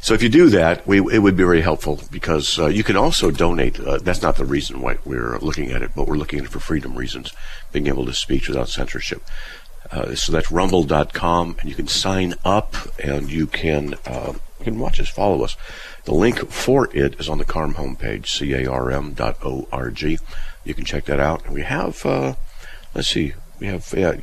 So 0.00 0.14
if 0.14 0.22
you 0.22 0.28
do 0.28 0.48
that, 0.50 0.86
we, 0.86 0.98
it 0.98 1.18
would 1.18 1.36
be 1.36 1.44
very 1.44 1.60
helpful 1.60 2.00
because 2.10 2.58
uh, 2.58 2.66
you 2.66 2.84
can 2.84 2.96
also 2.96 3.30
donate. 3.30 3.80
Uh, 3.80 3.98
that's 3.98 4.22
not 4.22 4.36
the 4.36 4.44
reason 4.44 4.80
why 4.80 4.98
we're 5.04 5.38
looking 5.38 5.70
at 5.70 5.82
it, 5.82 5.92
but 5.94 6.06
we're 6.06 6.16
looking 6.16 6.38
at 6.38 6.44
it 6.44 6.50
for 6.50 6.60
freedom 6.60 6.96
reasons, 6.96 7.32
being 7.72 7.88
able 7.88 8.06
to 8.06 8.12
speak 8.12 8.46
without 8.48 8.68
censorship. 8.68 9.22
Uh, 9.90 10.14
so 10.14 10.32
that's 10.32 10.50
rumble.com, 10.50 11.56
and 11.60 11.68
you 11.68 11.74
can 11.74 11.88
sign 11.88 12.34
up 12.44 12.74
and 13.02 13.30
you 13.30 13.46
can 13.46 13.94
uh, 14.06 14.34
you 14.58 14.64
can 14.64 14.78
watch 14.78 15.00
us, 15.00 15.08
follow 15.08 15.42
us. 15.44 15.56
The 16.04 16.14
link 16.14 16.50
for 16.50 16.88
it 16.94 17.20
is 17.20 17.28
on 17.28 17.38
the 17.38 17.44
CARM 17.44 17.74
homepage, 17.74 18.26
carm.org. 18.66 20.02
You 20.64 20.74
can 20.74 20.84
check 20.84 21.04
that 21.04 21.20
out. 21.20 21.44
And 21.44 21.54
we 21.54 21.62
have, 21.62 22.04
uh, 22.04 22.34
let's 22.94 23.08
see, 23.08 23.34
we 23.60 23.66
have 23.66 23.92
yeah, 23.96 24.14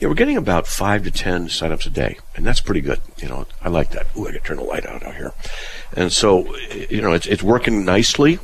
yeah 0.00 0.08
we're 0.08 0.14
getting 0.14 0.36
about 0.36 0.66
five 0.66 1.02
to 1.04 1.10
ten 1.10 1.48
signups 1.48 1.86
a 1.86 1.90
day 1.90 2.18
and 2.34 2.46
that's 2.46 2.60
pretty 2.60 2.80
good 2.80 3.00
you 3.18 3.28
know. 3.28 3.46
I 3.62 3.68
like 3.68 3.90
that. 3.90 4.06
Ooh, 4.16 4.26
i 4.26 4.32
gotta 4.32 4.40
turn 4.40 4.56
the 4.58 4.64
light 4.64 4.86
out 4.86 5.02
out 5.02 5.16
here. 5.16 5.32
And 5.94 6.12
so 6.12 6.54
you 6.88 7.00
know 7.00 7.12
it's, 7.12 7.26
it's 7.26 7.42
working 7.42 7.84
nicely 7.84 8.38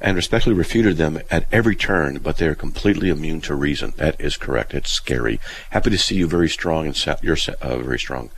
And 0.00 0.14
respectfully 0.16 0.54
refuted 0.54 0.96
them 0.96 1.20
at 1.28 1.46
every 1.50 1.74
turn, 1.74 2.18
but 2.18 2.36
they 2.36 2.46
are 2.46 2.54
completely 2.54 3.08
immune 3.08 3.40
to 3.42 3.54
reason. 3.56 3.94
That 3.96 4.20
is 4.20 4.36
correct. 4.36 4.74
It's 4.74 4.92
scary. 4.92 5.40
Happy 5.70 5.90
to 5.90 5.98
see 5.98 6.14
you 6.14 6.28
very 6.28 6.48
strong 6.48 6.86
and 6.86 6.96
sa- 6.96 7.16
you're 7.20 7.36
uh, 7.60 7.78
very 7.78 7.98
strong 7.98 8.30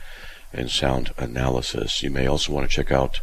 in 0.53 0.69
sound 0.69 1.13
analysis. 1.17 2.01
You 2.01 2.09
may 2.09 2.25
also 2.25 2.51
want 2.51 2.67
to 2.67 2.75
check 2.75 2.91
out. 2.91 3.19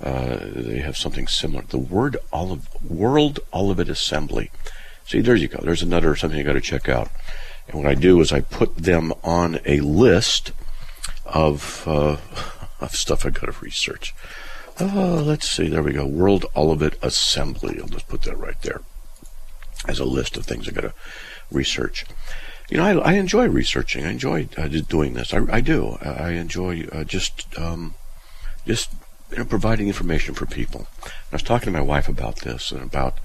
Uh, 0.00 0.38
they 0.54 0.78
have 0.78 0.96
something 0.96 1.28
similar. 1.28 1.62
The 1.62 1.78
word 1.78 2.16
olive, 2.32 2.68
World 2.82 3.38
Olivet 3.54 3.88
Assembly. 3.88 4.50
See, 5.06 5.20
there 5.20 5.36
you 5.36 5.46
go. 5.46 5.60
There's 5.62 5.82
another 5.82 6.16
something 6.16 6.38
you 6.38 6.44
got 6.44 6.54
to 6.54 6.60
check 6.60 6.88
out. 6.88 7.10
And 7.68 7.76
what 7.76 7.86
I 7.86 7.94
do 7.94 8.20
is 8.20 8.32
I 8.32 8.40
put 8.40 8.76
them 8.76 9.12
on 9.22 9.60
a 9.64 9.80
list 9.80 10.50
of. 11.26 11.84
Uh, 11.86 12.16
of 12.80 12.92
stuff 12.92 13.26
I 13.26 13.30
got 13.30 13.52
to 13.52 13.60
research. 13.60 14.14
Oh, 14.80 15.22
let's 15.24 15.48
see. 15.48 15.68
There 15.68 15.82
we 15.82 15.92
go. 15.92 16.06
World 16.06 16.46
Olivet 16.54 16.96
Assembly. 17.02 17.78
I'll 17.80 17.88
just 17.88 18.08
put 18.08 18.22
that 18.22 18.38
right 18.38 18.60
there 18.62 18.80
as 19.86 19.98
a 19.98 20.04
list 20.04 20.36
of 20.36 20.46
things 20.46 20.68
I 20.68 20.72
got 20.72 20.82
to 20.82 20.94
research. 21.50 22.04
You 22.70 22.76
know, 22.76 22.84
I, 22.84 23.10
I, 23.10 23.12
enjoy 23.14 23.48
researching. 23.48 24.04
I 24.04 24.10
enjoy 24.10 24.48
uh, 24.56 24.68
doing 24.68 25.14
this. 25.14 25.32
I, 25.32 25.40
I, 25.50 25.60
do. 25.60 25.96
I 26.02 26.30
enjoy 26.32 26.86
uh, 26.92 27.04
just 27.04 27.46
um, 27.58 27.94
just 28.66 28.92
you 29.30 29.38
know, 29.38 29.44
providing 29.44 29.88
information 29.88 30.34
for 30.34 30.46
people. 30.46 30.86
I 31.04 31.10
was 31.32 31.42
talking 31.42 31.72
to 31.72 31.78
my 31.78 31.84
wife 31.84 32.08
about 32.08 32.40
this 32.40 32.70
and 32.70 32.82
about 32.82 33.18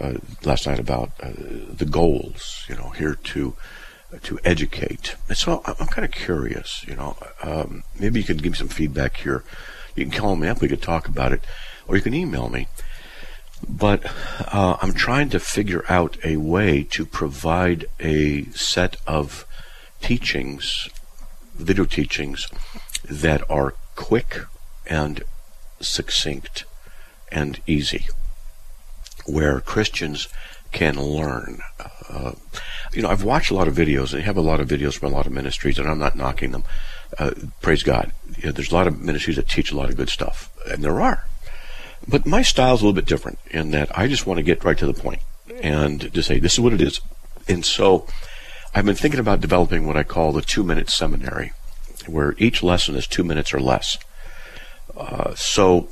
uh, 0.00 0.14
last 0.44 0.66
night 0.66 0.78
about 0.78 1.10
uh, 1.22 1.30
the 1.34 1.86
goals. 1.86 2.64
You 2.68 2.76
know, 2.76 2.90
here 2.90 3.14
to 3.14 3.56
to 4.22 4.38
educate. 4.44 5.16
And 5.28 5.36
so 5.36 5.62
I'm 5.64 5.86
kind 5.86 6.04
of 6.04 6.10
curious, 6.10 6.84
you 6.86 6.94
know, 6.94 7.16
um, 7.42 7.82
maybe 7.98 8.20
you 8.20 8.24
could 8.26 8.42
give 8.42 8.52
me 8.52 8.58
some 8.58 8.68
feedback 8.68 9.16
here. 9.16 9.44
You 9.96 10.04
can 10.04 10.18
call 10.18 10.36
me 10.36 10.48
up, 10.48 10.60
we 10.60 10.68
could 10.68 10.82
talk 10.82 11.08
about 11.08 11.32
it, 11.32 11.42
or 11.86 11.96
you 11.96 12.02
can 12.02 12.14
email 12.14 12.48
me. 12.48 12.68
But 13.68 14.04
uh, 14.52 14.76
I'm 14.80 14.92
trying 14.92 15.30
to 15.30 15.40
figure 15.40 15.84
out 15.88 16.16
a 16.24 16.36
way 16.36 16.82
to 16.90 17.06
provide 17.06 17.86
a 18.00 18.44
set 18.50 18.96
of 19.06 19.46
teachings, 20.00 20.88
video 21.54 21.84
teachings, 21.84 22.48
that 23.04 23.48
are 23.50 23.74
quick 23.94 24.40
and 24.86 25.22
succinct 25.80 26.64
and 27.30 27.60
easy, 27.66 28.06
where 29.26 29.60
Christians 29.60 30.28
can 30.72 31.00
learn. 31.00 31.60
Uh, 32.08 32.32
you 32.92 33.02
know, 33.02 33.08
I've 33.08 33.24
watched 33.24 33.50
a 33.50 33.54
lot 33.54 33.68
of 33.68 33.74
videos, 33.74 34.12
and 34.12 34.20
you 34.20 34.22
have 34.22 34.36
a 34.36 34.42
lot 34.42 34.60
of 34.60 34.68
videos 34.68 34.98
from 34.98 35.12
a 35.12 35.16
lot 35.16 35.26
of 35.26 35.32
ministries, 35.32 35.78
and 35.78 35.88
I'm 35.88 35.98
not 35.98 36.16
knocking 36.16 36.52
them. 36.52 36.64
Uh, 37.18 37.32
praise 37.60 37.82
God. 37.82 38.12
You 38.36 38.46
know, 38.46 38.52
there's 38.52 38.70
a 38.70 38.74
lot 38.74 38.86
of 38.86 39.00
ministries 39.00 39.36
that 39.36 39.48
teach 39.48 39.72
a 39.72 39.76
lot 39.76 39.90
of 39.90 39.96
good 39.96 40.08
stuff, 40.08 40.50
and 40.70 40.82
there 40.82 41.00
are. 41.00 41.26
But 42.06 42.26
my 42.26 42.42
style 42.42 42.74
is 42.74 42.80
a 42.80 42.84
little 42.84 42.94
bit 42.94 43.06
different 43.06 43.38
in 43.50 43.70
that 43.70 43.96
I 43.96 44.08
just 44.08 44.26
want 44.26 44.38
to 44.38 44.42
get 44.42 44.64
right 44.64 44.78
to 44.78 44.86
the 44.86 44.94
point 44.94 45.20
and 45.60 46.12
to 46.12 46.22
say, 46.22 46.38
this 46.38 46.54
is 46.54 46.60
what 46.60 46.72
it 46.72 46.80
is. 46.80 47.00
And 47.48 47.64
so 47.64 48.06
I've 48.74 48.84
been 48.84 48.96
thinking 48.96 49.20
about 49.20 49.40
developing 49.40 49.86
what 49.86 49.96
I 49.96 50.02
call 50.02 50.32
the 50.32 50.42
two 50.42 50.64
minute 50.64 50.90
seminary, 50.90 51.52
where 52.06 52.34
each 52.38 52.62
lesson 52.62 52.96
is 52.96 53.06
two 53.06 53.24
minutes 53.24 53.54
or 53.54 53.60
less. 53.60 53.98
Uh, 54.96 55.34
so 55.34 55.88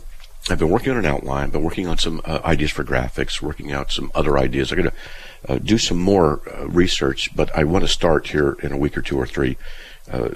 I've 0.48 0.58
been 0.58 0.70
working 0.70 0.92
on 0.92 0.98
an 0.98 1.06
outline, 1.06 1.50
been 1.50 1.62
working 1.62 1.86
on 1.86 1.98
some 1.98 2.20
uh, 2.24 2.40
ideas 2.44 2.70
for 2.70 2.84
graphics, 2.84 3.40
working 3.40 3.72
out 3.72 3.92
some 3.92 4.10
other 4.14 4.38
ideas. 4.38 4.72
I'm 4.72 4.78
going 4.78 4.90
to 4.90 4.96
uh, 5.48 5.58
do 5.58 5.78
some 5.78 5.98
more 5.98 6.40
uh, 6.48 6.66
research, 6.68 7.34
but 7.34 7.54
I 7.56 7.64
want 7.64 7.84
to 7.84 7.88
start 7.88 8.28
here 8.28 8.56
in 8.62 8.72
a 8.72 8.76
week 8.76 8.96
or 8.96 9.02
two 9.02 9.18
or 9.18 9.26
three, 9.26 9.56
uh, 10.10 10.28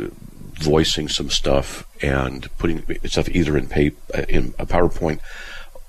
voicing 0.55 1.09
some 1.09 1.31
stuff 1.31 1.87
and 2.03 2.49
putting 2.59 2.85
stuff 3.05 3.29
either 3.29 3.57
in 3.57 3.67
uh, 3.73 4.23
in 4.29 4.55
a 4.59 4.67
PowerPoint 4.67 5.21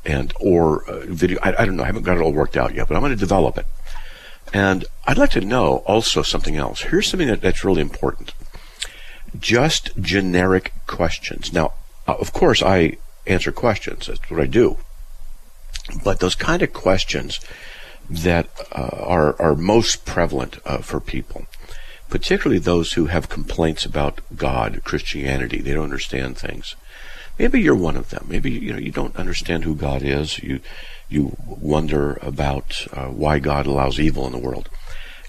and 0.06 0.33
or 0.39 0.83
video. 1.06 1.39
I, 1.41 1.62
I 1.62 1.65
don't 1.65 1.75
know. 1.75 1.83
I 1.83 1.88
haven't 1.88 2.03
got 2.03 2.17
it 2.17 2.21
all 2.21 2.33
worked 2.33 2.57
out 2.57 2.73
yet, 2.73 2.88
but 2.88 2.95
I'm 2.95 3.01
going 3.01 3.12
to 3.12 3.17
develop 3.17 3.57
it. 3.57 3.65
And 4.53 4.85
I'd 5.07 5.17
like 5.17 5.31
to 5.31 5.41
know 5.41 5.77
also 5.85 6.21
something 6.21 6.56
else. 6.56 6.81
Here's 6.81 7.07
something 7.07 7.27
that, 7.27 7.41
that's 7.41 7.65
really 7.65 7.81
important. 7.81 8.33
Just 9.38 9.95
generic 10.00 10.71
questions. 10.88 11.51
Now, 11.51 11.73
of 12.07 12.31
course, 12.31 12.62
I 12.62 12.97
answer 13.27 13.51
questions. 13.51 14.07
That's 14.07 14.29
what 14.29 14.39
I 14.39 14.45
do. 14.45 14.77
But 16.03 16.19
those 16.19 16.35
kind 16.35 16.62
of 16.62 16.73
questions 16.73 17.39
that 18.09 18.49
uh, 18.71 18.89
are 18.93 19.39
are 19.41 19.55
most 19.55 20.05
prevalent 20.05 20.59
uh, 20.65 20.79
for 20.79 20.99
people, 20.99 21.45
particularly 22.09 22.59
those 22.59 22.93
who 22.93 23.07
have 23.07 23.29
complaints 23.29 23.85
about 23.85 24.21
God, 24.35 24.81
Christianity, 24.83 25.61
they 25.61 25.73
don't 25.73 25.85
understand 25.85 26.37
things. 26.37 26.75
Maybe 27.37 27.61
you're 27.61 27.75
one 27.75 27.97
of 27.97 28.09
them. 28.09 28.25
Maybe 28.29 28.51
you 28.51 28.73
know 28.73 28.79
you 28.79 28.91
don't 28.91 29.15
understand 29.15 29.63
who 29.63 29.75
God 29.75 30.01
is. 30.03 30.39
You 30.39 30.59
you 31.09 31.35
wonder 31.45 32.17
about 32.21 32.87
uh, 32.93 33.07
why 33.07 33.39
God 33.39 33.65
allows 33.65 33.99
evil 33.99 34.25
in 34.25 34.31
the 34.31 34.39
world. 34.39 34.69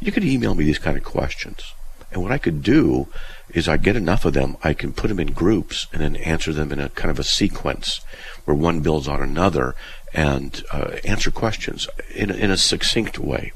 You 0.00 0.12
could 0.12 0.24
email 0.24 0.54
me 0.54 0.64
these 0.64 0.78
kind 0.78 0.96
of 0.96 1.04
questions. 1.04 1.74
And 2.12 2.22
what 2.22 2.32
I 2.32 2.38
could 2.38 2.62
do 2.62 3.08
is 3.50 3.68
I 3.68 3.76
get 3.76 3.96
enough 3.96 4.24
of 4.24 4.34
them, 4.34 4.56
I 4.62 4.74
can 4.74 4.92
put 4.92 5.08
them 5.08 5.20
in 5.20 5.32
groups 5.32 5.86
and 5.92 6.00
then 6.00 6.16
answer 6.16 6.52
them 6.52 6.72
in 6.72 6.80
a 6.80 6.88
kind 6.90 7.10
of 7.10 7.18
a 7.18 7.24
sequence 7.24 8.00
where 8.44 8.56
one 8.56 8.80
builds 8.80 9.08
on 9.08 9.22
another 9.22 9.74
and 10.12 10.62
uh, 10.72 10.96
answer 11.04 11.30
questions 11.30 11.88
in 12.14 12.30
in 12.30 12.50
a 12.50 12.56
succinct 12.56 13.18
way. 13.18 13.52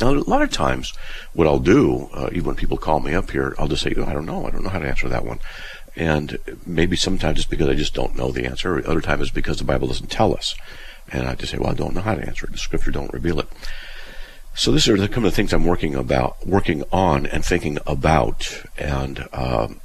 Now, 0.00 0.10
a 0.10 0.16
lot 0.16 0.42
of 0.42 0.50
times, 0.50 0.94
what 1.34 1.46
I'll 1.46 1.58
do, 1.58 2.08
uh, 2.14 2.30
even 2.32 2.46
when 2.46 2.56
people 2.56 2.78
call 2.78 3.00
me 3.00 3.14
up 3.14 3.30
here, 3.30 3.54
I'll 3.58 3.68
just 3.68 3.82
say, 3.82 3.92
oh, 3.96 4.04
I 4.04 4.14
don't 4.14 4.24
know. 4.24 4.46
I 4.46 4.50
don't 4.50 4.62
know 4.62 4.70
how 4.70 4.78
to 4.78 4.88
answer 4.88 5.08
that 5.08 5.24
one. 5.24 5.38
And 5.94 6.38
maybe 6.64 6.96
sometimes 6.96 7.38
it's 7.38 7.48
because 7.48 7.68
I 7.68 7.74
just 7.74 7.92
don't 7.92 8.16
know 8.16 8.30
the 8.30 8.46
answer. 8.46 8.78
Other 8.88 9.02
times 9.02 9.22
it's 9.22 9.30
because 9.30 9.58
the 9.58 9.64
Bible 9.64 9.88
doesn't 9.88 10.10
tell 10.10 10.34
us. 10.34 10.54
And 11.10 11.28
I 11.28 11.34
just 11.34 11.52
say, 11.52 11.58
well, 11.58 11.70
I 11.70 11.74
don't 11.74 11.94
know 11.94 12.00
how 12.00 12.14
to 12.14 12.26
answer 12.26 12.46
it. 12.46 12.52
The 12.52 12.58
scripture 12.58 12.90
don't 12.90 13.12
reveal 13.12 13.38
it. 13.38 13.48
So 14.54 14.70
these 14.70 14.88
are 14.88 14.96
the 14.96 15.08
kind 15.08 15.26
of 15.26 15.34
things 15.34 15.52
I'm 15.52 15.64
working 15.64 15.94
about, 15.94 16.46
working 16.46 16.84
on, 16.92 17.26
and 17.26 17.44
thinking 17.44 17.78
about. 17.86 18.64
And 18.76 19.26
um, 19.32 19.80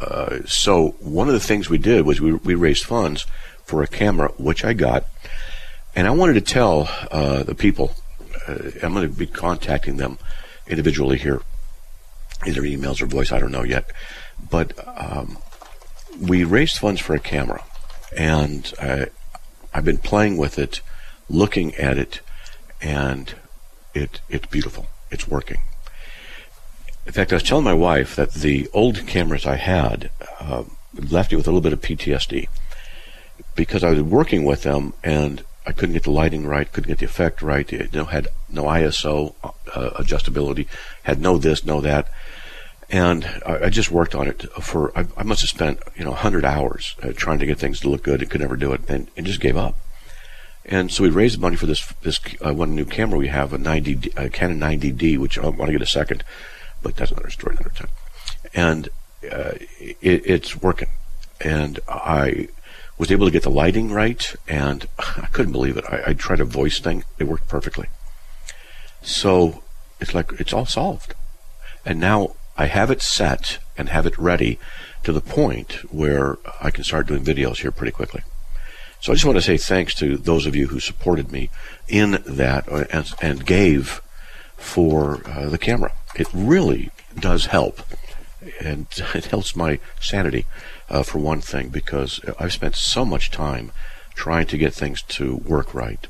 uh, 0.00 0.40
so 0.46 0.90
one 1.00 1.28
of 1.28 1.34
the 1.34 1.40
things 1.40 1.70
we 1.70 1.78
did 1.78 2.04
was 2.04 2.20
we, 2.20 2.34
we 2.34 2.54
raised 2.54 2.84
funds 2.84 3.26
for 3.64 3.82
a 3.82 3.86
camera, 3.86 4.28
which 4.38 4.64
I 4.64 4.72
got, 4.72 5.06
and 5.94 6.06
I 6.06 6.10
wanted 6.10 6.34
to 6.34 6.40
tell 6.40 6.88
uh, 7.10 7.42
the 7.42 7.54
people. 7.54 7.94
Uh, 8.46 8.70
I'm 8.82 8.94
going 8.94 9.08
to 9.08 9.14
be 9.14 9.26
contacting 9.26 9.96
them 9.96 10.18
individually 10.66 11.18
here, 11.18 11.42
either 12.46 12.62
emails 12.62 13.02
or 13.02 13.06
voice. 13.06 13.32
I 13.32 13.40
don't 13.40 13.52
know 13.52 13.64
yet, 13.64 13.90
but 14.50 14.72
um, 14.98 15.38
we 16.20 16.44
raised 16.44 16.78
funds 16.78 17.00
for 17.00 17.14
a 17.14 17.20
camera, 17.20 17.64
and 18.16 18.72
I, 18.80 19.06
I've 19.72 19.84
been 19.84 19.98
playing 19.98 20.36
with 20.36 20.58
it, 20.58 20.82
looking 21.28 21.74
at 21.74 21.98
it, 21.98 22.20
and 22.80 23.34
it 23.94 24.20
it's 24.28 24.46
beautiful. 24.46 24.86
It's 25.10 25.26
working. 25.26 25.62
In 27.06 27.12
fact, 27.12 27.32
I 27.32 27.36
was 27.36 27.42
telling 27.42 27.64
my 27.64 27.74
wife 27.74 28.14
that 28.16 28.34
the 28.34 28.68
old 28.74 29.06
cameras 29.06 29.46
I 29.46 29.56
had 29.56 30.10
uh, 30.40 30.64
left 30.94 31.30
me 31.32 31.36
with 31.36 31.46
a 31.46 31.50
little 31.50 31.62
bit 31.62 31.72
of 31.72 31.80
PTSD 31.80 32.48
because 33.54 33.82
I 33.82 33.90
was 33.90 34.02
working 34.02 34.44
with 34.44 34.62
them 34.62 34.92
and 35.02 35.42
I 35.66 35.72
couldn't 35.72 35.94
get 35.94 36.04
the 36.04 36.10
lighting 36.10 36.46
right, 36.46 36.70
couldn't 36.70 36.88
get 36.88 36.98
the 36.98 37.04
effect 37.04 37.42
right. 37.42 37.70
It 37.70 37.94
you 37.94 38.04
had 38.06 38.28
no 38.50 38.64
ISO 38.64 39.34
uh, 39.44 39.50
adjustability, 40.02 40.66
had 41.02 41.20
no 41.20 41.36
this, 41.36 41.64
no 41.64 41.80
that, 41.82 42.10
and 42.88 43.26
I, 43.44 43.64
I 43.64 43.70
just 43.70 43.90
worked 43.90 44.14
on 44.14 44.28
it 44.28 44.42
for. 44.62 44.96
I, 44.98 45.06
I, 45.16 45.24
must 45.24 45.42
have 45.42 45.50
spent 45.50 45.80
you 45.94 46.04
know 46.04 46.10
100 46.10 46.44
hours 46.44 46.96
uh, 47.02 47.12
trying 47.14 47.38
to 47.40 47.46
get 47.46 47.58
things 47.58 47.80
to 47.80 47.90
look 47.90 48.02
good. 48.02 48.22
and 48.22 48.30
could 48.30 48.40
never 48.40 48.56
do 48.56 48.72
it, 48.72 48.88
and, 48.88 49.10
and 49.16 49.26
just 49.26 49.40
gave 49.40 49.58
up. 49.58 49.76
And 50.70 50.92
so 50.92 51.02
we 51.02 51.08
raised 51.08 51.40
money 51.40 51.56
for 51.56 51.64
this 51.64 51.94
this 52.02 52.20
uh, 52.44 52.52
one 52.52 52.74
new 52.74 52.84
camera 52.84 53.18
we 53.18 53.28
have, 53.28 53.54
a 53.54 53.58
90 53.58 54.12
a 54.16 54.28
Canon 54.28 54.60
90D, 54.60 55.16
which 55.16 55.38
I 55.38 55.48
want 55.48 55.66
to 55.66 55.72
get 55.72 55.80
a 55.80 55.86
second, 55.86 56.22
but 56.82 56.94
that's 56.94 57.10
another 57.10 57.30
story 57.30 57.56
another 57.56 57.74
time. 57.74 57.88
And 58.52 58.90
uh, 59.24 59.52
it, 59.80 60.26
it's 60.26 60.56
working, 60.60 60.90
and 61.40 61.80
I 61.88 62.48
was 62.98 63.10
able 63.10 63.24
to 63.24 63.32
get 63.32 63.44
the 63.44 63.50
lighting 63.50 63.90
right, 63.90 64.34
and 64.46 64.86
I 64.98 65.28
couldn't 65.32 65.52
believe 65.52 65.78
it. 65.78 65.86
I, 65.88 66.02
I 66.08 66.12
tried 66.12 66.40
a 66.40 66.44
voice 66.44 66.78
thing; 66.80 67.04
it 67.18 67.24
worked 67.24 67.48
perfectly. 67.48 67.88
So 69.00 69.62
it's 70.00 70.12
like 70.12 70.32
it's 70.38 70.52
all 70.52 70.66
solved, 70.66 71.14
and 71.86 71.98
now 71.98 72.34
I 72.58 72.66
have 72.66 72.90
it 72.90 73.00
set 73.00 73.58
and 73.78 73.88
have 73.88 74.04
it 74.04 74.18
ready 74.18 74.58
to 75.04 75.12
the 75.12 75.22
point 75.22 75.90
where 75.90 76.36
I 76.60 76.70
can 76.70 76.84
start 76.84 77.06
doing 77.06 77.24
videos 77.24 77.62
here 77.62 77.72
pretty 77.72 77.92
quickly. 77.92 78.22
So 79.00 79.12
I 79.12 79.14
just 79.14 79.24
want 79.24 79.36
to 79.36 79.42
say 79.42 79.56
thanks 79.56 79.94
to 79.96 80.16
those 80.16 80.46
of 80.46 80.56
you 80.56 80.68
who 80.68 80.80
supported 80.80 81.30
me 81.30 81.50
in 81.86 82.22
that 82.26 82.70
uh, 82.70 82.84
and, 82.90 83.06
and 83.22 83.46
gave 83.46 84.02
for 84.56 85.22
uh, 85.26 85.48
the 85.48 85.58
camera. 85.58 85.92
It 86.16 86.28
really 86.34 86.90
does 87.18 87.46
help, 87.46 87.80
and 88.60 88.86
it 89.14 89.26
helps 89.26 89.54
my 89.54 89.78
sanity 90.00 90.46
uh, 90.90 91.02
for 91.02 91.18
one 91.18 91.40
thing 91.40 91.68
because 91.68 92.20
I've 92.38 92.52
spent 92.52 92.74
so 92.74 93.04
much 93.04 93.30
time 93.30 93.72
trying 94.14 94.46
to 94.48 94.58
get 94.58 94.74
things 94.74 95.02
to 95.02 95.36
work 95.36 95.74
right. 95.74 96.06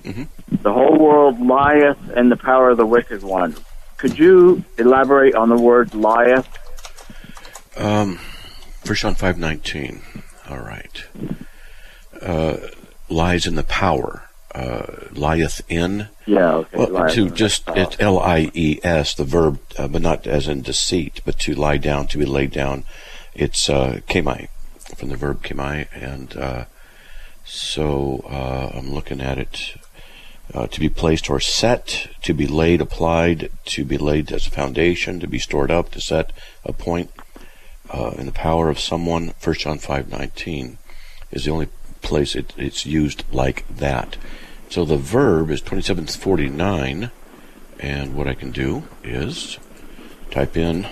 Mm-hmm. 0.02 0.62
The 0.62 0.72
whole 0.72 0.96
world 0.96 1.40
lieth 1.40 1.98
in 2.16 2.28
the 2.28 2.36
power 2.36 2.70
of 2.70 2.76
the 2.76 2.86
wicked 2.86 3.24
one. 3.24 3.56
Could 3.96 4.16
you 4.20 4.62
elaborate 4.78 5.34
on 5.34 5.48
the 5.48 5.56
word 5.56 5.96
lieth? 5.96 6.46
Um, 7.76 8.18
First 8.84 9.02
John 9.02 9.16
five 9.16 9.36
nineteen. 9.36 10.02
All 10.48 10.60
right. 10.60 11.04
Uh, 12.22 12.58
lies 13.08 13.48
in 13.48 13.56
the 13.56 13.64
power. 13.64 14.29
Uh, 14.52 15.06
lieth 15.12 15.60
in. 15.68 16.08
Yeah. 16.26 16.54
Okay. 16.54 16.76
Well, 16.76 17.08
to 17.10 17.26
in 17.26 17.34
just 17.36 17.66
power. 17.66 17.78
it's 17.78 17.96
L 18.00 18.18
I 18.18 18.50
E 18.52 18.80
S 18.82 19.14
the 19.14 19.22
verb, 19.22 19.60
uh, 19.78 19.86
but 19.86 20.02
not 20.02 20.26
as 20.26 20.48
in 20.48 20.62
deceit, 20.62 21.20
but 21.24 21.38
to 21.40 21.54
lie 21.54 21.76
down, 21.76 22.08
to 22.08 22.18
be 22.18 22.24
laid 22.24 22.50
down. 22.50 22.84
It's 23.32 23.68
uh, 23.68 24.00
keimai 24.08 24.48
from 24.96 25.10
the 25.10 25.16
verb 25.16 25.44
keimai, 25.44 25.86
and 25.92 26.36
uh, 26.36 26.64
so 27.44 28.24
uh, 28.28 28.76
I'm 28.76 28.92
looking 28.92 29.20
at 29.20 29.38
it. 29.38 29.76
Uh, 30.52 30.66
to 30.66 30.80
be 30.80 30.88
placed 30.88 31.30
or 31.30 31.38
set, 31.38 32.08
to 32.22 32.34
be 32.34 32.48
laid, 32.48 32.80
applied, 32.80 33.52
to 33.66 33.84
be 33.84 33.96
laid 33.96 34.32
as 34.32 34.48
a 34.48 34.50
foundation, 34.50 35.20
to 35.20 35.28
be 35.28 35.38
stored 35.38 35.70
up, 35.70 35.92
to 35.92 36.00
set, 36.00 36.32
a 36.64 36.72
point 36.72 37.12
uh, 37.94 38.10
in 38.18 38.26
the 38.26 38.32
power 38.32 38.68
of 38.68 38.80
someone. 38.80 39.32
First 39.38 39.60
John 39.60 39.78
five 39.78 40.10
nineteen 40.10 40.78
is 41.30 41.44
the 41.44 41.52
only 41.52 41.68
place 42.02 42.34
it, 42.34 42.52
it's 42.56 42.86
used 42.86 43.24
like 43.32 43.66
that. 43.68 44.16
So 44.68 44.84
the 44.84 44.96
verb 44.96 45.50
is 45.50 45.60
twenty 45.60 45.82
seven 45.82 46.06
forty 46.06 46.48
nine, 46.48 47.10
and 47.78 48.14
what 48.14 48.28
I 48.28 48.34
can 48.34 48.50
do 48.50 48.84
is 49.02 49.58
type 50.30 50.56
in 50.56 50.86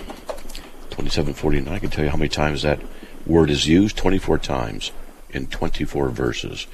twenty 0.90 1.10
seven 1.10 1.34
forty 1.34 1.60
nine. 1.60 1.74
I 1.74 1.78
can 1.78 1.90
tell 1.90 2.04
you 2.04 2.10
how 2.10 2.16
many 2.16 2.28
times 2.28 2.62
that 2.62 2.80
word 3.26 3.50
is 3.50 3.66
used. 3.68 3.96
Twenty 3.96 4.18
four 4.18 4.38
times 4.38 4.92
in 5.30 5.46
twenty 5.46 5.84
four 5.84 6.08
verses. 6.08 6.66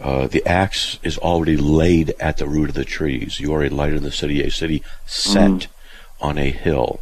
Uh, 0.00 0.26
the 0.26 0.44
axe 0.44 0.98
is 1.04 1.16
already 1.18 1.56
laid 1.56 2.14
at 2.18 2.38
the 2.38 2.48
root 2.48 2.68
of 2.68 2.74
the 2.74 2.84
trees. 2.84 3.38
You 3.38 3.54
are 3.54 3.62
a 3.62 3.68
light 3.68 3.92
in 3.92 4.02
the 4.02 4.10
city, 4.10 4.42
a 4.42 4.50
city 4.50 4.82
set 5.06 5.68
on 6.20 6.36
a 6.36 6.50
hill. 6.50 7.00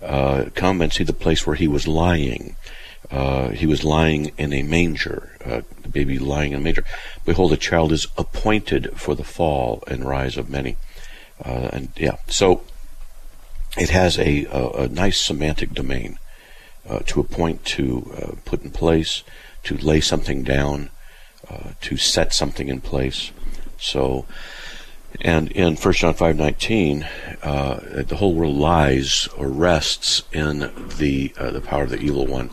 Uh, 0.00 0.44
come 0.54 0.80
and 0.80 0.92
see 0.92 1.02
the 1.02 1.12
place 1.12 1.44
where 1.46 1.56
he 1.56 1.66
was 1.66 1.88
lying. 1.88 2.54
Uh, 3.10 3.50
he 3.50 3.66
was 3.66 3.84
lying 3.84 4.32
in 4.36 4.52
a 4.52 4.62
manger, 4.62 5.36
uh, 5.44 5.62
the 5.82 5.88
baby 5.88 6.18
lying 6.18 6.52
in 6.52 6.58
a 6.58 6.60
manger. 6.60 6.84
Behold, 7.24 7.52
a 7.52 7.56
child 7.56 7.90
is 7.90 8.06
appointed 8.18 8.92
for 8.96 9.14
the 9.14 9.24
fall 9.24 9.82
and 9.86 10.04
rise 10.04 10.36
of 10.36 10.50
many. 10.50 10.76
Uh, 11.42 11.70
and 11.72 11.88
yeah, 11.96 12.16
so 12.26 12.62
it 13.78 13.90
has 13.90 14.18
a, 14.18 14.44
a, 14.46 14.68
a 14.82 14.88
nice 14.88 15.18
semantic 15.18 15.72
domain 15.72 16.18
uh, 16.88 17.00
to 17.06 17.20
appoint, 17.20 17.64
to 17.64 18.12
uh, 18.16 18.34
put 18.44 18.62
in 18.62 18.70
place, 18.70 19.22
to 19.64 19.76
lay 19.76 20.00
something 20.00 20.42
down, 20.42 20.90
to 21.80 21.96
set 21.96 22.34
something 22.34 22.68
in 22.68 22.78
place. 22.78 23.30
So, 23.78 24.26
and 25.22 25.50
in 25.52 25.76
1 25.76 25.94
John 25.94 26.12
5:19, 26.12 27.08
uh, 27.42 28.02
the 28.02 28.16
whole 28.16 28.34
world 28.34 28.56
lies 28.56 29.28
or 29.36 29.48
rests 29.48 30.22
in 30.32 30.70
the 30.98 31.32
the 31.38 31.62
power 31.62 31.84
of 31.84 31.90
the 31.90 32.00
evil 32.00 32.26
one. 32.26 32.50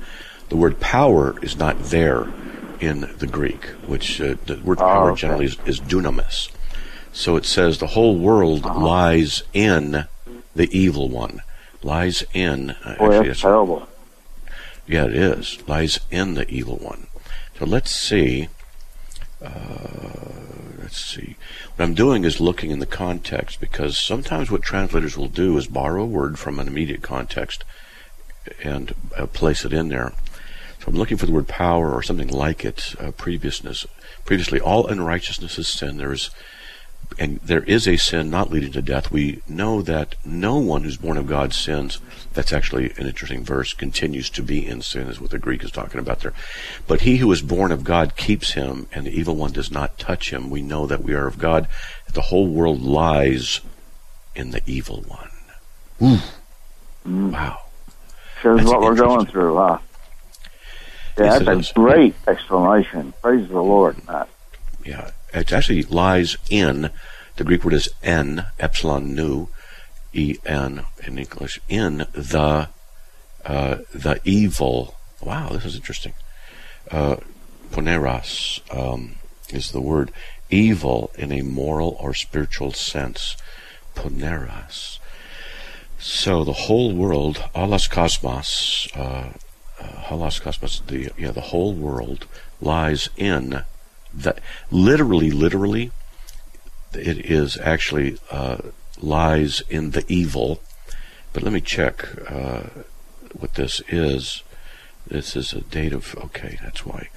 The 0.49 0.55
word 0.55 0.79
power 0.79 1.35
is 1.41 1.57
not 1.57 1.79
there 1.85 2.31
in 2.79 3.01
the 3.17 3.27
Greek, 3.27 3.65
which 3.87 4.21
uh, 4.21 4.35
the 4.45 4.59
word 4.63 4.77
power 4.77 5.11
okay. 5.11 5.21
generally 5.21 5.45
is, 5.45 5.57
is 5.65 5.79
dunamis. 5.79 6.49
So 7.11 7.35
it 7.35 7.45
says 7.45 7.77
the 7.77 7.87
whole 7.87 8.17
world 8.17 8.65
lies 8.65 9.43
in 9.53 10.05
the 10.55 10.77
evil 10.77 11.09
one, 11.09 11.41
lies 11.81 12.23
in. 12.33 12.71
Uh, 12.71 12.95
Boy, 12.97 13.05
actually, 13.05 13.07
that's 13.07 13.21
it's- 13.21 13.41
terrible. 13.41 13.87
yeah, 14.87 15.05
it 15.05 15.15
is. 15.15 15.59
Lies 15.67 15.99
in 16.11 16.33
the 16.33 16.47
evil 16.49 16.75
one. 16.77 17.07
So 17.57 17.65
let's 17.65 17.91
see. 17.91 18.49
Uh, 19.41 19.49
let's 20.81 21.03
see. 21.03 21.37
What 21.75 21.85
I'm 21.85 21.93
doing 21.93 22.25
is 22.25 22.41
looking 22.41 22.71
in 22.71 22.79
the 22.79 22.85
context 22.85 23.59
because 23.59 23.97
sometimes 23.97 24.51
what 24.51 24.61
translators 24.61 25.17
will 25.17 25.27
do 25.27 25.57
is 25.57 25.67
borrow 25.67 26.03
a 26.03 26.07
word 26.07 26.37
from 26.37 26.59
an 26.59 26.67
immediate 26.67 27.01
context 27.01 27.63
and 28.63 28.93
uh, 29.17 29.25
place 29.27 29.65
it 29.65 29.73
in 29.73 29.87
there. 29.87 30.13
So 30.79 30.87
I'm 30.87 30.95
looking 30.95 31.17
for 31.17 31.25
the 31.25 31.31
word 31.31 31.47
power 31.47 31.91
or 31.93 32.03
something 32.03 32.27
like 32.27 32.65
it. 32.65 32.95
Uh, 32.99 33.11
previousness. 33.11 33.85
Previously, 34.25 34.59
all 34.59 34.87
unrighteousness 34.87 35.57
is 35.57 35.67
sin. 35.67 35.97
There 35.97 36.11
is 36.11 36.29
and 37.17 37.39
there 37.41 37.63
is 37.63 37.87
a 37.87 37.97
sin 37.97 38.29
not 38.29 38.51
leading 38.51 38.71
to 38.73 38.81
death. 38.81 39.11
We 39.11 39.41
know 39.47 39.81
that 39.81 40.15
no 40.25 40.57
one 40.57 40.83
who's 40.83 40.97
born 40.97 41.17
of 41.17 41.27
God 41.27 41.53
sins. 41.53 41.99
That's 42.33 42.51
actually 42.51 42.91
an 42.97 43.07
interesting 43.07 43.43
verse. 43.43 43.73
Continues 43.73 44.29
to 44.31 44.43
be 44.43 44.65
in 44.65 44.81
sin 44.81 45.07
is 45.07 45.19
what 45.19 45.31
the 45.31 45.39
Greek 45.39 45.63
is 45.63 45.71
talking 45.71 45.99
about 45.99 46.21
there. 46.21 46.33
But 46.87 47.01
he 47.01 47.17
who 47.17 47.31
is 47.31 47.41
born 47.41 47.71
of 47.71 47.83
God 47.83 48.15
keeps 48.15 48.53
him, 48.53 48.87
and 48.91 49.05
the 49.05 49.17
evil 49.17 49.35
one 49.35 49.51
does 49.51 49.71
not 49.71 49.97
touch 49.97 50.31
him. 50.31 50.49
We 50.49 50.61
know 50.61 50.87
that 50.87 51.03
we 51.03 51.13
are 51.13 51.27
of 51.27 51.37
God. 51.37 51.67
The 52.11 52.21
whole 52.21 52.47
world 52.47 52.81
lies 52.81 53.61
in 54.35 54.51
the 54.51 54.61
evil 54.65 55.03
one. 55.07 56.21
Wow. 57.05 57.59
Shows 58.41 58.57
That's 58.57 58.69
what 58.69 58.81
we're 58.81 58.95
going 58.95 59.27
through, 59.27 59.55
huh? 59.55 59.77
Yeah, 61.17 61.39
that's 61.39 61.71
a 61.71 61.73
great 61.73 62.15
explanation. 62.27 63.13
Praise 63.21 63.47
the 63.47 63.61
Lord, 63.61 64.05
Matt. 64.07 64.27
Yeah, 64.83 65.11
it 65.33 65.51
actually 65.51 65.83
lies 65.83 66.37
in 66.49 66.91
the 67.37 67.43
Greek 67.43 67.63
word 67.63 67.73
is 67.73 67.89
en 68.01 68.45
epsilon 68.59 69.13
nu, 69.13 69.49
e 70.13 70.37
n 70.45 70.85
in 71.05 71.17
English 71.17 71.59
in 71.67 72.07
the 72.13 72.69
uh, 73.45 73.75
the 73.93 74.19
evil. 74.23 74.95
Wow, 75.21 75.49
this 75.49 75.65
is 75.65 75.75
interesting. 75.75 76.13
Uh, 76.89 77.17
poneros 77.71 78.61
um, 78.75 79.15
is 79.49 79.71
the 79.71 79.81
word 79.81 80.11
evil 80.49 81.11
in 81.15 81.31
a 81.31 81.41
moral 81.41 81.97
or 81.99 82.13
spiritual 82.13 82.71
sense. 82.71 83.35
Poneros. 83.95 84.99
So 85.99 86.43
the 86.43 86.53
whole 86.53 86.93
world, 86.93 87.43
alas 87.53 87.87
cosmos, 87.87 88.87
uh, 88.95 89.29
halos 89.85 90.39
cosmos, 90.39 90.81
the 90.87 91.11
yeah, 91.17 91.31
the 91.31 91.49
whole 91.51 91.73
world 91.73 92.27
lies 92.61 93.09
in 93.17 93.63
that. 94.13 94.39
Literally, 94.71 95.31
literally, 95.31 95.91
it 96.93 97.25
is 97.25 97.57
actually 97.57 98.17
uh, 98.31 98.57
lies 99.01 99.61
in 99.69 99.91
the 99.91 100.05
evil. 100.07 100.61
But 101.33 101.43
let 101.43 101.53
me 101.53 101.61
check 101.61 102.07
uh, 102.29 102.63
what 103.37 103.55
this 103.55 103.81
is. 103.89 104.43
This 105.07 105.35
is 105.35 105.53
a 105.53 105.61
dative. 105.61 106.15
Okay, 106.17 106.57
that's 106.63 106.85
why. 106.85 107.09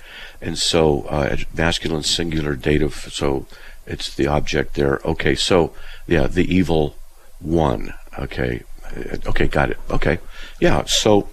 And 0.42 0.58
so 0.58 1.02
uh, 1.04 1.36
masculine 1.54 2.02
singular 2.02 2.54
dative. 2.54 2.94
So 3.12 3.46
it's 3.86 4.14
the 4.14 4.26
object 4.26 4.74
there. 4.74 5.00
Okay, 5.04 5.34
so 5.34 5.72
yeah, 6.06 6.26
the 6.26 6.44
evil 6.54 6.96
one. 7.40 7.94
Okay, 8.18 8.62
Uh, 8.88 9.18
okay, 9.26 9.46
got 9.46 9.70
it. 9.70 9.78
Okay, 9.90 10.18
yeah. 10.60 10.84
So 10.86 11.28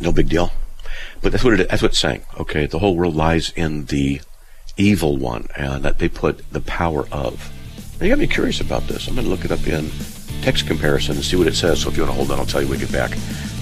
no 0.00 0.12
big 0.12 0.28
deal. 0.28 0.52
But 1.20 1.32
that's 1.32 1.44
what 1.44 1.58
it, 1.58 1.68
that's 1.68 1.82
what 1.82 1.90
it's 1.92 1.98
saying. 1.98 2.22
Okay, 2.38 2.66
the 2.66 2.78
whole 2.78 2.96
world 2.96 3.14
lies 3.14 3.50
in 3.50 3.84
the 3.86 4.20
evil 4.76 5.16
one, 5.16 5.46
and 5.56 5.84
that 5.84 5.98
they 5.98 6.08
put 6.08 6.50
the 6.52 6.60
power 6.60 7.06
of. 7.12 7.50
Now, 7.98 8.06
you 8.06 8.12
got 8.12 8.18
me 8.18 8.26
curious 8.26 8.60
about 8.60 8.88
this. 8.88 9.06
I'm 9.06 9.14
going 9.14 9.26
to 9.26 9.30
look 9.30 9.44
it 9.44 9.52
up 9.52 9.66
in 9.66 9.90
text 10.42 10.66
comparison 10.66 11.16
and 11.16 11.24
see 11.24 11.36
what 11.36 11.46
it 11.46 11.54
says. 11.54 11.82
So 11.82 11.88
if 11.88 11.96
you 11.96 12.02
want 12.02 12.12
to 12.12 12.16
hold 12.16 12.32
on, 12.32 12.40
I'll 12.40 12.46
tell 12.46 12.60
you 12.60 12.68
when 12.68 12.78
we 12.78 12.84
get 12.84 12.92
back. 12.92 13.10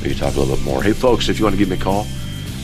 We 0.02 0.08
can 0.10 0.18
talk 0.18 0.34
a 0.34 0.40
little 0.40 0.56
bit 0.56 0.64
more. 0.64 0.82
Hey, 0.82 0.94
folks, 0.94 1.28
if 1.28 1.38
you 1.38 1.44
want 1.44 1.54
to 1.54 1.58
give 1.58 1.68
me 1.68 1.76
a 1.76 1.80
call, 1.80 2.06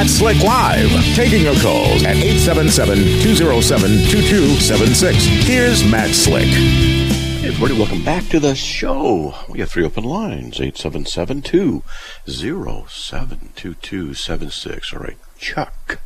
It's 0.08 0.22
Matt 0.22 0.36
Slick 0.36 0.44
Live, 0.44 0.88
taking 1.16 1.42
your 1.42 1.56
calls 1.60 2.04
at 2.04 2.14
877-207-2276. 2.14 5.14
Here's 5.44 5.82
Matt 5.90 6.10
Slick. 6.10 6.44
Hey, 6.46 7.48
everybody, 7.48 7.76
welcome 7.76 8.04
back 8.04 8.22
to 8.28 8.38
the 8.38 8.54
show. 8.54 9.34
We 9.48 9.58
have 9.58 9.68
three 9.68 9.84
open 9.84 10.04
lines 10.04 10.60
877 10.60 11.42
207 11.42 13.50
2276. 13.56 14.92
All 14.92 15.00
right, 15.00 15.16
Chuck. 15.38 15.98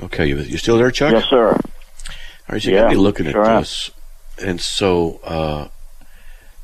Okay, 0.00 0.26
you, 0.26 0.38
you 0.38 0.58
still 0.58 0.76
there, 0.78 0.90
Chuck? 0.90 1.12
Yes, 1.12 1.26
sir. 1.26 1.50
All 1.50 1.60
right, 2.48 2.60
so 2.60 2.68
you 2.70 2.74
got 2.76 2.86
Yeah, 2.86 2.90
me 2.90 2.96
looking 2.96 3.30
sure 3.30 3.44
at 3.44 3.50
am. 3.56 3.62
this, 3.62 3.92
and 4.42 4.60
so, 4.60 5.20
uh, 5.22 5.68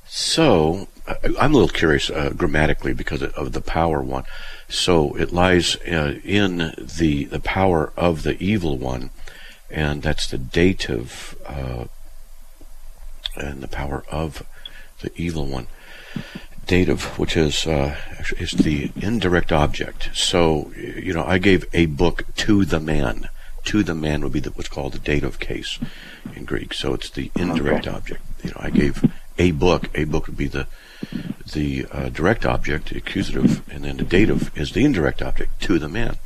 so 0.05 0.89
I- 1.07 1.15
I'm 1.41 1.53
a 1.53 1.55
little 1.59 1.69
curious 1.69 2.11
uh, 2.11 2.31
grammatically 2.37 2.93
because 2.93 3.23
of- 3.23 3.35
of 3.35 3.53
the 3.53 3.61
power 3.61 4.03
one. 4.03 4.25
So 4.71 5.17
it 5.17 5.33
lies 5.33 5.77
uh, 5.87 6.21
in 6.25 6.59
the 6.79 7.25
the 7.25 7.41
power 7.41 7.93
of 7.97 8.23
the 8.23 8.41
evil 8.43 8.79
one, 8.79 9.11
and 9.69 10.01
that's 10.03 10.29
the 10.29 10.39
dative, 10.39 11.37
uh, 11.45 11.87
and 13.37 13.63
the 13.63 13.69
power 13.69 14.05
of 14.11 14.47
the 15.01 15.11
evil 15.17 15.47
one. 15.47 15.67
Dative, 16.67 17.19
which 17.19 17.37
is 17.37 17.67
uh, 17.67 17.97
is 18.39 18.53
the 18.53 18.93
indirect 18.95 19.51
object. 19.51 20.11
So 20.15 20.73
you 20.77 21.13
know, 21.13 21.25
I 21.25 21.39
gave 21.39 21.65
a 21.73 21.87
book 21.87 22.25
to 22.37 22.65
the 22.65 22.81
man. 22.81 23.29
To 23.65 23.83
the 23.83 23.95
man 23.95 24.23
would 24.23 24.33
be 24.33 24.41
the, 24.41 24.51
what's 24.51 24.69
called 24.71 24.95
the 24.95 24.99
dative 24.99 25.39
case 25.39 25.79
in 26.35 26.45
Greek. 26.45 26.73
So 26.73 26.95
it's 26.95 27.11
the 27.11 27.31
indirect 27.37 27.87
object. 27.87 28.23
you 28.43 28.51
know, 28.51 28.57
I 28.61 28.71
gave 28.71 29.05
a 29.41 29.51
book. 29.53 29.89
A 29.95 30.05
book 30.05 30.27
would 30.27 30.37
be 30.37 30.49
the 30.49 30.67
the 31.53 31.87
uh, 31.91 32.09
direct 32.11 32.45
object, 32.45 32.91
the 32.91 32.99
accusative, 32.99 33.69
and 33.73 33.85
then 33.85 33.97
the 33.97 34.05
dative 34.05 34.57
is 34.57 34.73
the 34.73 34.85
indirect 34.85 35.23
object 35.23 35.61
to 35.63 35.79
the 35.79 35.89
man. 35.89 36.17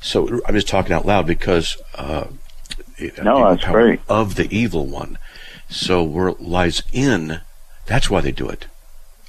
So 0.00 0.40
I'm 0.46 0.54
just 0.54 0.68
talking 0.68 0.92
out 0.92 1.06
loud 1.06 1.26
because 1.26 1.78
uh, 1.94 2.26
no, 3.22 3.48
that's 3.48 3.64
great. 3.64 4.00
of 4.08 4.34
the 4.34 4.54
evil 4.54 4.86
one. 4.86 5.18
So 5.70 6.02
where 6.02 6.28
it 6.28 6.40
lies 6.40 6.82
in, 6.92 7.40
that's 7.86 8.10
why 8.10 8.20
they 8.20 8.32
do 8.32 8.48
it. 8.48 8.66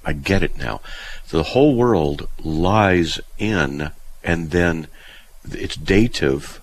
I 0.05 0.13
get 0.13 0.43
it 0.43 0.57
now. 0.57 0.81
The 1.29 1.43
whole 1.43 1.75
world 1.75 2.27
lies 2.43 3.19
in, 3.37 3.91
and 4.23 4.51
then 4.51 4.87
it's 5.49 5.75
dative. 5.75 6.61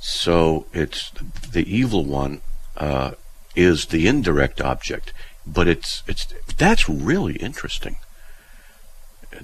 So 0.00 0.66
it's 0.72 1.10
the 1.50 1.64
evil 1.72 2.04
one 2.04 2.40
uh, 2.76 3.12
is 3.54 3.86
the 3.86 4.06
indirect 4.06 4.60
object, 4.60 5.12
but 5.46 5.68
it's 5.68 6.02
it's 6.06 6.26
that's 6.56 6.88
really 6.88 7.36
interesting. 7.36 7.96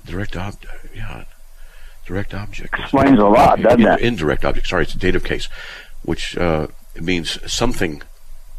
Direct 0.04 0.36
object, 0.36 0.94
yeah. 0.94 1.24
Direct 2.06 2.34
object 2.34 2.78
explains 2.78 3.18
a 3.18 3.24
lot, 3.24 3.60
doesn't 3.60 3.82
it? 3.82 4.00
Indirect 4.00 4.44
object. 4.44 4.66
Sorry, 4.66 4.82
it's 4.84 4.94
a 4.94 4.98
dative 4.98 5.24
case, 5.24 5.48
which 6.02 6.36
uh, 6.36 6.68
means 7.00 7.38
something. 7.50 8.02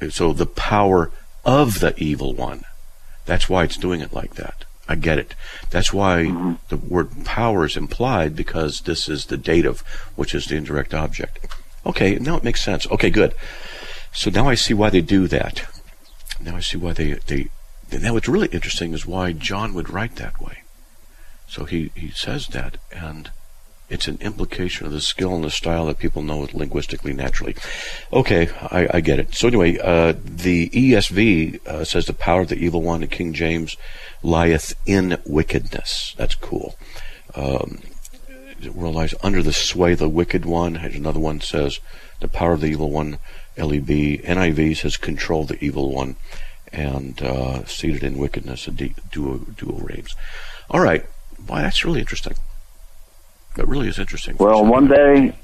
So 0.10 0.34
the 0.34 0.46
power 0.46 1.12
of 1.46 1.80
the 1.80 1.94
evil 1.98 2.34
one. 2.34 2.64
That's 3.26 3.50
why 3.50 3.64
it's 3.64 3.78
doing 3.78 4.02
it 4.02 4.14
like 4.14 4.36
that. 4.36 4.66
I 4.88 4.96
get 4.96 5.20
it. 5.20 5.36
That's 5.70 5.94
why 5.94 6.26
mm-hmm. 6.26 6.54
the 6.70 6.78
word 6.78 7.24
power 7.24 7.66
is 7.66 7.78
implied 7.78 8.36
because 8.36 8.82
this 8.82 9.08
is 9.08 9.26
the 9.26 9.38
dative, 9.38 9.82
which 10.16 10.34
is 10.34 10.48
the 10.48 10.56
indirect 10.56 10.96
object. 10.96 11.40
Okay, 11.86 12.16
now 12.16 12.38
it 12.38 12.44
makes 12.44 12.64
sense. 12.64 12.88
Okay, 12.88 13.12
good. 13.12 13.36
So 14.14 14.32
now 14.32 14.50
I 14.50 14.56
see 14.56 14.74
why 14.74 14.90
they 14.90 15.02
do 15.02 15.28
that. 15.28 15.66
Now 16.40 16.56
I 16.56 16.62
see 16.62 16.78
why 16.78 16.94
they 16.94 17.14
they. 17.14 17.50
Now 17.92 18.14
what's 18.14 18.28
really 18.28 18.48
interesting 18.48 18.94
is 18.94 19.06
why 19.06 19.34
John 19.34 19.74
would 19.74 19.90
write 19.90 20.16
that 20.18 20.40
way. 20.42 20.60
So 21.48 21.66
he 21.66 21.92
he 21.96 22.12
says 22.12 22.48
that, 22.48 22.78
and 22.92 23.32
it's 23.90 24.08
an 24.08 24.20
implication 24.22 24.86
of 24.86 24.92
the 24.92 25.02
skill 25.02 25.34
and 25.34 25.44
the 25.44 25.50
style 25.50 25.88
that 25.88 25.98
people 25.98 26.22
know 26.22 26.48
linguistically 26.54 27.14
naturally. 27.14 27.56
Okay, 28.14 28.50
I, 28.62 28.88
I 28.96 29.02
get 29.02 29.20
it. 29.20 29.34
So 29.34 29.48
anyway, 29.48 29.80
uh, 29.80 30.14
the 30.24 30.70
ESV 30.70 31.66
uh, 31.66 31.84
says 31.84 32.06
the 32.06 32.14
power 32.14 32.42
of 32.42 32.50
the 32.50 32.64
evil 32.64 32.84
one. 32.84 33.02
The 33.02 33.08
King 33.08 33.34
James 33.34 33.78
lieth 34.22 34.76
in 34.86 35.18
wickedness. 35.26 36.14
That's 36.18 36.36
cool. 36.36 36.78
Um, 37.34 37.80
lies 38.62 39.16
under 39.24 39.42
the 39.42 39.54
sway 39.54 39.94
of 39.94 40.00
the 40.00 40.10
wicked 40.10 40.46
one. 40.46 40.76
Another 40.76 41.20
one 41.20 41.42
says 41.42 41.80
the 42.20 42.28
power 42.28 42.54
of 42.54 42.62
the 42.62 42.68
evil 42.68 42.92
one. 42.92 43.18
LEB. 43.60 44.22
NIV 44.24 44.78
says 44.78 44.98
control 44.98 45.44
the 45.44 45.64
evil 45.64 45.94
one 45.94 46.16
and 46.72 47.22
uh, 47.22 47.66
seated 47.66 48.04
in 48.04 48.18
wickedness. 48.18 48.68
A 48.68 48.72
dual, 48.72 49.40
dual 49.58 49.80
reigns. 49.80 50.16
All 50.70 50.80
right. 50.82 51.06
Why, 51.48 51.62
that's 51.62 51.84
really 51.86 52.00
interesting. 52.00 52.36
That 53.56 53.68
really 53.68 53.88
is 53.88 54.00
interesting. 54.00 54.38
Well, 54.40 54.66
one 54.66 54.88
day, 54.88 55.36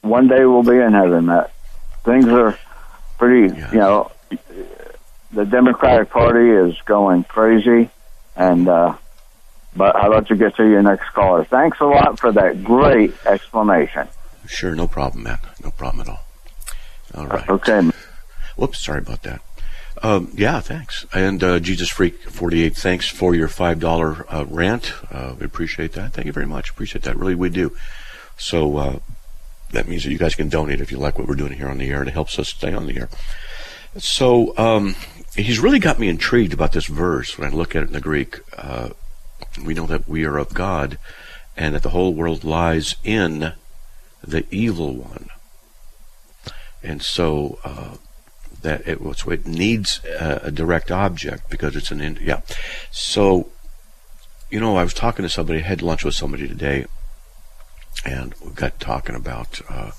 one 0.00 0.28
day 0.28 0.44
we'll 0.44 0.62
be 0.62 0.76
in 0.76 0.92
heaven, 0.92 1.26
Matt. 1.26 1.52
Things 2.04 2.26
are 2.26 2.58
pretty, 3.18 3.54
you 3.54 3.78
know, 3.78 4.10
the 5.32 5.44
Democratic 5.44 6.10
Party 6.10 6.50
is 6.50 6.80
going 6.84 7.24
crazy, 7.24 7.90
and 8.36 8.68
uh, 8.68 8.96
but 9.76 9.96
I'll 9.96 10.10
let 10.10 10.30
you 10.30 10.36
get 10.36 10.56
to 10.56 10.68
your 10.68 10.82
next 10.82 11.08
caller. 11.12 11.44
Thanks 11.44 11.80
a 11.80 11.84
lot 11.84 12.20
for 12.20 12.32
that 12.32 12.62
great 12.62 13.14
explanation. 13.26 14.08
Sure, 14.46 14.74
no 14.74 14.86
problem, 14.86 15.24
Matt. 15.24 15.40
No 15.62 15.70
problem 15.70 16.02
at 16.02 16.08
all. 16.08 16.23
All 17.14 17.26
right. 17.26 17.48
Okay. 17.48 17.90
Whoops, 18.56 18.84
sorry 18.84 18.98
about 18.98 19.22
that. 19.22 19.40
Um, 20.02 20.30
yeah, 20.34 20.60
thanks. 20.60 21.06
And 21.12 21.42
uh, 21.42 21.58
Jesus 21.60 21.88
Freak 21.88 22.22
48, 22.22 22.76
thanks 22.76 23.08
for 23.08 23.34
your 23.34 23.48
$5 23.48 24.24
uh, 24.28 24.44
rant. 24.46 24.92
Uh, 25.10 25.34
we 25.38 25.46
appreciate 25.46 25.92
that. 25.92 26.12
Thank 26.12 26.26
you 26.26 26.32
very 26.32 26.46
much. 26.46 26.70
Appreciate 26.70 27.02
that. 27.04 27.16
Really, 27.16 27.34
we 27.34 27.48
do. 27.48 27.74
So 28.36 28.76
uh, 28.76 28.98
that 29.70 29.88
means 29.88 30.04
that 30.04 30.10
you 30.10 30.18
guys 30.18 30.34
can 30.34 30.48
donate 30.48 30.80
if 30.80 30.90
you 30.90 30.98
like 30.98 31.18
what 31.18 31.28
we're 31.28 31.36
doing 31.36 31.52
here 31.52 31.68
on 31.68 31.78
the 31.78 31.88
air. 31.88 32.00
And 32.00 32.08
it 32.08 32.12
helps 32.12 32.38
us 32.38 32.48
stay 32.48 32.72
on 32.74 32.86
the 32.86 32.98
air. 32.98 33.08
So 33.96 34.56
um, 34.58 34.96
he's 35.36 35.60
really 35.60 35.78
got 35.78 35.98
me 35.98 36.08
intrigued 36.08 36.52
about 36.52 36.72
this 36.72 36.86
verse 36.86 37.38
when 37.38 37.48
I 37.48 37.54
look 37.54 37.76
at 37.76 37.82
it 37.84 37.86
in 37.86 37.92
the 37.92 38.00
Greek. 38.00 38.40
Uh, 38.58 38.90
we 39.64 39.74
know 39.74 39.86
that 39.86 40.08
we 40.08 40.24
are 40.24 40.36
of 40.36 40.52
God 40.52 40.98
and 41.56 41.74
that 41.74 41.82
the 41.82 41.90
whole 41.90 42.12
world 42.12 42.44
lies 42.44 42.96
in 43.04 43.52
the 44.22 44.44
evil 44.50 44.94
one. 44.94 45.28
And 46.84 47.02
so 47.02 47.58
uh, 47.64 47.96
that 48.60 48.86
it, 48.86 48.98
it 49.00 49.46
needs 49.46 50.00
a, 50.04 50.40
a, 50.44 50.50
direct 50.50 50.90
object 50.90 51.48
because 51.50 51.76
it's 51.76 51.90
an 51.90 52.00
in, 52.00 52.18
yeah. 52.20 52.42
So, 52.90 53.48
you 54.50 54.60
know, 54.60 54.76
I 54.76 54.84
was 54.84 54.92
talking 54.92 55.22
to 55.22 55.28
somebody, 55.30 55.60
I 55.60 55.62
had 55.62 55.80
lunch 55.80 56.04
with 56.04 56.14
somebody 56.14 56.46
today, 56.46 56.84
and 58.04 58.34
we 58.44 58.50
got 58.52 58.78
talking 58.78 59.14
about 59.14 59.60
uh, 59.68 59.92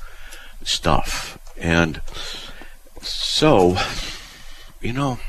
stuff. 0.63 1.39
And 1.58 2.02
so, 3.02 3.78
you 4.80 4.93
know, 4.93 5.19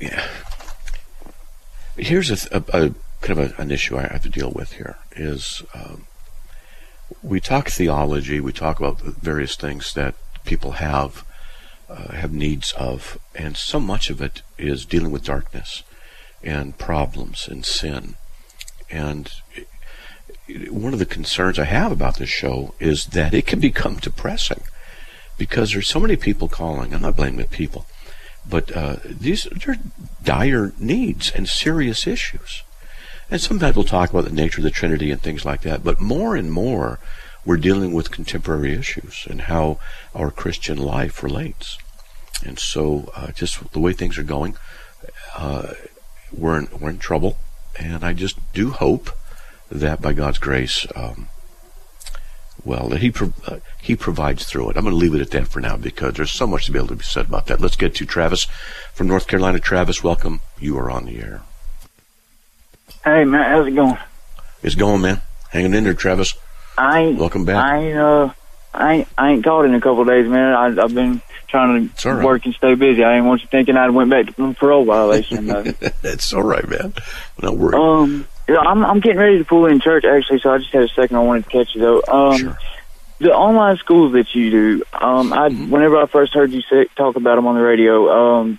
yeah. 0.00 0.28
Here's 1.96 2.30
a, 2.30 2.56
a, 2.56 2.62
a 2.72 2.94
kind 3.20 3.40
of 3.40 3.58
an 3.58 3.70
issue 3.70 3.96
I 3.96 4.02
have 4.02 4.22
to 4.22 4.28
deal 4.28 4.50
with 4.50 4.72
here 4.72 4.98
is 5.16 5.62
um, 5.74 6.06
we 7.22 7.40
talk 7.40 7.68
theology, 7.68 8.40
we 8.40 8.52
talk 8.52 8.78
about 8.78 9.00
various 9.00 9.56
things 9.56 9.94
that 9.94 10.14
people 10.44 10.72
have 10.72 11.24
uh, 11.88 12.12
have 12.12 12.32
needs 12.32 12.72
of, 12.72 13.18
and 13.34 13.56
so 13.56 13.78
much 13.78 14.10
of 14.10 14.20
it 14.22 14.42
is 14.58 14.86
dealing 14.86 15.10
with 15.10 15.24
darkness 15.24 15.82
and 16.42 16.78
problems 16.78 17.46
and 17.48 17.64
sin. 17.64 18.14
And 18.90 19.30
one 20.70 20.92
of 20.92 20.98
the 20.98 21.06
concerns 21.06 21.58
I 21.58 21.64
have 21.64 21.92
about 21.92 22.16
this 22.16 22.28
show 22.28 22.74
is 22.80 23.06
that 23.06 23.34
it 23.34 23.46
can 23.46 23.60
become 23.70 23.96
depressing 23.96 24.62
because 25.36 25.72
there's 25.72 25.88
so 25.88 26.00
many 26.00 26.16
people 26.16 26.48
calling. 26.48 26.94
I'm 26.94 27.02
not 27.02 27.16
blaming 27.16 27.38
the 27.38 27.44
people, 27.44 27.86
but 28.48 28.74
uh, 28.76 28.96
these 29.04 29.46
are 29.66 29.76
dire 30.22 30.72
needs 30.78 31.30
and 31.30 31.48
serious 31.48 32.06
issues. 32.06 32.62
And 33.30 33.40
sometimes 33.40 33.76
we'll 33.76 33.84
talk 33.84 34.10
about 34.10 34.24
the 34.24 34.32
nature 34.32 34.60
of 34.60 34.64
the 34.64 34.70
Trinity 34.70 35.10
and 35.10 35.20
things 35.20 35.44
like 35.44 35.62
that, 35.62 35.82
but 35.82 36.00
more 36.00 36.36
and 36.36 36.52
more 36.52 36.98
we're 37.44 37.56
dealing 37.56 37.92
with 37.92 38.10
contemporary 38.10 38.74
issues 38.74 39.26
and 39.28 39.42
how 39.42 39.78
our 40.14 40.30
Christian 40.30 40.78
life 40.78 41.22
relates. 41.22 41.78
And 42.44 42.58
so, 42.58 43.10
uh, 43.14 43.32
just 43.32 43.72
the 43.72 43.80
way 43.80 43.92
things 43.92 44.18
are 44.18 44.22
going, 44.22 44.56
uh, 45.36 45.74
we're 46.32 46.58
in, 46.58 46.68
we're 46.78 46.90
in 46.90 46.98
trouble. 46.98 47.38
And 47.78 48.04
I 48.04 48.12
just 48.12 48.38
do 48.52 48.70
hope 48.70 49.10
that 49.70 50.00
by 50.00 50.12
God's 50.12 50.38
grace, 50.38 50.86
um, 50.94 51.28
well, 52.64 52.88
that 52.88 53.00
He 53.00 53.10
pro- 53.10 53.34
uh, 53.46 53.58
He 53.80 53.96
provides 53.96 54.44
through 54.44 54.70
it. 54.70 54.76
I'm 54.76 54.84
going 54.84 54.94
to 54.94 54.98
leave 54.98 55.14
it 55.14 55.20
at 55.20 55.30
that 55.30 55.48
for 55.48 55.60
now 55.60 55.76
because 55.76 56.14
there's 56.14 56.30
so 56.30 56.46
much 56.46 56.66
to 56.66 56.72
be 56.72 56.78
able 56.78 56.88
to 56.88 56.96
be 56.96 57.04
said 57.04 57.26
about 57.26 57.46
that. 57.46 57.60
Let's 57.60 57.76
get 57.76 57.94
to 57.96 58.06
Travis 58.06 58.46
from 58.92 59.08
North 59.08 59.26
Carolina. 59.26 59.58
Travis, 59.58 60.04
welcome. 60.04 60.40
You 60.58 60.78
are 60.78 60.90
on 60.90 61.06
the 61.06 61.18
air. 61.18 61.42
Hey, 63.04 63.24
Matt, 63.24 63.50
how's 63.50 63.66
it 63.66 63.72
going? 63.72 63.98
It's 64.62 64.74
going, 64.74 65.02
man. 65.02 65.20
Hanging 65.50 65.74
in 65.74 65.84
there, 65.84 65.92
Travis. 65.92 66.34
I 66.78 67.00
ain't, 67.00 67.18
welcome 67.18 67.44
back. 67.44 67.56
I 67.56 67.78
ain't, 67.78 67.98
uh, 67.98 68.32
I 68.72 68.92
ain't, 68.94 69.08
I 69.18 69.30
ain't 69.32 69.44
called 69.44 69.66
in 69.66 69.74
a 69.74 69.80
couple 69.80 70.00
of 70.00 70.08
days, 70.08 70.26
man. 70.26 70.54
I, 70.54 70.82
I've 70.82 70.94
been 70.94 71.20
trying 71.46 71.90
to 71.90 72.14
right. 72.14 72.24
work 72.24 72.46
and 72.46 72.54
stay 72.54 72.74
busy. 72.74 73.04
I 73.04 73.12
didn't 73.12 73.26
want 73.26 73.42
you 73.42 73.48
thinking 73.48 73.76
I 73.76 73.90
went 73.90 74.08
back 74.08 74.34
to 74.34 74.54
parole 74.54 74.86
violation. 74.86 75.50
It's 76.02 76.32
all 76.32 76.42
right, 76.42 76.66
man. 76.66 76.94
No 77.42 77.52
worries. 77.52 77.74
Um, 77.74 78.26
yeah, 78.48 78.58
I'm 78.58 78.84
I'm 78.84 79.00
getting 79.00 79.18
ready 79.18 79.38
to 79.38 79.44
pull 79.44 79.66
in 79.66 79.80
church 79.80 80.04
actually, 80.04 80.40
so 80.40 80.52
I 80.52 80.58
just 80.58 80.70
had 80.70 80.82
a 80.82 80.88
second. 80.88 81.16
I 81.16 81.20
wanted 81.20 81.44
to 81.44 81.50
catch 81.50 81.74
you 81.74 81.80
though. 81.80 82.02
Um, 82.08 82.38
sure. 82.38 82.58
The 83.20 83.32
online 83.32 83.76
schools 83.78 84.12
that 84.12 84.34
you 84.34 84.50
do, 84.50 84.82
um, 84.92 85.32
I 85.32 85.48
mm-hmm. 85.48 85.70
whenever 85.70 85.96
I 85.96 86.06
first 86.06 86.34
heard 86.34 86.52
you 86.52 86.62
say, 86.62 86.86
talk 86.96 87.16
about 87.16 87.36
them 87.36 87.46
on 87.46 87.54
the 87.54 87.62
radio, 87.62 88.10
um, 88.40 88.58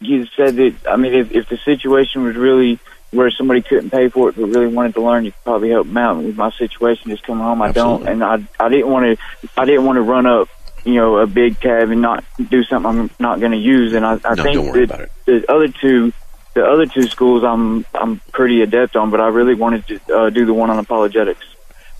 you 0.00 0.26
said 0.36 0.56
that 0.56 0.74
I 0.88 0.96
mean 0.96 1.14
if 1.14 1.32
if 1.32 1.48
the 1.48 1.56
situation 1.58 2.24
was 2.24 2.36
really 2.36 2.78
where 3.10 3.30
somebody 3.30 3.62
couldn't 3.62 3.90
pay 3.90 4.08
for 4.08 4.28
it 4.28 4.36
but 4.36 4.46
really 4.46 4.68
wanted 4.68 4.94
to 4.94 5.02
learn, 5.02 5.24
you 5.24 5.32
could 5.32 5.44
probably 5.44 5.70
help 5.70 5.86
them 5.86 5.96
out. 5.96 6.22
With 6.22 6.36
my 6.36 6.50
situation, 6.52 7.10
just 7.10 7.24
coming 7.24 7.42
home, 7.42 7.60
I 7.62 7.68
Absolutely. 7.68 8.06
don't, 8.06 8.12
and 8.12 8.24
I 8.24 8.64
I 8.64 8.68
didn't 8.68 8.88
want 8.88 9.18
to 9.18 9.48
I 9.56 9.64
didn't 9.64 9.84
want 9.84 9.96
to 9.96 10.02
run 10.02 10.26
up 10.26 10.48
you 10.84 10.94
know 10.94 11.18
a 11.18 11.26
big 11.26 11.60
cab 11.60 11.90
and 11.90 12.00
not 12.00 12.24
do 12.48 12.62
something 12.64 12.88
I'm 12.88 13.10
not 13.18 13.40
going 13.40 13.52
to 13.52 13.58
use. 13.58 13.92
And 13.92 14.04
I, 14.04 14.18
I 14.24 14.34
no, 14.34 14.42
think 14.42 14.88
that 14.88 15.10
the 15.26 15.50
other 15.50 15.68
two 15.68 16.12
the 16.54 16.64
other 16.64 16.86
two 16.86 17.02
schools 17.02 17.44
I'm 17.44 17.84
I'm 17.94 18.20
pretty 18.32 18.62
adept 18.62 18.96
on, 18.96 19.10
but 19.10 19.20
I 19.20 19.28
really 19.28 19.54
wanted 19.54 19.86
to 19.88 20.16
uh, 20.16 20.30
do 20.30 20.46
the 20.46 20.54
one 20.54 20.70
on 20.70 20.78
apologetics. 20.78 21.44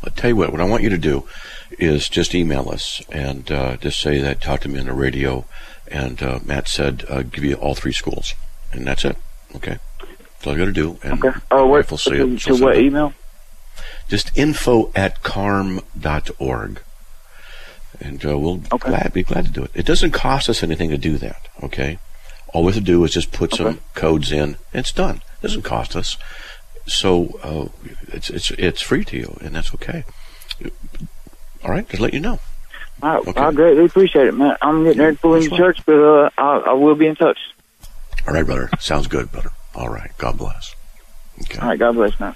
I'll 0.02 0.12
tell 0.12 0.30
you 0.30 0.36
what. 0.36 0.50
What 0.50 0.60
I 0.60 0.64
want 0.64 0.82
you 0.82 0.88
to 0.90 0.98
do 0.98 1.28
is 1.78 2.08
just 2.08 2.34
email 2.34 2.68
us 2.70 3.02
and 3.10 3.50
uh, 3.50 3.76
just 3.76 4.00
say 4.00 4.18
that 4.20 4.40
talk 4.40 4.60
to 4.60 4.68
me 4.68 4.80
on 4.80 4.86
the 4.86 4.94
radio. 4.94 5.44
And 5.88 6.22
uh, 6.22 6.38
Matt 6.44 6.68
said 6.68 7.04
uh, 7.08 7.22
give 7.22 7.44
you 7.44 7.54
all 7.56 7.74
three 7.74 7.92
schools, 7.92 8.34
and 8.72 8.86
that's 8.86 9.04
it. 9.04 9.16
Okay. 9.56 9.78
That's 10.40 10.46
all 10.46 10.52
you 10.54 10.58
got 10.60 10.64
to 10.64 10.72
do. 10.72 10.98
And 11.02 11.22
okay. 11.22 11.38
Oh, 11.50 11.66
what? 11.66 11.86
To, 11.86 11.96
to, 11.98 12.38
to 12.38 12.56
what 12.56 12.78
email? 12.78 13.12
Just 14.08 14.36
info 14.38 14.90
at 14.94 15.22
carm.org. 15.22 16.80
and 18.00 18.24
uh, 18.24 18.38
we'll 18.38 18.62
okay. 18.72 18.88
glad, 18.88 19.12
be 19.12 19.22
glad 19.22 19.44
to 19.44 19.50
do 19.50 19.64
it. 19.64 19.70
It 19.74 19.84
doesn't 19.84 20.12
cost 20.12 20.48
us 20.48 20.62
anything 20.62 20.88
to 20.88 20.96
do 20.96 21.18
that. 21.18 21.48
Okay, 21.62 21.98
all 22.54 22.64
we 22.64 22.72
have 22.72 22.80
to 22.80 22.80
do 22.80 23.04
is 23.04 23.12
just 23.12 23.32
put 23.32 23.52
okay. 23.52 23.64
some 23.64 23.80
codes 23.94 24.32
in, 24.32 24.56
and 24.72 24.80
it's 24.80 24.92
done. 24.92 25.16
It 25.16 25.42
doesn't 25.42 25.62
cost 25.62 25.94
us, 25.94 26.16
so 26.86 27.38
uh, 27.42 27.68
it's 28.08 28.30
it's 28.30 28.50
it's 28.52 28.80
free 28.80 29.04
to 29.04 29.18
you, 29.18 29.36
and 29.42 29.54
that's 29.54 29.74
okay. 29.74 30.04
All 31.62 31.70
right, 31.70 31.86
just 31.86 32.00
let 32.00 32.14
you 32.14 32.20
know. 32.20 32.40
I, 33.02 33.18
okay. 33.18 33.40
I 33.40 33.52
greatly 33.52 33.84
appreciate 33.84 34.26
it, 34.26 34.32
man. 34.32 34.56
I'm 34.62 34.84
getting 34.84 35.02
ready 35.02 35.16
to 35.16 35.22
pull 35.22 35.34
into 35.34 35.54
church, 35.54 35.84
but 35.84 35.96
uh, 35.96 36.30
I, 36.38 36.56
I 36.68 36.72
will 36.72 36.94
be 36.94 37.06
in 37.06 37.16
touch. 37.16 37.38
All 38.26 38.32
right, 38.32 38.44
brother. 38.44 38.70
Sounds 38.78 39.06
good, 39.06 39.30
brother. 39.30 39.50
All 39.74 39.88
right. 39.88 40.10
God 40.18 40.38
bless. 40.38 40.74
Okay. 41.42 41.58
All 41.58 41.68
right. 41.68 41.78
God 41.78 41.94
bless, 41.94 42.18
man. 42.20 42.34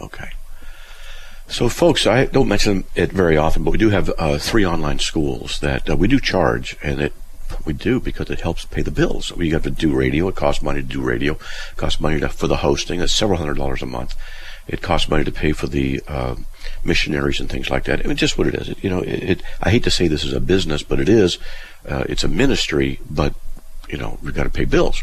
Okay. 0.00 0.30
So, 1.48 1.68
folks, 1.68 2.06
I 2.06 2.26
don't 2.26 2.48
mention 2.48 2.84
it 2.94 3.10
very 3.10 3.36
often, 3.36 3.64
but 3.64 3.72
we 3.72 3.78
do 3.78 3.90
have 3.90 4.10
uh, 4.18 4.38
three 4.38 4.64
online 4.64 5.00
schools 5.00 5.58
that 5.60 5.90
uh, 5.90 5.96
we 5.96 6.06
do 6.06 6.20
charge, 6.20 6.76
and 6.82 7.00
it 7.00 7.12
we 7.66 7.72
do 7.72 7.98
because 7.98 8.30
it 8.30 8.40
helps 8.40 8.64
pay 8.64 8.82
the 8.82 8.92
bills. 8.92 9.32
We 9.32 9.50
have 9.50 9.64
to 9.64 9.70
do 9.70 9.92
radio; 9.92 10.28
it 10.28 10.36
costs 10.36 10.62
money 10.62 10.80
to 10.80 10.86
do 10.86 11.02
radio, 11.02 11.32
it 11.32 11.76
costs 11.76 12.00
money 12.00 12.20
to, 12.20 12.28
for 12.28 12.46
the 12.46 12.58
hosting. 12.58 13.00
It's 13.00 13.12
several 13.12 13.38
hundred 13.38 13.56
dollars 13.56 13.82
a 13.82 13.86
month. 13.86 14.14
It 14.68 14.80
costs 14.80 15.08
money 15.08 15.24
to 15.24 15.32
pay 15.32 15.50
for 15.50 15.66
the 15.66 16.00
uh, 16.06 16.36
missionaries 16.84 17.40
and 17.40 17.50
things 17.50 17.68
like 17.68 17.84
that. 17.84 17.98
I 17.98 18.06
mean, 18.06 18.16
just 18.16 18.38
what 18.38 18.46
it 18.46 18.54
is. 18.54 18.68
It, 18.68 18.84
you 18.84 18.90
know, 18.90 19.00
it, 19.00 19.22
it, 19.30 19.42
I 19.60 19.70
hate 19.70 19.82
to 19.84 19.90
say 19.90 20.06
this 20.06 20.24
is 20.24 20.32
a 20.32 20.40
business, 20.40 20.84
but 20.84 21.00
it 21.00 21.08
is. 21.08 21.38
Uh, 21.84 22.04
it's 22.08 22.22
a 22.22 22.28
ministry, 22.28 23.00
but 23.10 23.34
you 23.88 23.98
know, 23.98 24.18
we've 24.22 24.34
got 24.34 24.44
to 24.44 24.50
pay 24.50 24.64
bills. 24.64 25.02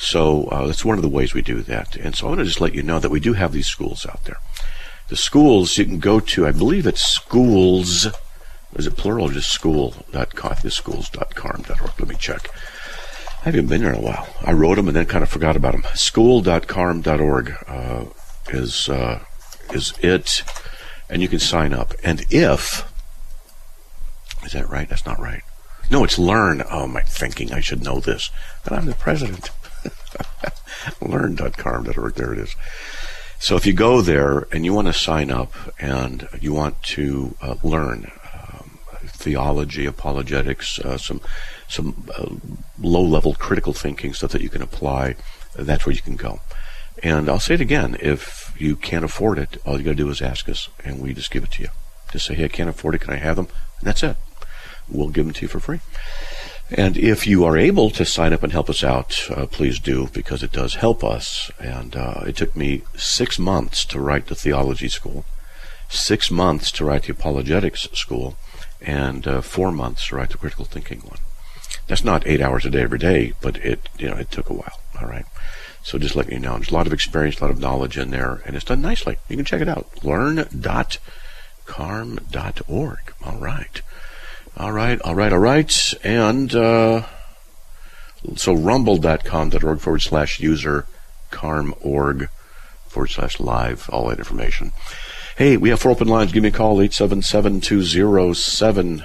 So 0.00 0.44
uh, 0.44 0.66
that's 0.66 0.84
one 0.84 0.96
of 0.96 1.02
the 1.02 1.10
ways 1.10 1.34
we 1.34 1.42
do 1.42 1.60
that. 1.60 1.94
And 1.94 2.16
so 2.16 2.24
I 2.24 2.28
want 2.30 2.38
to 2.38 2.46
just 2.46 2.60
let 2.60 2.74
you 2.74 2.82
know 2.82 2.98
that 2.98 3.10
we 3.10 3.20
do 3.20 3.34
have 3.34 3.52
these 3.52 3.66
schools 3.66 4.06
out 4.06 4.24
there. 4.24 4.38
The 5.08 5.16
schools 5.16 5.76
you 5.76 5.84
can 5.84 5.98
go 5.98 6.20
to, 6.20 6.46
I 6.46 6.52
believe 6.52 6.86
it's 6.86 7.02
schools. 7.02 8.06
Is 8.74 8.86
it 8.86 8.96
plural 8.96 9.28
or 9.28 9.32
just 9.32 9.52
school.com? 9.52 10.70
schools.carm.org. 10.70 12.00
Let 12.00 12.08
me 12.08 12.16
check. 12.18 12.48
I 13.42 13.44
haven't 13.44 13.66
been 13.66 13.82
there 13.82 13.92
in 13.92 13.98
a 13.98 14.02
while. 14.02 14.26
I 14.42 14.52
wrote 14.52 14.76
them 14.76 14.88
and 14.88 14.96
then 14.96 15.04
kind 15.04 15.22
of 15.22 15.28
forgot 15.28 15.54
about 15.54 15.72
them. 15.72 15.84
School.carm.org 15.94 17.52
uh, 17.66 18.04
is 18.48 18.88
uh, 18.88 19.22
is 19.74 19.92
it, 20.00 20.42
and 21.10 21.20
you 21.20 21.28
can 21.28 21.40
sign 21.40 21.74
up. 21.74 21.92
And 22.02 22.24
if 22.30 22.90
is 24.44 24.52
that 24.52 24.68
right? 24.70 24.88
That's 24.88 25.04
not 25.04 25.20
right. 25.20 25.42
No, 25.90 26.04
it's 26.04 26.18
learn. 26.18 26.62
Oh, 26.70 26.86
my 26.86 27.02
thinking 27.02 27.52
I 27.52 27.60
should 27.60 27.84
know 27.84 28.00
this, 28.00 28.30
but 28.64 28.72
I'm 28.72 28.86
the 28.86 28.94
president. 28.94 29.50
learn.carm.org. 31.00 32.14
There 32.14 32.32
it 32.32 32.38
is. 32.38 32.56
So 33.38 33.56
if 33.56 33.66
you 33.66 33.72
go 33.72 34.02
there 34.02 34.46
and 34.52 34.64
you 34.66 34.74
want 34.74 34.88
to 34.88 34.92
sign 34.92 35.30
up 35.30 35.52
and 35.78 36.28
you 36.40 36.52
want 36.52 36.82
to 36.82 37.36
uh, 37.40 37.54
learn 37.62 38.10
um, 38.34 38.78
theology, 39.06 39.86
apologetics, 39.86 40.78
uh, 40.78 40.98
some 40.98 41.22
some 41.66 42.08
uh, 42.18 42.34
low-level 42.80 43.34
critical 43.34 43.72
thinking 43.72 44.12
stuff 44.12 44.32
that 44.32 44.42
you 44.42 44.50
can 44.50 44.60
apply, 44.60 45.14
that's 45.54 45.86
where 45.86 45.94
you 45.94 46.02
can 46.02 46.16
go. 46.16 46.40
And 47.02 47.30
I'll 47.30 47.40
say 47.40 47.54
it 47.54 47.60
again: 47.62 47.96
if 48.00 48.54
you 48.58 48.76
can't 48.76 49.04
afford 49.06 49.38
it, 49.38 49.56
all 49.64 49.78
you 49.78 49.84
got 49.84 49.92
to 49.92 49.96
do 49.96 50.10
is 50.10 50.20
ask 50.20 50.48
us, 50.48 50.68
and 50.84 51.00
we 51.00 51.14
just 51.14 51.30
give 51.30 51.44
it 51.44 51.52
to 51.52 51.62
you. 51.62 51.68
Just 52.12 52.26
say, 52.26 52.34
"Hey, 52.34 52.44
I 52.44 52.48
can't 52.48 52.68
afford 52.68 52.94
it. 52.94 53.00
Can 53.00 53.14
I 53.14 53.16
have 53.16 53.36
them?" 53.36 53.48
And 53.78 53.88
that's 53.88 54.02
it. 54.02 54.16
We'll 54.86 55.08
give 55.08 55.24
them 55.24 55.32
to 55.32 55.42
you 55.42 55.48
for 55.48 55.60
free. 55.60 55.80
And 56.72 56.96
if 56.96 57.26
you 57.26 57.44
are 57.44 57.56
able 57.56 57.90
to 57.90 58.04
sign 58.04 58.32
up 58.32 58.44
and 58.44 58.52
help 58.52 58.70
us 58.70 58.84
out, 58.84 59.28
uh, 59.30 59.46
please 59.46 59.80
do, 59.80 60.08
because 60.12 60.42
it 60.42 60.52
does 60.52 60.76
help 60.76 61.02
us. 61.02 61.50
And 61.58 61.96
uh, 61.96 62.22
it 62.26 62.36
took 62.36 62.54
me 62.54 62.82
six 62.96 63.38
months 63.38 63.84
to 63.86 64.00
write 64.00 64.26
the 64.26 64.36
theology 64.36 64.88
school, 64.88 65.24
six 65.88 66.30
months 66.30 66.70
to 66.72 66.84
write 66.84 67.04
the 67.04 67.12
apologetics 67.12 67.88
school, 67.92 68.36
and 68.80 69.26
uh, 69.26 69.40
four 69.40 69.72
months 69.72 70.08
to 70.08 70.16
write 70.16 70.30
the 70.30 70.38
critical 70.38 70.64
thinking 70.64 71.00
one. 71.00 71.18
That's 71.88 72.04
not 72.04 72.26
eight 72.26 72.40
hours 72.40 72.64
a 72.64 72.70
day 72.70 72.82
every 72.82 72.98
day, 72.98 73.32
but 73.40 73.56
it 73.56 73.88
you 73.98 74.08
know 74.08 74.16
it 74.16 74.30
took 74.30 74.48
a 74.48 74.54
while. 74.54 74.78
All 75.00 75.08
right. 75.08 75.24
So 75.82 75.98
just 75.98 76.14
letting 76.14 76.34
you 76.34 76.38
know, 76.38 76.54
there's 76.54 76.70
a 76.70 76.74
lot 76.74 76.86
of 76.86 76.92
experience, 76.92 77.40
a 77.40 77.44
lot 77.44 77.50
of 77.50 77.58
knowledge 77.58 77.98
in 77.98 78.10
there, 78.10 78.42
and 78.44 78.54
it's 78.54 78.66
done 78.66 78.82
nicely. 78.82 79.16
You 79.28 79.36
can 79.36 79.44
check 79.44 79.60
it 79.60 79.68
out. 79.68 80.04
Learn.carm.org. 80.04 82.98
All 83.24 83.38
right. 83.38 83.82
All 84.60 84.72
right, 84.72 85.00
all 85.00 85.14
right, 85.14 85.32
all 85.32 85.38
right. 85.38 85.94
And 86.04 86.54
uh, 86.54 87.06
so 88.36 88.52
rumble.com.org 88.52 89.80
forward 89.80 90.02
slash 90.02 90.38
user 90.38 90.84
carm 91.30 91.74
org 91.80 92.28
forward 92.86 93.08
slash 93.08 93.40
live, 93.40 93.88
all 93.88 94.08
that 94.08 94.18
information. 94.18 94.72
Hey, 95.38 95.56
we 95.56 95.70
have 95.70 95.80
four 95.80 95.92
open 95.92 96.08
lines. 96.08 96.32
Give 96.32 96.42
me 96.42 96.50
a 96.50 96.52
call, 96.52 96.72
877 96.82 97.62
207 97.62 99.02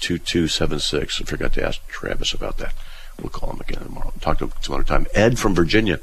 2276. 0.00 1.20
I 1.20 1.24
forgot 1.24 1.52
to 1.52 1.64
ask 1.64 1.86
Travis 1.86 2.34
about 2.34 2.58
that. 2.58 2.74
We'll 3.20 3.30
call 3.30 3.52
him 3.52 3.60
again 3.60 3.84
tomorrow. 3.84 4.12
Talk 4.20 4.38
to 4.38 4.46
him 4.46 4.52
some 4.62 4.74
other 4.74 4.82
time. 4.82 5.06
Ed 5.14 5.38
from 5.38 5.54
Virginia. 5.54 6.00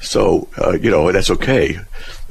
So 0.00 0.48
uh, 0.58 0.72
you 0.72 0.90
know 0.90 1.10
that's 1.12 1.30
okay. 1.30 1.78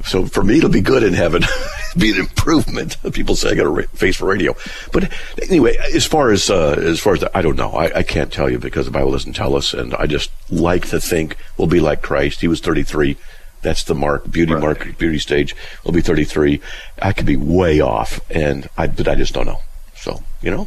So 0.04 0.26
for 0.26 0.42
me, 0.42 0.58
it'll 0.58 0.70
be 0.70 0.80
good 0.80 1.02
in 1.02 1.12
heaven. 1.12 1.42
be 1.96 2.10
an 2.10 2.18
improvement. 2.18 2.96
People 3.12 3.36
say 3.36 3.50
I 3.50 3.54
got 3.54 3.66
a 3.66 3.82
face 3.88 4.16
for 4.16 4.26
radio, 4.26 4.54
but 4.92 5.12
anyway, 5.42 5.76
as 5.94 6.06
far 6.06 6.30
as 6.30 6.50
uh, 6.50 6.72
as 6.78 7.00
far 7.00 7.14
as 7.14 7.20
the, 7.20 7.36
I 7.36 7.42
don't 7.42 7.56
know, 7.56 7.72
I, 7.72 7.98
I 7.98 8.02
can't 8.02 8.32
tell 8.32 8.50
you 8.50 8.58
because 8.58 8.86
the 8.86 8.92
Bible 8.92 9.12
doesn't 9.12 9.34
tell 9.34 9.56
us, 9.56 9.74
and 9.74 9.94
I 9.94 10.06
just 10.06 10.30
like 10.50 10.88
to 10.88 11.00
think 11.00 11.36
we'll 11.56 11.68
be 11.68 11.80
like 11.80 12.02
Christ. 12.02 12.40
He 12.40 12.48
was 12.48 12.60
thirty 12.60 12.82
three. 12.82 13.16
That's 13.62 13.84
the 13.84 13.94
mark, 13.94 14.30
beauty 14.30 14.54
right. 14.54 14.62
mark, 14.62 14.98
beauty 14.98 15.18
stage. 15.18 15.54
We'll 15.84 15.92
be 15.92 16.00
33. 16.00 16.60
I 17.02 17.12
could 17.12 17.26
be 17.26 17.36
way 17.36 17.80
off, 17.80 18.20
and 18.30 18.68
I, 18.76 18.86
but 18.86 19.06
I 19.06 19.14
just 19.16 19.34
don't 19.34 19.46
know. 19.46 19.58
So, 19.96 20.22
you 20.40 20.50
know? 20.50 20.66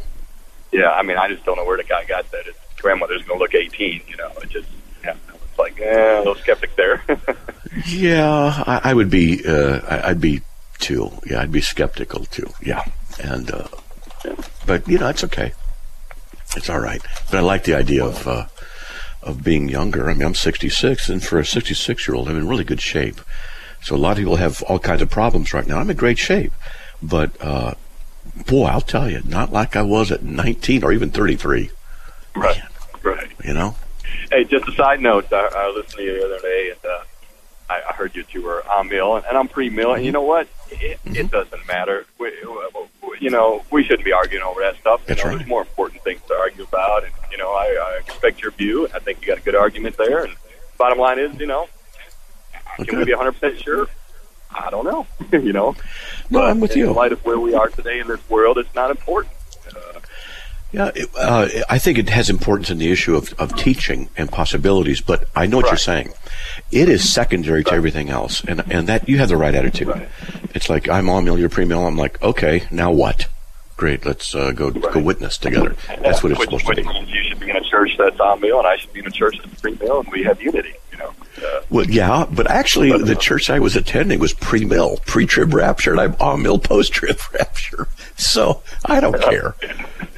Yeah, 0.74 0.90
I 0.90 1.02
mean, 1.02 1.16
I 1.16 1.28
just 1.28 1.44
don't 1.44 1.56
know 1.56 1.64
where 1.64 1.76
the 1.76 1.84
guy 1.84 2.04
got 2.04 2.28
that. 2.32 2.46
His 2.46 2.56
grandmother's 2.78 3.22
going 3.22 3.38
to 3.38 3.42
look 3.44 3.54
18. 3.54 4.02
You 4.08 4.16
know, 4.16 4.32
it 4.42 4.50
just 4.50 4.68
yeah, 5.04 5.14
it's 5.32 5.56
like 5.56 5.80
eh, 5.80 6.16
a 6.16 6.18
little 6.18 6.34
skeptic 6.34 6.74
there. 6.74 7.00
yeah, 7.86 8.64
I, 8.66 8.90
I 8.90 8.94
would 8.94 9.08
be. 9.08 9.46
Uh, 9.46 9.78
I, 9.88 10.10
I'd 10.10 10.20
be 10.20 10.40
too. 10.80 11.12
Yeah, 11.26 11.42
I'd 11.42 11.52
be 11.52 11.60
skeptical 11.60 12.24
too. 12.24 12.50
Yeah, 12.60 12.82
and 13.22 13.52
uh, 13.52 13.68
but 14.66 14.88
you 14.88 14.98
know, 14.98 15.08
it's 15.08 15.22
okay. 15.22 15.52
It's 16.56 16.68
all 16.68 16.80
right. 16.80 17.00
But 17.30 17.38
I 17.38 17.40
like 17.40 17.62
the 17.62 17.74
idea 17.74 18.04
of 18.04 18.26
uh, 18.26 18.46
of 19.22 19.44
being 19.44 19.68
younger. 19.68 20.10
I 20.10 20.14
mean, 20.14 20.26
I'm 20.26 20.34
66, 20.34 21.08
and 21.08 21.22
for 21.22 21.38
a 21.38 21.46
66 21.46 22.08
year 22.08 22.16
old, 22.16 22.28
I'm 22.28 22.36
in 22.36 22.48
really 22.48 22.64
good 22.64 22.80
shape. 22.80 23.20
So 23.80 23.94
a 23.94 23.96
lot 23.96 24.12
of 24.12 24.18
people 24.18 24.36
have 24.36 24.60
all 24.64 24.80
kinds 24.80 25.02
of 25.02 25.10
problems 25.10 25.54
right 25.54 25.68
now. 25.68 25.78
I'm 25.78 25.88
in 25.88 25.96
great 25.96 26.18
shape, 26.18 26.52
but 27.00 27.30
uh, 27.40 27.74
boy, 28.46 28.66
I'll 28.66 28.80
tell 28.80 29.10
you, 29.10 29.22
not 29.24 29.52
like 29.52 29.76
I 29.76 29.82
was 29.82 30.10
at 30.10 30.22
19 30.22 30.84
or 30.84 30.92
even 30.92 31.10
33. 31.10 31.70
Right, 32.36 32.56
Man, 32.58 32.68
right. 33.02 33.30
You 33.44 33.54
know. 33.54 33.76
Hey, 34.30 34.44
just 34.44 34.68
a 34.68 34.72
side 34.72 35.00
note. 35.00 35.32
I, 35.32 35.48
I 35.54 35.68
listened 35.70 35.98
to 35.98 36.02
you 36.02 36.18
the 36.18 36.24
other 36.26 36.40
day, 36.40 36.70
and 36.70 36.84
uh, 36.84 37.04
I, 37.70 37.82
I 37.90 37.92
heard 37.94 38.14
you 38.16 38.24
two 38.24 38.42
were 38.42 38.62
amill, 38.70 39.16
and, 39.16 39.24
and 39.26 39.36
I'm 39.36 39.48
pre-mill. 39.48 39.94
And 39.94 40.04
you 40.04 40.12
know 40.12 40.22
what? 40.22 40.48
It, 40.70 40.98
mm-hmm. 41.04 41.16
it 41.16 41.30
doesn't 41.30 41.66
matter. 41.66 42.06
We, 42.18 42.32
you 43.20 43.30
know, 43.30 43.62
we 43.70 43.84
shouldn't 43.84 44.04
be 44.04 44.12
arguing 44.12 44.44
over 44.44 44.60
that 44.62 44.76
stuff. 44.78 45.00
You 45.02 45.08
That's 45.08 45.22
know, 45.24 45.30
right. 45.30 45.36
There's 45.38 45.48
more 45.48 45.60
important 45.62 46.02
things 46.02 46.20
to 46.28 46.34
argue 46.34 46.64
about, 46.64 47.04
and 47.04 47.12
you 47.30 47.38
know, 47.38 47.50
I, 47.52 47.66
I 47.66 48.02
respect 48.06 48.42
your 48.42 48.50
view, 48.50 48.86
and 48.86 48.94
I 48.94 48.98
think 48.98 49.20
you 49.20 49.28
got 49.28 49.38
a 49.38 49.42
good 49.42 49.54
argument 49.54 49.96
there. 49.96 50.24
And 50.24 50.34
bottom 50.78 50.98
line 50.98 51.18
is, 51.18 51.38
you 51.38 51.46
know, 51.46 51.68
Okay. 52.80 52.90
can 52.90 52.98
we 52.98 53.04
be 53.04 53.14
100 53.14 53.32
percent 53.32 53.60
sure? 53.60 53.86
I 54.54 54.70
don't 54.70 54.84
know. 54.84 55.06
you 55.38 55.52
know, 55.52 55.72
No, 56.30 56.40
but 56.40 56.50
I'm 56.50 56.60
with 56.60 56.72
in 56.72 56.78
you. 56.78 56.92
light 56.92 57.12
of 57.12 57.24
where 57.24 57.38
we 57.38 57.54
are 57.54 57.68
today 57.68 57.98
in 58.00 58.06
this 58.08 58.20
world, 58.30 58.58
it's 58.58 58.74
not 58.74 58.90
important. 58.90 59.32
Yeah, 60.72 60.90
it, 60.92 61.08
uh, 61.16 61.48
I 61.70 61.78
think 61.78 61.98
it 61.98 62.08
has 62.08 62.28
importance 62.28 62.68
in 62.68 62.78
the 62.78 62.90
issue 62.90 63.14
of, 63.14 63.32
of 63.34 63.54
teaching 63.54 64.08
and 64.16 64.28
possibilities, 64.28 65.00
but 65.00 65.28
I 65.36 65.46
know 65.46 65.58
what 65.58 65.66
you're 65.66 65.76
saying. 65.76 66.12
It 66.72 66.88
is 66.88 67.08
secondary 67.08 67.62
to 67.62 67.72
everything 67.74 68.10
else, 68.10 68.42
and 68.44 68.60
and 68.72 68.88
that 68.88 69.08
you 69.08 69.18
have 69.18 69.28
the 69.28 69.36
right 69.36 69.54
attitude. 69.54 69.86
Right. 69.86 70.08
It's 70.52 70.68
like 70.68 70.88
I'm 70.88 71.08
amill, 71.08 71.38
you're 71.38 71.48
pre 71.48 71.64
mill. 71.64 71.86
I'm 71.86 71.96
like, 71.96 72.20
okay, 72.22 72.66
now 72.72 72.90
what? 72.90 73.28
Great, 73.76 74.04
let's 74.04 74.34
uh, 74.34 74.50
go 74.50 74.72
go 74.72 75.00
witness 75.00 75.38
together. 75.38 75.76
That's 76.00 76.24
what 76.24 76.32
it's 76.32 76.40
which, 76.40 76.48
supposed 76.48 76.64
to 76.64 76.68
which 76.70 76.76
be. 76.78 76.82
means 76.92 77.08
you 77.08 77.22
should 77.22 77.38
be 77.38 77.50
in 77.50 77.56
a 77.56 77.60
church 77.62 77.92
that's 77.96 78.18
amill, 78.18 78.58
and 78.58 78.66
I 78.66 78.76
should 78.76 78.92
be 78.92 78.98
in 78.98 79.06
a 79.06 79.10
church 79.12 79.38
that's 79.44 79.60
pre-mill, 79.60 80.00
and 80.00 80.08
we 80.10 80.24
have 80.24 80.42
unity. 80.42 80.74
Uh, 81.44 81.60
Well, 81.70 81.86
yeah, 81.90 82.26
but 82.30 82.50
actually, 82.50 82.96
the 83.02 83.14
church 83.16 83.50
I 83.50 83.58
was 83.58 83.76
attending 83.76 84.18
was 84.20 84.32
pre 84.32 84.64
mill, 84.64 84.98
pre 85.06 85.26
trib 85.26 85.52
rapture, 85.54 85.92
and 85.92 86.00
I'm 86.00 86.16
amill 86.20 86.58
post 86.58 86.92
trib 86.92 87.18
rapture. 87.32 87.88
So 88.16 88.62
I 88.86 89.00
don't 89.00 89.20
care. 89.20 89.54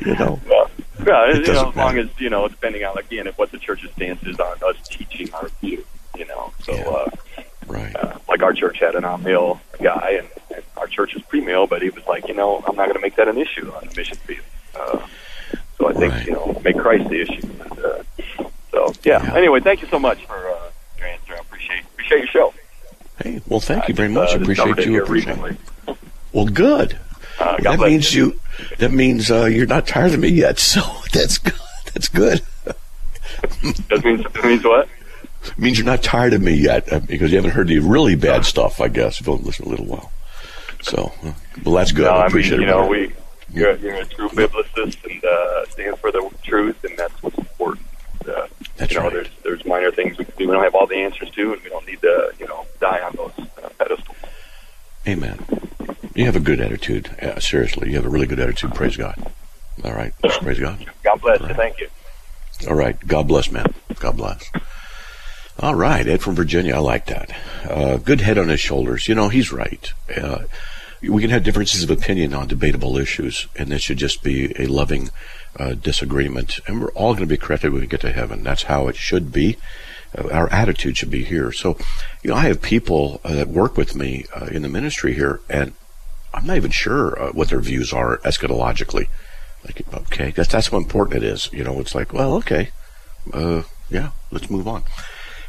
You 0.01 0.15
know. 0.15 0.41
well, 0.49 0.71
yeah, 1.07 1.33
you 1.33 1.43
know, 1.53 1.69
as 1.71 1.77
long 1.77 1.99
as 1.99 2.09
you 2.19 2.31
know, 2.31 2.47
depending 2.49 2.85
on 2.85 2.97
again, 2.99 3.27
what 3.37 3.51
the 3.51 3.59
church's 3.59 3.91
stance 3.93 4.23
is 4.25 4.39
on 4.39 4.57
us 4.67 4.77
teaching 4.89 5.33
our 5.35 5.49
view. 5.61 5.85
You 6.17 6.27
know, 6.27 6.53
so 6.63 6.75
Yeah. 6.75 6.85
uh, 6.89 7.11
Right. 7.67 7.97
uh, 7.97 8.19
like 8.29 8.43
our 8.43 8.53
church 8.53 8.79
had 8.79 8.95
an 8.95 9.05
amill 9.05 9.61
guy, 9.83 10.19
and, 10.21 10.29
and 10.55 10.63
our 10.77 10.87
church 10.87 11.15
was 11.15 11.23
pre-mill, 11.25 11.67
but 11.67 11.83
he 11.83 11.91
was 11.91 12.07
like, 12.07 12.29
you 12.29 12.35
know, 12.35 12.59
I'm 12.67 12.77
not 12.77 12.85
going 12.85 12.95
to 12.95 13.01
make 13.01 13.17
that 13.17 13.27
an 13.27 13.37
issue 13.39 13.73
on 13.75 13.89
the 13.89 13.95
mission 13.97 14.17
field. 14.19 14.45
Uh, 14.79 15.05
so 15.77 15.89
I 15.89 15.93
think 15.95 16.13
Right. 16.13 16.27
you 16.27 16.33
know, 16.33 16.61
make 16.65 16.77
Christ 16.79 17.09
the 17.09 17.21
issue. 17.23 17.43
And, 17.43 17.79
uh, 17.85 18.03
so 18.71 18.93
yeah. 19.03 19.23
Yeah. 19.25 19.35
Anyway, 19.35 19.59
thank 19.61 19.83
you 19.83 19.89
so 19.89 19.99
much 19.99 20.25
for 20.27 20.49
uh. 20.49 20.71
I 21.37 21.41
appreciate 21.41 21.85
appreciate 21.85 22.19
your 22.19 22.27
show. 22.29 22.55
Hey, 23.23 23.41
well, 23.47 23.61
thank 23.61 23.89
you 23.89 23.95
very 23.95 24.09
much. 24.09 24.31
uh, 24.31 24.39
I 24.39 24.43
appreciate 24.43 24.87
you. 24.87 25.03
Appreciate. 25.03 25.57
Well, 26.33 26.47
good. 26.47 26.99
Uh, 27.39 27.57
God 27.59 27.79
that 27.81 27.87
means 27.87 28.15
you. 28.15 28.39
That 28.79 28.93
means 28.93 29.31
uh, 29.31 29.45
you're 29.45 29.67
not 29.67 29.87
tired 29.87 30.13
of 30.15 30.21
me 30.21 30.29
yet. 30.29 30.59
So 30.59 30.81
that's 31.13 31.39
good. 31.39 31.55
That's 31.95 32.09
good. 32.09 32.41
That 32.65 34.03
means 34.05 34.23
that 34.25 34.45
means 34.45 34.65
what? 34.65 34.89
It 35.45 35.59
means 35.59 35.79
you're 35.79 35.87
not 35.87 36.03
tired 36.03 36.33
of 36.35 36.43
me 36.43 36.55
yet 36.55 36.93
uh, 36.93 37.01
because 37.01 37.31
you 37.31 37.37
haven't 37.37 37.53
heard 37.53 37.69
the 37.69 37.79
really 37.79 38.17
bad 38.17 38.45
stuff. 38.45 38.81
I 38.81 38.89
guess 38.89 39.21
if 39.21 39.27
you've 39.27 39.29
only 39.35 39.45
listened 39.45 39.69
a 39.69 39.71
little 39.71 39.87
while. 39.87 40.13
So, 40.83 41.13
uh, 41.25 41.33
well, 41.65 41.75
that's 41.77 41.93
good. 41.93 42.05
No, 42.05 42.11
I 42.11 42.15
I 42.15 42.19
mean, 42.19 42.27
appreciate 42.29 42.57
you 42.61 42.65
it. 42.65 42.67
You 42.67 42.67
know, 42.67 42.87
we 42.87 43.13
you're, 43.53 43.77
you're 43.77 43.95
a 43.97 44.05
true 44.05 44.29
biblicist 44.31 45.05
and 45.11 45.25
uh, 45.25 45.65
stand 45.67 45.99
for 45.99 46.11
the 46.11 46.29
truth, 46.43 46.83
and 46.85 46.99
that's 46.99 47.23
what's 47.23 47.39
important. 47.39 47.86
That's 48.77 48.93
you 48.93 48.99
know, 48.99 49.05
right. 49.05 49.13
there's 49.13 49.31
there's 49.43 49.65
minor 49.65 49.91
things 49.91 50.19
we 50.19 50.25
can 50.25 50.35
do. 50.37 50.47
We 50.49 50.53
don't 50.53 50.63
have 50.63 50.75
all 50.75 50.87
the 50.87 50.97
answers 50.97 51.31
to, 51.31 51.53
and 51.53 51.63
we 51.63 51.71
don't 51.71 51.87
need 51.87 52.01
to, 52.03 52.33
you 52.39 52.47
know, 52.47 52.67
die 52.81 53.01
on 53.01 53.13
those 53.17 53.33
uh, 53.63 53.69
pedestals. 53.79 54.17
Amen. 55.07 55.39
You 56.15 56.25
have 56.25 56.37
a 56.37 56.41
good 56.41 56.61
attitude. 56.61 57.09
Uh, 57.21 57.39
seriously, 57.41 57.91
you 57.91 57.97
have 57.97 58.07
a 58.07 58.09
really 58.09 58.27
good 58.27 58.41
attitude. 58.41 58.75
Praise 58.75 58.97
God. 58.97 59.33
All 59.85 59.93
right. 59.93 60.13
Praise 60.23 60.59
God. 60.59 60.85
God 61.03 61.21
bless 61.21 61.41
you. 61.41 61.55
Thank 61.55 61.81
you. 61.81 61.89
All 62.69 62.75
right. 62.75 62.99
God 63.07 63.29
bless, 63.29 63.51
man. 63.51 63.75
God 63.99 64.17
bless. 64.17 64.51
All 65.61 65.75
right. 65.75 66.07
Ed 66.07 66.23
from 66.23 66.35
Virginia. 66.35 66.75
I 66.75 66.79
like 66.79 67.07
that. 67.07 67.35
Uh, 67.69 67.97
good 67.99 68.21
head 68.21 68.39
on 68.39 68.49
his 68.49 68.61
shoulders. 68.61 69.09
You 69.09 69.15
know, 69.15 69.29
he's 69.29 69.53
right. 69.53 69.93
Uh, 70.15 70.45
we 71.03 71.21
can 71.21 71.31
have 71.31 71.45
differences 71.45 71.83
of 71.83 71.91
opinion 71.91 72.35
on 72.35 72.49
debatable 72.49 72.97
issues, 72.97 73.47
and 73.55 73.71
this 73.71 73.83
should 73.83 73.99
just 73.99 74.23
be 74.23 74.55
a 74.59 74.67
loving 74.67 75.11
uh, 75.59 75.75
disagreement. 75.75 76.61
And 76.67 76.81
we're 76.81 76.93
all 76.93 77.13
going 77.13 77.25
to 77.25 77.27
be 77.27 77.37
corrected 77.37 77.73
when 77.73 77.81
we 77.81 77.87
get 77.87 78.01
to 78.03 78.13
heaven. 78.13 78.43
That's 78.43 78.65
how 78.65 78.89
it 78.89 78.97
should 78.97 79.33
be. 79.33 79.57
Uh, 80.17 80.29
our 80.31 80.53
attitude 80.53 80.97
should 80.97 81.11
be 81.11 81.25
here. 81.25 81.53
So, 81.53 81.77
you 82.23 82.31
know, 82.31 82.37
I 82.37 82.43
have 82.43 82.63
people 82.63 83.21
uh, 83.25 83.35
that 83.35 83.49
work 83.49 83.77
with 83.77 83.95
me 83.95 84.27
uh, 84.35 84.47
in 84.47 84.63
the 84.63 84.69
ministry 84.69 85.15
here, 85.15 85.41
and 85.49 85.73
I'm 86.33 86.47
not 86.47 86.57
even 86.57 86.71
sure 86.71 87.21
uh, 87.21 87.33
what 87.33 87.49
their 87.49 87.61
views 87.61 87.93
are 87.93 88.19
eschatologically. 88.19 89.09
Like, 89.65 89.83
okay, 89.93 90.31
that's 90.31 90.51
that's 90.51 90.69
how 90.69 90.77
important 90.77 91.23
it 91.23 91.27
is. 91.27 91.51
You 91.53 91.65
know, 91.65 91.81
it's 91.81 91.95
like, 91.95 92.13
well, 92.13 92.35
okay, 92.35 92.71
uh, 93.33 93.63
yeah, 93.91 94.11
let's 94.31 94.51
move 94.51 94.69
on. 94.69 94.85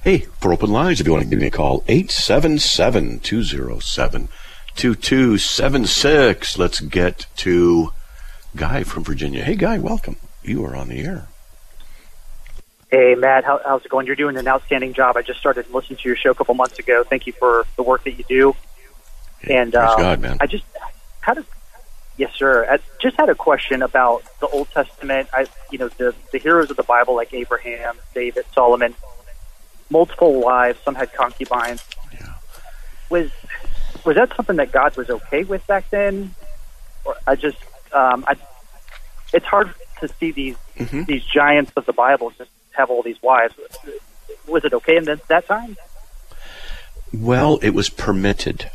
Hey, 0.04 0.20
for 0.40 0.54
open 0.54 0.72
lines, 0.72 1.00
if 1.00 1.06
you 1.06 1.14
want 1.14 1.26
to 1.26 1.30
give 1.30 1.40
me 1.40 1.48
a 1.48 1.52
call, 1.52 1.84
877 1.88 3.20
207 3.20 4.30
2276. 4.76 6.58
Let's 6.58 6.80
get 6.80 7.26
to 7.38 7.92
Guy 8.58 8.84
from 8.84 9.04
Virginia. 9.04 9.44
Hey, 9.44 9.56
Guy, 9.56 9.78
welcome. 9.78 10.18
You 10.44 10.66
are 10.66 10.76
on 10.76 10.90
the 10.90 11.00
air. 11.00 11.28
Hey, 12.92 13.16
Matt, 13.16 13.44
how, 13.44 13.62
how's 13.66 13.86
it 13.86 13.90
going? 13.90 14.08
You're 14.08 14.16
doing 14.16 14.38
an 14.38 14.48
outstanding 14.48 14.94
job. 14.94 15.16
I 15.16 15.22
just 15.22 15.40
started 15.40 15.70
listening 15.70 16.00
to 16.00 16.10
your 16.10 16.16
show 16.16 16.32
a 16.32 16.36
couple 16.36 16.56
months 16.56 16.80
ago. 16.80 17.04
Thank 17.04 17.28
you 17.28 17.34
for 17.34 17.66
the 17.76 17.84
work 17.84 18.04
that 18.06 18.18
you 18.18 18.24
do. 18.28 18.56
And 19.44 19.72
Praise 19.72 19.90
um, 19.90 20.00
God, 20.02 20.20
man. 20.20 20.38
I 20.42 20.48
just 20.48 20.64
had 21.22 21.38
a 21.38 21.46
yes, 22.18 22.34
sir. 22.36 22.66
I 22.70 22.80
just 23.00 23.16
had 23.18 23.30
a 23.30 23.36
question 23.36 23.82
about 23.82 24.24
the 24.40 24.48
Old 24.48 24.70
Testament. 24.72 25.30
I, 25.32 25.46
you 25.72 25.78
know, 25.78 25.90
the 25.90 26.16
the 26.32 26.40
heroes 26.40 26.72
of 26.72 26.78
the 26.78 26.84
Bible 26.84 27.16
like 27.16 27.34
Abraham, 27.34 27.98
David, 28.16 28.46
Solomon, 28.54 28.96
multiple 29.90 30.42
wives. 30.42 30.80
Some 30.84 30.96
had 30.96 31.14
concubines. 31.14 31.86
Yeah. 32.14 32.34
Was 33.10 33.30
was 34.06 34.16
that 34.16 34.36
something 34.36 34.56
that 34.56 34.72
God 34.72 34.96
was 34.96 35.10
okay 35.10 35.44
with 35.44 35.66
back 35.68 35.90
then? 35.90 36.34
Or 37.04 37.16
I 37.28 37.36
just, 37.36 37.58
um, 37.94 38.26
I, 38.28 38.36
it's 39.34 39.46
hard 39.46 39.74
to 40.00 40.08
see 40.08 40.32
these 40.32 40.56
Mhm. 40.78 41.08
these 41.08 41.24
giants 41.24 41.72
of 41.76 41.86
the 41.86 41.94
Bible 41.94 42.32
just 42.38 42.52
have 42.74 42.90
all 42.90 43.02
these 43.02 43.22
wives. 43.22 43.56
Was 44.48 44.64
it 44.64 44.74
okay 44.74 44.98
in 44.98 45.06
that, 45.06 45.28
that 45.28 45.48
time? 45.48 45.76
Well, 47.14 47.58
it 47.64 47.72
was 47.72 47.90
permitted. 47.90 48.70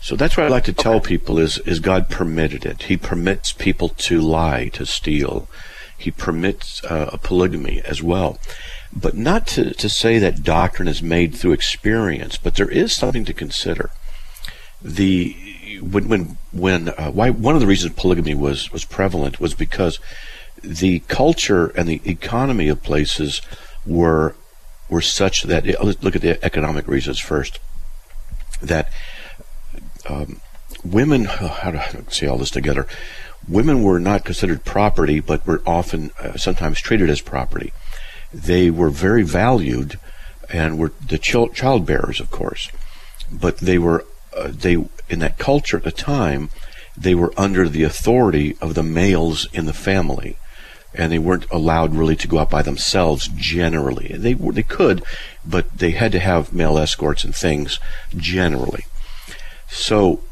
So 0.00 0.16
that's 0.16 0.36
what 0.36 0.46
I 0.46 0.48
like 0.48 0.64
to 0.64 0.72
tell 0.72 1.00
people 1.00 1.38
is 1.38 1.58
is 1.58 1.80
God 1.80 2.08
permitted 2.08 2.64
it. 2.64 2.84
He 2.84 2.96
permits 2.96 3.52
people 3.52 3.88
to 3.90 4.20
lie, 4.20 4.68
to 4.74 4.86
steal. 4.86 5.48
He 5.96 6.10
permits 6.10 6.82
uh, 6.84 7.10
a 7.12 7.18
polygamy 7.18 7.80
as 7.84 8.02
well. 8.02 8.38
But 8.94 9.16
not 9.16 9.46
to, 9.48 9.72
to 9.74 9.88
say 9.88 10.18
that 10.18 10.42
doctrine 10.42 10.88
is 10.88 11.02
made 11.02 11.34
through 11.34 11.52
experience, 11.52 12.36
but 12.36 12.54
there 12.56 12.68
is 12.70 12.92
something 12.92 13.24
to 13.24 13.32
consider. 13.34 13.90
The 14.82 15.80
when 15.82 16.08
when 16.08 16.36
when 16.54 16.88
uh, 16.90 17.10
why 17.10 17.30
one 17.30 17.54
of 17.54 17.60
the 17.60 17.66
reasons 17.66 17.94
polygamy 17.94 18.34
was 18.34 18.70
was 18.72 18.84
prevalent 18.84 19.40
was 19.40 19.54
because 19.54 19.98
the 20.62 21.00
culture 21.00 21.66
and 21.76 21.88
the 21.88 22.00
economy 22.04 22.68
of 22.68 22.82
places 22.82 23.42
were 23.84 24.34
were 24.88 25.00
such 25.00 25.42
that 25.42 25.66
let's 25.82 26.02
look 26.02 26.14
at 26.14 26.22
the 26.22 26.42
economic 26.44 26.86
reasons 26.86 27.18
first 27.18 27.58
that 28.62 28.90
um, 30.08 30.40
women 30.84 31.24
how 31.24 31.70
do 31.72 31.78
I 31.78 32.02
say 32.08 32.26
all 32.26 32.38
this 32.38 32.50
together? 32.50 32.86
Women 33.46 33.82
were 33.82 33.98
not 33.98 34.24
considered 34.24 34.64
property 34.64 35.20
but 35.20 35.46
were 35.46 35.62
often 35.66 36.12
uh, 36.20 36.36
sometimes 36.36 36.80
treated 36.80 37.10
as 37.10 37.20
property. 37.20 37.72
They 38.32 38.70
were 38.70 38.90
very 38.90 39.22
valued 39.22 39.98
and 40.48 40.78
were 40.78 40.92
the 41.06 41.18
chil- 41.18 41.48
child 41.48 41.84
bearers 41.84 42.20
of 42.20 42.30
course 42.30 42.70
but 43.30 43.58
they 43.58 43.78
were 43.78 44.06
uh, 44.36 44.48
they 44.50 44.74
in 45.08 45.18
that 45.18 45.38
culture 45.38 45.76
at 45.76 45.84
the 45.84 45.92
time 45.92 46.50
they 46.96 47.14
were 47.14 47.32
under 47.36 47.68
the 47.68 47.82
authority 47.82 48.56
of 48.60 48.74
the 48.74 48.82
males 48.82 49.48
in 49.52 49.66
the 49.66 49.72
family 49.72 50.36
and 50.94 51.10
they 51.10 51.18
weren't 51.18 51.50
allowed 51.50 51.94
really 51.94 52.16
to 52.16 52.28
go 52.28 52.38
out 52.38 52.50
by 52.50 52.62
themselves 52.62 53.28
generally. 53.34 54.14
They 54.16 54.34
were, 54.34 54.52
they 54.52 54.62
could, 54.62 55.02
but 55.44 55.78
they 55.78 55.90
had 55.90 56.12
to 56.12 56.20
have 56.20 56.52
male 56.52 56.78
escorts 56.78 57.24
and 57.24 57.34
things 57.34 57.80
generally. 58.16 58.84
So 59.68 60.22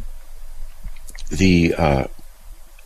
the 1.31 1.75
uh, 1.77 2.07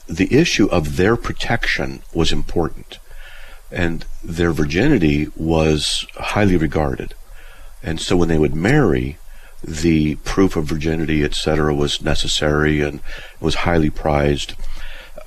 the 0.08 0.32
issue 0.34 0.66
of 0.66 0.96
their 0.96 1.16
protection 1.16 2.02
was 2.14 2.32
important, 2.32 2.98
and 3.70 4.06
their 4.22 4.52
virginity 4.52 5.28
was 5.36 6.06
highly 6.14 6.56
regarded. 6.56 7.14
And 7.82 8.00
so 8.00 8.16
when 8.16 8.28
they 8.28 8.38
would 8.38 8.54
marry, 8.54 9.18
the 9.62 10.16
proof 10.16 10.56
of 10.56 10.66
virginity, 10.66 11.24
etc., 11.24 11.74
was 11.74 12.02
necessary 12.02 12.80
and 12.80 13.00
was 13.40 13.56
highly 13.56 13.90
prized. 13.90 14.54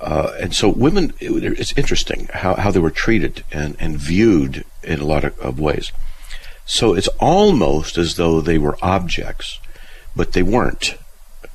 Uh, 0.00 0.32
and 0.40 0.54
so 0.54 0.68
women, 0.68 1.12
it, 1.20 1.58
it's 1.58 1.76
interesting 1.76 2.28
how, 2.32 2.54
how 2.54 2.70
they 2.70 2.80
were 2.80 2.90
treated 2.90 3.44
and, 3.52 3.76
and 3.78 3.98
viewed 3.98 4.64
in 4.82 5.00
a 5.00 5.04
lot 5.04 5.24
of, 5.24 5.38
of 5.40 5.60
ways. 5.60 5.92
So 6.64 6.94
it's 6.94 7.08
almost 7.18 7.98
as 7.98 8.16
though 8.16 8.40
they 8.40 8.56
were 8.56 8.78
objects, 8.80 9.58
but 10.14 10.32
they 10.32 10.42
weren't 10.42 10.96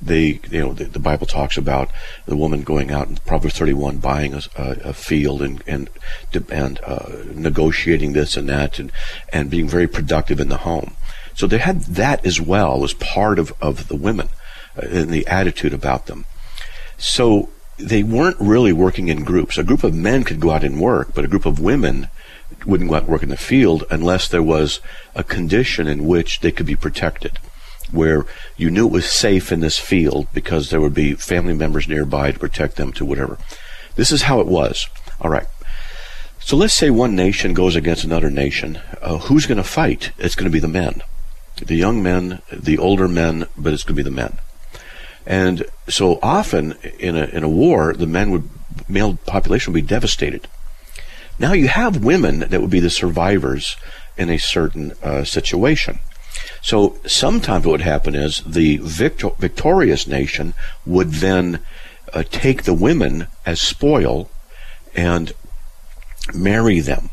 they, 0.01 0.39
you 0.51 0.59
know, 0.59 0.73
the, 0.73 0.85
the, 0.85 0.99
Bible 0.99 1.25
talks 1.25 1.57
about 1.57 1.89
the 2.25 2.35
woman 2.35 2.63
going 2.63 2.91
out 2.91 3.07
in 3.07 3.15
Proverbs 3.17 3.57
31, 3.57 3.97
buying 3.97 4.33
a, 4.33 4.41
a 4.55 4.93
field 4.93 5.41
and 5.41 5.63
and 5.67 5.89
and 6.49 6.79
uh, 6.83 7.09
negotiating 7.33 8.13
this 8.13 8.35
and 8.35 8.49
that, 8.49 8.77
and 8.77 8.91
and 9.31 9.49
being 9.49 9.67
very 9.67 9.87
productive 9.87 10.39
in 10.39 10.49
the 10.49 10.57
home. 10.57 10.95
So 11.35 11.47
they 11.47 11.57
had 11.57 11.81
that 11.81 12.25
as 12.25 12.39
well 12.41 12.83
as 12.83 12.93
part 12.93 13.39
of 13.39 13.53
of 13.61 13.87
the 13.87 13.95
women 13.95 14.29
uh, 14.77 14.87
and 14.87 15.09
the 15.09 15.27
attitude 15.27 15.73
about 15.73 16.07
them. 16.07 16.25
So 16.97 17.49
they 17.77 18.03
weren't 18.03 18.39
really 18.39 18.71
working 18.71 19.09
in 19.09 19.23
groups. 19.23 19.57
A 19.57 19.63
group 19.63 19.83
of 19.83 19.93
men 19.93 20.23
could 20.23 20.39
go 20.39 20.51
out 20.51 20.63
and 20.63 20.79
work, 20.79 21.13
but 21.13 21.25
a 21.25 21.27
group 21.27 21.45
of 21.45 21.59
women 21.59 22.07
wouldn't 22.65 22.89
go 22.89 22.95
out 22.95 23.03
and 23.03 23.11
work 23.11 23.23
in 23.23 23.29
the 23.29 23.37
field 23.37 23.83
unless 23.89 24.29
there 24.29 24.43
was 24.43 24.79
a 25.13 25.23
condition 25.23 25.87
in 25.87 26.05
which 26.05 26.39
they 26.39 26.51
could 26.51 26.65
be 26.65 26.75
protected 26.75 27.37
where 27.91 28.25
you 28.57 28.71
knew 28.71 28.87
it 28.87 28.91
was 28.91 29.09
safe 29.09 29.51
in 29.51 29.59
this 29.59 29.77
field 29.77 30.27
because 30.33 30.69
there 30.69 30.81
would 30.81 30.93
be 30.93 31.13
family 31.13 31.53
members 31.53 31.87
nearby 31.87 32.31
to 32.31 32.39
protect 32.39 32.75
them 32.75 32.91
to 32.93 33.05
whatever. 33.05 33.37
This 33.95 34.11
is 34.11 34.23
how 34.23 34.39
it 34.39 34.47
was. 34.47 34.87
All 35.21 35.29
right. 35.29 35.47
So 36.39 36.55
let's 36.57 36.73
say 36.73 36.89
one 36.89 37.15
nation 37.15 37.53
goes 37.53 37.75
against 37.75 38.03
another 38.03 38.29
nation. 38.29 38.79
Uh, 39.01 39.17
who's 39.17 39.45
going 39.45 39.57
to 39.57 39.63
fight? 39.63 40.11
It's 40.17 40.35
going 40.35 40.45
to 40.45 40.53
be 40.53 40.59
the 40.59 40.67
men. 40.67 41.01
The 41.57 41.75
young 41.75 42.03
men, 42.03 42.41
the 42.51 42.77
older 42.77 43.07
men, 43.07 43.47
but 43.57 43.73
it's 43.73 43.83
going 43.83 43.95
to 43.95 44.03
be 44.03 44.09
the 44.09 44.11
men. 44.11 44.37
And 45.25 45.65
so 45.87 46.19
often 46.21 46.73
in 46.99 47.15
a, 47.15 47.25
in 47.25 47.43
a 47.43 47.49
war, 47.49 47.93
the 47.93 48.05
men 48.05 48.31
would, 48.31 48.49
male 48.87 49.17
population 49.25 49.73
would 49.73 49.81
be 49.81 49.87
devastated. 49.87 50.47
Now 51.39 51.53
you 51.53 51.67
have 51.67 52.03
women 52.03 52.39
that 52.39 52.61
would 52.61 52.69
be 52.69 52.79
the 52.79 52.89
survivors 52.89 53.75
in 54.17 54.29
a 54.29 54.37
certain 54.37 54.93
uh, 55.03 55.23
situation. 55.23 55.99
So 56.61 56.97
sometimes 57.05 57.65
what 57.65 57.73
would 57.73 57.81
happen 57.81 58.15
is 58.15 58.41
the 58.45 58.77
victor- 58.77 59.31
victorious 59.39 60.07
nation 60.07 60.53
would 60.85 61.11
then 61.13 61.59
uh, 62.13 62.23
take 62.29 62.63
the 62.63 62.73
women 62.73 63.27
as 63.45 63.61
spoil 63.61 64.29
and 64.95 65.33
marry 66.33 66.79
them. 66.79 67.09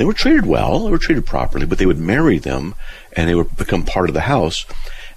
They 0.00 0.06
were 0.06 0.14
treated 0.14 0.46
well, 0.46 0.78
they 0.78 0.90
were 0.90 0.96
treated 0.96 1.26
properly, 1.26 1.66
but 1.66 1.76
they 1.76 1.84
would 1.84 1.98
marry 1.98 2.38
them 2.38 2.74
and 3.14 3.28
they 3.28 3.34
would 3.34 3.54
become 3.58 3.84
part 3.84 4.08
of 4.08 4.14
the 4.14 4.22
house. 4.22 4.64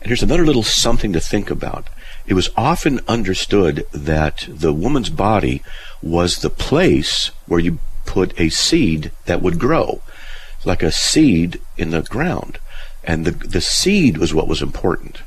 And 0.01 0.07
here's 0.07 0.21
another 0.21 0.45
little 0.45 0.61
something 0.61 1.13
to 1.13 1.21
think 1.21 1.49
about. 1.49 1.87
It 2.27 2.33
was 2.33 2.49
often 2.57 2.99
understood 3.07 3.85
that 3.93 4.45
the 4.49 4.73
woman's 4.73 5.09
body 5.09 5.63
was 6.01 6.39
the 6.39 6.49
place 6.49 7.31
where 7.45 7.61
you 7.61 7.79
put 8.05 8.37
a 8.37 8.49
seed 8.49 9.13
that 9.23 9.41
would 9.41 9.57
grow, 9.57 10.01
like 10.65 10.83
a 10.83 10.91
seed 10.91 11.61
in 11.77 11.91
the 11.91 12.01
ground. 12.01 12.59
And 13.05 13.23
the, 13.23 13.31
the 13.31 13.61
seed 13.61 14.17
was 14.17 14.33
what 14.33 14.49
was 14.49 14.61
important. 14.61 15.21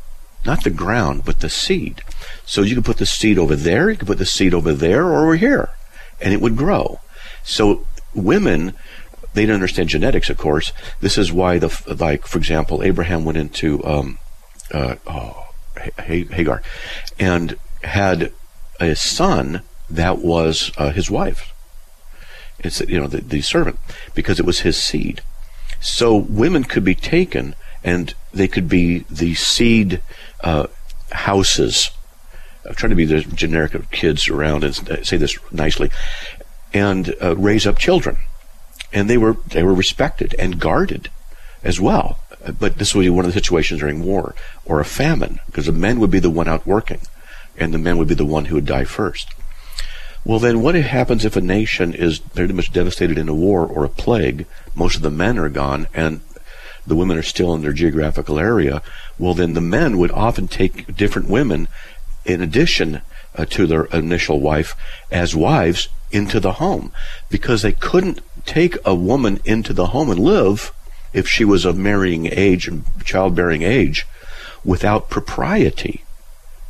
Not 0.44 0.64
the 0.64 0.70
ground, 0.70 1.22
but 1.24 1.40
the 1.40 1.48
seed. 1.48 2.02
So 2.44 2.60
you 2.60 2.74
could 2.74 2.84
put 2.84 2.98
the 2.98 3.06
seed 3.06 3.38
over 3.38 3.56
there, 3.56 3.88
you 3.88 3.96
could 3.96 4.08
put 4.08 4.18
the 4.18 4.26
seed 4.26 4.52
over 4.52 4.74
there 4.74 5.06
or 5.06 5.22
over 5.24 5.36
here, 5.36 5.70
and 6.20 6.34
it 6.34 6.42
would 6.42 6.56
grow. 6.56 7.00
So 7.42 7.86
women, 8.16 8.74
they 9.36 9.42
didn't 9.42 9.54
understand 9.54 9.90
genetics, 9.90 10.30
of 10.30 10.38
course. 10.38 10.72
This 11.00 11.18
is 11.18 11.30
why 11.30 11.58
the, 11.58 11.96
like, 12.00 12.26
for 12.26 12.38
example, 12.38 12.82
Abraham 12.82 13.24
went 13.24 13.36
into, 13.36 13.84
um, 13.84 14.18
uh, 14.72 14.96
oh, 15.06 15.44
Hagar, 15.98 16.62
and 17.18 17.58
had 17.84 18.32
a 18.80 18.96
son 18.96 19.60
that 19.90 20.18
was 20.18 20.72
uh, 20.78 20.90
his 20.90 21.10
wife. 21.10 21.52
It's 22.58 22.80
you 22.80 22.98
know 22.98 23.06
the, 23.06 23.20
the 23.20 23.42
servant 23.42 23.78
because 24.14 24.40
it 24.40 24.46
was 24.46 24.60
his 24.60 24.82
seed. 24.82 25.20
So 25.80 26.16
women 26.16 26.64
could 26.64 26.84
be 26.84 26.94
taken 26.94 27.54
and 27.84 28.14
they 28.32 28.48
could 28.48 28.68
be 28.68 29.00
the 29.10 29.34
seed 29.34 30.02
uh, 30.42 30.68
houses. 31.12 31.90
I'm 32.66 32.74
trying 32.74 32.90
to 32.90 32.96
be 32.96 33.04
the 33.04 33.20
generic 33.20 33.74
of 33.74 33.90
kids 33.90 34.28
around 34.28 34.64
and 34.64 35.06
say 35.06 35.18
this 35.18 35.38
nicely, 35.52 35.90
and 36.72 37.14
uh, 37.22 37.36
raise 37.36 37.66
up 37.66 37.78
children, 37.78 38.16
and 38.92 39.08
they 39.08 39.16
were 39.16 39.36
they 39.48 39.62
were 39.62 39.74
respected 39.74 40.34
and 40.38 40.60
guarded 40.60 41.10
as 41.62 41.80
well. 41.80 42.18
But 42.58 42.78
this 42.78 42.94
would 42.94 43.02
be 43.02 43.10
one 43.10 43.24
of 43.24 43.32
the 43.32 43.40
situations 43.40 43.80
during 43.80 44.04
war 44.04 44.34
or 44.64 44.80
a 44.80 44.84
famine, 44.84 45.40
because 45.46 45.66
the 45.66 45.72
men 45.72 45.98
would 45.98 46.10
be 46.10 46.20
the 46.20 46.30
one 46.30 46.48
out 46.48 46.66
working, 46.66 47.00
and 47.56 47.74
the 47.74 47.78
men 47.78 47.98
would 47.98 48.08
be 48.08 48.14
the 48.14 48.24
one 48.24 48.46
who 48.46 48.54
would 48.54 48.66
die 48.66 48.84
first. 48.84 49.28
Well, 50.24 50.38
then 50.38 50.60
what 50.60 50.74
happens 50.74 51.24
if 51.24 51.36
a 51.36 51.40
nation 51.40 51.94
is 51.94 52.18
pretty 52.18 52.52
much 52.52 52.72
devastated 52.72 53.18
in 53.18 53.28
a 53.28 53.34
war 53.34 53.64
or 53.66 53.84
a 53.84 53.88
plague? 53.88 54.46
Most 54.74 54.96
of 54.96 55.02
the 55.02 55.10
men 55.10 55.38
are 55.38 55.48
gone, 55.48 55.86
and 55.94 56.20
the 56.86 56.96
women 56.96 57.18
are 57.18 57.22
still 57.22 57.54
in 57.54 57.62
their 57.62 57.72
geographical 57.72 58.38
area, 58.38 58.82
well, 59.18 59.34
then 59.34 59.54
the 59.54 59.60
men 59.60 59.98
would 59.98 60.10
often 60.12 60.46
take 60.46 60.94
different 60.96 61.28
women 61.28 61.68
in 62.24 62.40
addition 62.40 63.02
uh, 63.34 63.44
to 63.46 63.66
their 63.66 63.84
initial 63.86 64.40
wife 64.40 64.74
as 65.10 65.34
wives 65.34 65.88
into 66.10 66.38
the 66.40 66.54
home 66.54 66.92
because 67.28 67.62
they 67.62 67.72
couldn't 67.72 68.20
take 68.46 68.76
a 68.84 68.94
woman 68.94 69.40
into 69.44 69.72
the 69.72 69.86
home 69.86 70.10
and 70.10 70.20
live 70.20 70.72
if 71.12 71.28
she 71.28 71.44
was 71.44 71.64
of 71.64 71.76
marrying 71.76 72.26
age 72.26 72.68
and 72.68 72.84
childbearing 73.04 73.62
age 73.62 74.06
without 74.64 75.10
propriety 75.10 76.04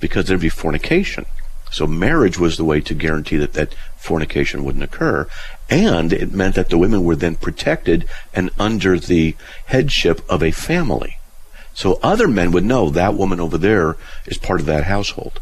because 0.00 0.26
there'd 0.26 0.40
be 0.40 0.48
fornication. 0.48 1.26
So 1.70 1.86
marriage 1.86 2.38
was 2.38 2.56
the 2.56 2.64
way 2.64 2.80
to 2.80 2.94
guarantee 2.94 3.36
that 3.38 3.54
that 3.54 3.74
fornication 3.96 4.64
wouldn't 4.64 4.84
occur. 4.84 5.26
And 5.68 6.12
it 6.12 6.32
meant 6.32 6.54
that 6.54 6.70
the 6.70 6.78
women 6.78 7.02
were 7.04 7.16
then 7.16 7.36
protected 7.36 8.08
and 8.32 8.50
under 8.58 8.98
the 8.98 9.34
headship 9.66 10.20
of 10.28 10.42
a 10.42 10.52
family. 10.52 11.18
So 11.74 11.98
other 12.02 12.28
men 12.28 12.52
would 12.52 12.64
know 12.64 12.88
that 12.90 13.14
woman 13.14 13.40
over 13.40 13.58
there 13.58 13.96
is 14.26 14.38
part 14.38 14.60
of 14.60 14.66
that 14.66 14.84
household. 14.84 15.40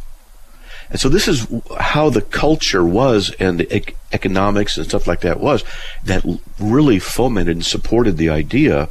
And 0.94 1.00
so 1.00 1.08
this 1.08 1.26
is 1.26 1.48
how 1.80 2.08
the 2.08 2.22
culture 2.22 2.84
was 2.84 3.34
and 3.40 3.58
the 3.58 3.74
ec- 3.74 3.96
economics 4.12 4.76
and 4.76 4.86
stuff 4.86 5.08
like 5.08 5.22
that 5.22 5.40
was 5.40 5.64
that 6.04 6.24
really 6.60 7.00
fomented 7.00 7.56
and 7.56 7.66
supported 7.66 8.16
the 8.16 8.30
idea 8.30 8.88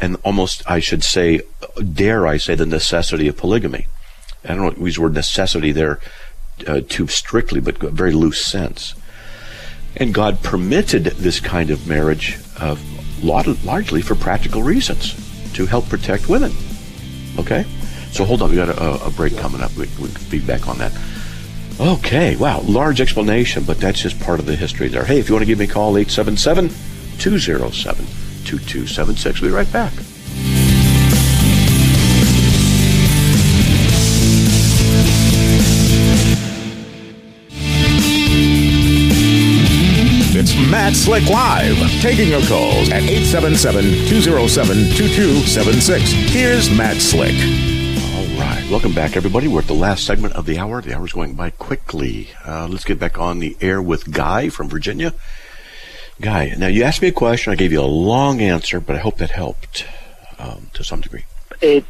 and 0.00 0.16
almost, 0.24 0.68
I 0.68 0.80
should 0.80 1.04
say, 1.04 1.42
dare 1.92 2.26
I 2.26 2.38
say, 2.38 2.56
the 2.56 2.66
necessity 2.66 3.28
of 3.28 3.36
polygamy. 3.36 3.86
I 4.42 4.56
don't 4.56 4.76
know, 4.76 4.84
use 4.84 4.96
the 4.96 5.02
word 5.02 5.14
necessity 5.14 5.70
there 5.70 6.00
uh, 6.66 6.80
too 6.88 7.06
strictly, 7.06 7.60
but 7.60 7.80
a 7.80 7.90
very 7.90 8.12
loose 8.12 8.44
sense. 8.44 8.94
And 9.94 10.12
God 10.12 10.42
permitted 10.42 11.04
this 11.04 11.38
kind 11.38 11.70
of 11.70 11.86
marriage 11.86 12.38
uh, 12.58 12.74
largely 13.22 14.02
for 14.02 14.16
practical 14.16 14.64
reasons 14.64 15.14
to 15.52 15.66
help 15.66 15.88
protect 15.88 16.28
women. 16.28 16.50
Okay? 17.38 17.64
So 18.10 18.24
hold 18.24 18.42
on, 18.42 18.50
we 18.50 18.56
got 18.56 18.68
a, 18.68 19.04
a 19.04 19.10
break 19.10 19.36
coming 19.36 19.60
up. 19.60 19.70
We, 19.76 19.86
we 20.00 20.08
can 20.08 20.26
feedback 20.26 20.66
on 20.66 20.78
that. 20.78 20.90
Okay, 21.78 22.36
wow, 22.36 22.62
large 22.62 23.02
explanation, 23.02 23.64
but 23.64 23.78
that's 23.78 24.00
just 24.00 24.18
part 24.20 24.40
of 24.40 24.46
the 24.46 24.56
history 24.56 24.88
there. 24.88 25.04
Hey, 25.04 25.18
if 25.18 25.28
you 25.28 25.34
want 25.34 25.42
to 25.42 25.46
give 25.46 25.58
me 25.58 25.66
a 25.66 25.68
call, 25.68 25.98
877 25.98 26.70
207 27.18 28.06
2276. 28.46 29.42
We'll 29.42 29.50
be 29.50 29.54
right 29.54 29.70
back. 29.72 29.92
It's 40.38 40.54
Matt 40.70 40.94
Slick 40.94 41.26
Live, 41.28 41.78
taking 42.02 42.28
your 42.28 42.42
calls 42.42 42.90
at 42.90 43.02
877-207-2276. 43.02 45.98
Here's 46.30 46.70
Matt 46.70 47.00
Slick. 47.00 47.75
All 48.16 48.24
right. 48.38 48.66
Welcome 48.70 48.94
back, 48.94 49.14
everybody. 49.14 49.46
We're 49.46 49.60
at 49.60 49.66
the 49.66 49.74
last 49.74 50.06
segment 50.06 50.32
of 50.36 50.46
the 50.46 50.58
hour. 50.58 50.80
The 50.80 50.96
hour's 50.96 51.12
going 51.12 51.34
by 51.34 51.50
quickly. 51.50 52.30
Uh, 52.46 52.66
let's 52.66 52.82
get 52.84 52.98
back 52.98 53.18
on 53.18 53.40
the 53.40 53.54
air 53.60 53.82
with 53.82 54.10
Guy 54.10 54.48
from 54.48 54.70
Virginia. 54.70 55.12
Guy, 56.18 56.54
now 56.56 56.66
you 56.66 56.82
asked 56.82 57.02
me 57.02 57.08
a 57.08 57.12
question. 57.12 57.52
I 57.52 57.56
gave 57.56 57.72
you 57.72 57.80
a 57.82 57.82
long 57.82 58.40
answer, 58.40 58.80
but 58.80 58.96
I 58.96 59.00
hope 59.00 59.18
that 59.18 59.32
helped 59.32 59.84
um, 60.38 60.70
to 60.72 60.82
some 60.82 61.02
degree. 61.02 61.26
It, 61.60 61.84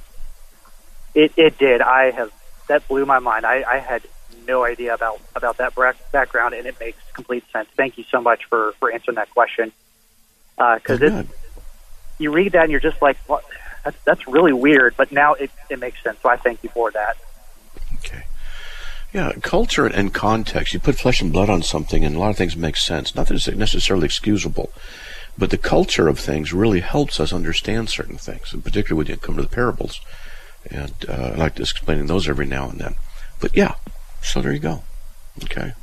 it, 1.14 1.32
it 1.36 1.58
did. 1.58 1.80
I 1.80 2.10
have, 2.10 2.32
that 2.66 2.88
blew 2.88 3.06
my 3.06 3.20
mind. 3.20 3.46
I, 3.46 3.62
I 3.62 3.78
had 3.78 4.02
no 4.48 4.64
idea 4.64 4.94
about 4.94 5.20
about 5.36 5.58
that 5.58 5.76
background, 6.10 6.54
and 6.54 6.66
it 6.66 6.80
makes 6.80 6.98
complete 7.12 7.44
sense. 7.52 7.68
Thank 7.76 7.98
you 7.98 8.04
so 8.10 8.20
much 8.20 8.46
for 8.46 8.72
for 8.80 8.90
answering 8.90 9.14
that 9.14 9.30
question. 9.30 9.70
Because 10.56 11.00
uh, 11.00 11.22
you 12.18 12.32
read 12.32 12.50
that 12.52 12.62
and 12.64 12.72
you're 12.72 12.80
just 12.80 13.00
like, 13.00 13.16
what? 13.28 13.44
That's 13.86 14.02
that's 14.04 14.26
really 14.26 14.52
weird. 14.52 14.96
But 14.96 15.12
now 15.12 15.34
it 15.34 15.48
it 15.70 15.78
makes 15.78 16.02
sense. 16.02 16.18
So 16.20 16.28
I 16.28 16.36
thank 16.36 16.64
you 16.64 16.70
for 16.70 16.90
that. 16.90 17.16
Okay. 17.94 18.24
Yeah, 19.12 19.32
culture 19.40 19.86
and 19.86 20.12
context. 20.12 20.74
You 20.74 20.80
put 20.80 20.96
flesh 20.96 21.22
and 21.22 21.32
blood 21.32 21.48
on 21.48 21.62
something, 21.62 22.04
and 22.04 22.16
a 22.16 22.18
lot 22.18 22.30
of 22.30 22.36
things 22.36 22.56
make 22.56 22.76
sense. 22.76 23.14
Not 23.14 23.28
that 23.28 23.34
it's 23.34 23.46
necessarily 23.46 24.06
excusable, 24.06 24.72
but 25.38 25.50
the 25.50 25.56
culture 25.56 26.08
of 26.08 26.18
things 26.18 26.52
really 26.52 26.80
helps 26.80 27.20
us 27.20 27.32
understand 27.32 27.88
certain 27.88 28.18
things, 28.18 28.52
and 28.52 28.64
particularly 28.64 29.04
when 29.04 29.06
you 29.06 29.20
come 29.20 29.36
to 29.36 29.42
the 29.42 29.48
parables. 29.48 30.00
And 30.68 30.92
uh, 31.08 31.30
I 31.34 31.36
like 31.36 31.54
just 31.54 31.76
explaining 31.76 32.08
those 32.08 32.28
every 32.28 32.46
now 32.46 32.68
and 32.68 32.80
then. 32.80 32.96
But 33.38 33.56
yeah, 33.56 33.76
so 34.20 34.42
there 34.42 34.52
you 34.52 34.58
go. 34.58 34.82
Okay. 35.44 35.74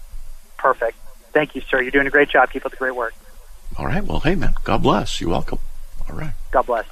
Perfect. 0.57 0.97
Thank 1.31 1.55
you, 1.55 1.61
sir. 1.61 1.81
You're 1.81 1.91
doing 1.91 2.07
a 2.07 2.11
great 2.11 2.27
job. 2.27 2.51
Keep 2.51 2.65
up 2.65 2.71
the 2.71 2.77
great 2.77 2.95
work. 2.95 3.13
All 3.77 3.87
right. 3.87 4.03
Well, 4.03 4.19
hey, 4.19 4.35
man. 4.35 4.55
God 4.65 4.83
bless. 4.83 5.21
You're 5.21 5.29
welcome. 5.29 5.59
All 6.09 6.17
right. 6.17 6.33
God 6.51 6.65
bless. 6.65 6.85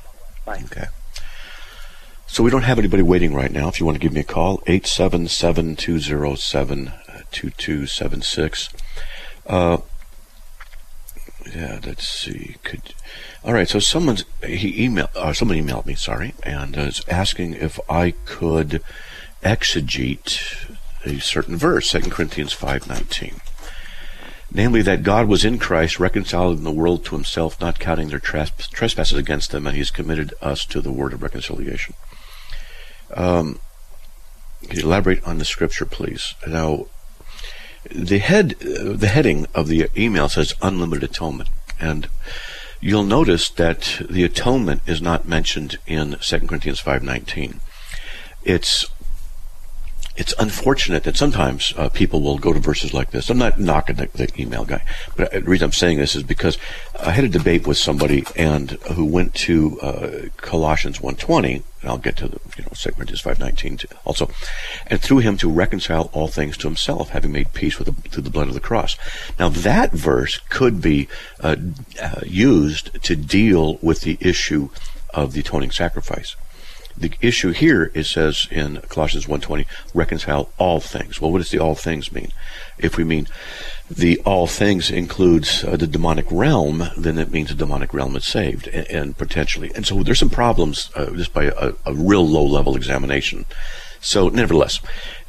Bye. 0.45 0.63
Okay. 0.65 0.85
So 2.31 2.43
we 2.43 2.49
don't 2.49 2.61
have 2.61 2.79
anybody 2.79 3.03
waiting 3.03 3.33
right 3.33 3.51
now. 3.51 3.67
If 3.67 3.81
you 3.81 3.85
want 3.85 3.97
to 3.97 3.99
give 3.99 4.13
me 4.13 4.21
a 4.21 4.23
call, 4.23 4.63
877 4.65 5.75
207 5.75 6.93
2276. 7.29 8.69
Uh, 9.45 9.77
yeah, 11.53 11.81
let's 11.85 12.07
see. 12.07 12.55
Could 12.63 12.93
all 13.43 13.53
right. 13.53 13.67
So 13.67 13.79
someone's 13.79 14.23
he 14.45 14.87
emailed. 14.87 15.13
Uh, 15.13 15.33
someone 15.33 15.57
emailed 15.57 15.85
me. 15.85 15.93
Sorry, 15.95 16.33
and 16.43 16.77
uh, 16.77 16.83
is 16.83 17.03
asking 17.09 17.55
if 17.55 17.77
I 17.89 18.11
could 18.23 18.81
exegete 19.43 20.73
a 21.03 21.19
certain 21.19 21.57
verse, 21.57 21.89
Second 21.89 22.11
Corinthians 22.11 22.53
five 22.53 22.87
nineteen. 22.87 23.41
Namely, 24.53 24.81
that 24.83 25.03
God 25.03 25.27
was 25.27 25.43
in 25.43 25.59
Christ, 25.59 25.99
reconciling 25.99 26.63
the 26.63 26.71
world 26.71 27.03
to 27.05 27.15
Himself, 27.15 27.59
not 27.59 27.79
counting 27.79 28.07
their 28.07 28.19
trespasses 28.19 29.17
against 29.17 29.51
them, 29.51 29.67
and 29.67 29.75
He 29.75 29.81
has 29.81 29.91
committed 29.91 30.33
us 30.41 30.65
to 30.67 30.79
the 30.79 30.93
word 30.93 31.11
of 31.11 31.21
reconciliation. 31.21 31.93
Um, 33.13 33.59
could 34.61 34.77
you 34.77 34.83
elaborate 34.83 35.23
on 35.23 35.37
the 35.37 35.45
scripture, 35.45 35.85
please? 35.85 36.35
Now, 36.47 36.87
the 37.89 38.19
head, 38.19 38.51
the 38.59 39.07
heading 39.07 39.47
of 39.55 39.67
the 39.67 39.89
email 39.97 40.29
says 40.29 40.53
unlimited 40.61 41.09
atonement, 41.09 41.49
and 41.79 42.07
you'll 42.79 43.03
notice 43.03 43.49
that 43.49 44.01
the 44.09 44.23
atonement 44.23 44.81
is 44.85 45.01
not 45.01 45.27
mentioned 45.27 45.79
in 45.87 46.17
2 46.21 46.39
Corinthians 46.47 46.79
5:19. 46.79 47.59
It's 48.43 48.85
it's 50.21 50.35
unfortunate 50.37 51.03
that 51.05 51.17
sometimes 51.17 51.73
uh, 51.77 51.89
people 51.89 52.21
will 52.21 52.37
go 52.37 52.53
to 52.53 52.59
verses 52.59 52.93
like 52.93 53.09
this. 53.09 53.31
I'm 53.31 53.39
not 53.39 53.59
knocking 53.59 53.95
the, 53.95 54.07
the 54.13 54.29
email 54.39 54.65
guy, 54.65 54.83
but 55.17 55.31
the 55.31 55.41
reason 55.41 55.65
I'm 55.65 55.71
saying 55.71 55.97
this 55.97 56.15
is 56.15 56.21
because 56.21 56.59
I 56.99 57.09
had 57.09 57.23
a 57.23 57.27
debate 57.27 57.65
with 57.65 57.79
somebody 57.79 58.23
and 58.35 58.69
who 58.93 59.03
went 59.03 59.33
to 59.47 59.81
uh, 59.81 60.29
Colossians 60.37 60.99
1:20, 60.99 61.63
and 61.81 61.89
I'll 61.89 61.97
get 61.97 62.17
to 62.17 62.27
the 62.27 62.39
you 62.55 62.63
know 62.63 62.69
2 62.75 62.91
Corinthians 62.91 63.23
5:19 63.23 63.91
also, 64.05 64.29
and 64.85 65.01
through 65.01 65.21
him 65.25 65.37
to 65.37 65.49
reconcile 65.49 66.11
all 66.13 66.27
things 66.27 66.55
to 66.57 66.67
himself, 66.67 67.09
having 67.09 67.31
made 67.31 67.51
peace 67.53 67.79
with 67.79 67.87
the, 67.87 68.09
through 68.09 68.21
the 68.21 68.29
blood 68.29 68.47
of 68.47 68.53
the 68.53 68.59
cross. 68.59 68.97
Now 69.39 69.49
that 69.49 69.91
verse 69.91 70.37
could 70.49 70.83
be 70.83 71.07
uh, 71.39 71.55
uh 71.99 72.21
used 72.27 73.01
to 73.01 73.15
deal 73.15 73.79
with 73.81 74.01
the 74.01 74.19
issue 74.21 74.69
of 75.15 75.33
the 75.33 75.39
atoning 75.39 75.71
sacrifice. 75.71 76.35
The 76.97 77.11
issue 77.21 77.51
here, 77.51 77.91
it 77.93 78.05
says 78.05 78.47
in 78.51 78.81
Colossians 78.89 79.25
1.20, 79.25 79.65
reconcile 79.93 80.51
all 80.57 80.79
things. 80.79 81.19
Well, 81.19 81.31
what 81.31 81.39
does 81.39 81.49
the 81.49 81.59
all 81.59 81.75
things 81.75 82.11
mean? 82.11 82.31
If 82.77 82.97
we 82.97 83.03
mean 83.03 83.27
the 83.89 84.19
all 84.19 84.47
things 84.47 84.89
includes 84.89 85.63
uh, 85.63 85.75
the 85.75 85.87
demonic 85.87 86.25
realm, 86.31 86.83
then 86.95 87.17
it 87.17 87.31
means 87.31 87.49
the 87.49 87.55
demonic 87.55 87.93
realm 87.93 88.15
is 88.15 88.25
saved, 88.25 88.67
and, 88.67 88.87
and 88.87 89.17
potentially. 89.17 89.71
And 89.75 89.85
so 89.85 90.01
there's 90.03 90.19
some 90.19 90.29
problems 90.29 90.89
uh, 90.95 91.11
just 91.11 91.33
by 91.33 91.45
a, 91.45 91.73
a 91.85 91.93
real 91.93 92.27
low 92.27 92.45
level 92.45 92.75
examination. 92.75 93.45
So, 93.99 94.29
nevertheless, 94.29 94.79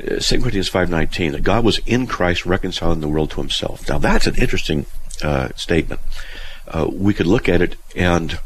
uh, 0.00 0.18
2 0.18 0.40
Corinthians 0.40 0.70
5.19, 0.70 1.32
that 1.32 1.42
God 1.42 1.64
was 1.64 1.78
in 1.84 2.06
Christ 2.06 2.46
reconciling 2.46 3.00
the 3.00 3.08
world 3.08 3.30
to 3.32 3.40
himself. 3.40 3.86
Now, 3.88 3.98
that's 3.98 4.26
an 4.26 4.36
interesting 4.36 4.86
uh, 5.22 5.50
statement. 5.56 6.00
Uh, 6.66 6.88
we 6.90 7.12
could 7.12 7.26
look 7.26 7.48
at 7.48 7.60
it 7.60 7.76
and 7.94 8.38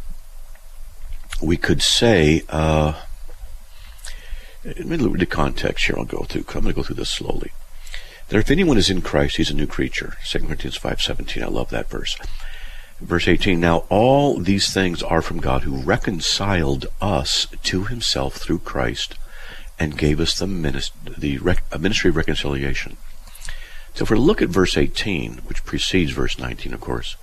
we 1.40 1.56
could 1.56 1.80
say, 1.80 2.42
uh, 2.48 2.94
let 4.66 4.86
me 4.86 4.96
look 4.96 5.18
the 5.18 5.26
context 5.26 5.86
here. 5.86 5.96
I'll 5.96 6.04
go 6.04 6.24
through. 6.24 6.44
I'm 6.48 6.62
going 6.62 6.66
to 6.66 6.72
go 6.72 6.82
through 6.82 6.96
this 6.96 7.10
slowly. 7.10 7.52
That 8.28 8.38
if 8.38 8.50
anyone 8.50 8.76
is 8.76 8.90
in 8.90 9.00
Christ, 9.00 9.36
he's 9.36 9.50
a 9.50 9.54
new 9.54 9.66
creature. 9.66 10.14
2 10.26 10.40
Corinthians 10.40 10.78
5.17. 10.78 11.42
I 11.42 11.46
love 11.46 11.70
that 11.70 11.88
verse. 11.88 12.18
Verse 13.00 13.28
18. 13.28 13.60
Now 13.60 13.84
all 13.88 14.38
these 14.38 14.72
things 14.72 15.02
are 15.02 15.22
from 15.22 15.38
God 15.38 15.62
who 15.62 15.76
reconciled 15.76 16.86
us 17.00 17.46
to 17.62 17.84
himself 17.84 18.34
through 18.34 18.60
Christ 18.60 19.14
and 19.78 19.98
gave 19.98 20.18
us 20.18 20.36
the, 20.36 20.46
ministry 20.46 22.08
of 22.08 22.16
reconciliation. 22.16 22.96
So 23.94 24.02
if 24.02 24.10
we 24.10 24.16
look 24.16 24.42
at 24.42 24.48
verse 24.48 24.76
18, 24.76 25.38
which 25.46 25.64
precedes 25.64 26.10
verse 26.10 26.38
19, 26.38 26.74
of 26.74 26.80
course, 26.80 27.16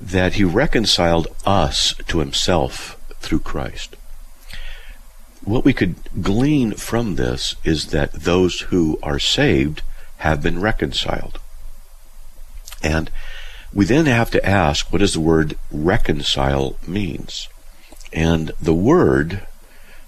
that 0.00 0.34
he 0.34 0.44
reconciled 0.44 1.28
us 1.46 1.94
to 2.08 2.18
himself 2.18 3.00
through 3.20 3.40
Christ 3.40 3.96
what 5.48 5.64
we 5.64 5.72
could 5.72 5.96
glean 6.22 6.72
from 6.72 7.14
this 7.14 7.54
is 7.64 7.86
that 7.86 8.12
those 8.12 8.60
who 8.62 8.98
are 9.02 9.18
saved 9.18 9.82
have 10.18 10.42
been 10.42 10.60
reconciled. 10.60 11.40
And 12.82 13.10
we 13.72 13.84
then 13.84 14.06
have 14.06 14.30
to 14.32 14.44
ask 14.44 14.92
what 14.92 14.98
does 14.98 15.14
the 15.14 15.20
word 15.20 15.56
reconcile 15.70 16.76
means? 16.86 17.48
And 18.12 18.52
the 18.60 18.74
word, 18.74 19.46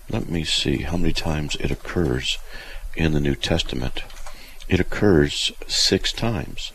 let 0.09 0.28
me 0.28 0.45
see 0.45 0.82
how 0.82 0.97
many 0.97 1.12
times 1.12 1.57
it 1.57 1.70
occurs 1.70 2.38
in 2.95 3.12
the 3.12 3.20
New 3.20 3.34
Testament. 3.34 4.03
It 4.68 4.80
occurs 4.80 5.53
six 5.66 6.12
times. 6.12 6.72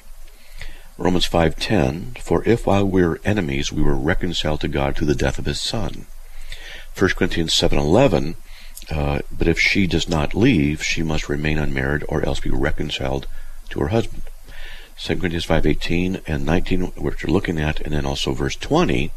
Romans 0.98 1.28
5:10 1.28 2.18
For 2.20 2.44
if 2.46 2.66
while 2.66 2.86
we 2.86 3.04
were 3.04 3.20
enemies 3.26 3.72
we 3.72 3.82
were 3.82 3.96
reconciled 3.96 4.62
to 4.62 4.68
God 4.68 4.96
through 4.96 5.08
the 5.08 5.16
death 5.16 5.38
of 5.38 5.46
his 5.46 5.62
son. 5.62 6.08
1 6.96 7.10
Corinthians 7.16 7.54
7:11 7.54 8.36
uh, 8.92 9.20
but 9.32 9.48
if 9.48 9.60
she 9.60 9.88
does 9.88 10.08
not 10.08 10.36
leave, 10.36 10.84
she 10.84 11.02
must 11.02 11.30
remain 11.30 11.58
unmarried 11.58 12.04
or 12.08 12.24
else 12.26 12.40
be 12.40 12.50
reconciled 12.50 13.28
to 13.70 13.80
her 13.80 13.88
husband. 13.88 14.24
2 14.98 15.18
Corinthians 15.18 15.46
5.18 15.46 16.22
and 16.28 16.46
19, 16.46 16.82
which 16.96 17.24
we're 17.24 17.34
looking 17.34 17.60
at, 17.60 17.82
and 17.82 17.94
then 17.94 18.06
also 18.06 18.34
verse 18.34 18.56
20, 18.56 19.12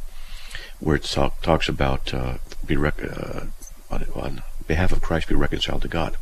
where 0.80 0.96
it 0.96 1.04
talk, 1.04 1.40
talks 1.42 1.68
about 1.68 2.12
uh, 2.12 2.38
be 2.66 2.76
rec- 2.76 3.02
uh, 3.02 3.46
on, 3.90 4.06
on 4.14 4.42
behalf 4.66 4.92
of 4.92 5.00
Christ 5.00 5.28
be 5.28 5.34
reconciled 5.34 5.82
to 5.82 5.88
God. 5.88 6.16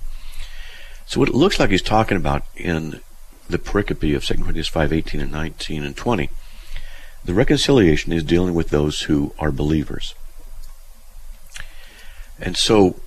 So 1.07 1.21
what 1.21 1.29
it 1.29 1.35
looks 1.35 1.59
like 1.59 1.71
he's 1.71 1.83
talking 1.83 2.17
about 2.17 2.45
in 2.57 3.01
the 3.49 3.59
pericope 3.59 4.15
of 4.15 4.25
2 4.25 4.35
Corinthians 4.35 4.71
5.18 4.71 5.23
and 5.23 5.33
19 5.33 5.85
and 5.85 5.97
20, 5.97 6.31
the 7.25 7.35
reconciliation 7.35 8.13
is 8.13 8.25
dealing 8.25 8.55
with 8.55 8.69
those 8.69 9.03
who 9.03 9.33
are 9.39 9.53
believers. 9.53 10.15
And 12.39 12.57
so 12.57 13.01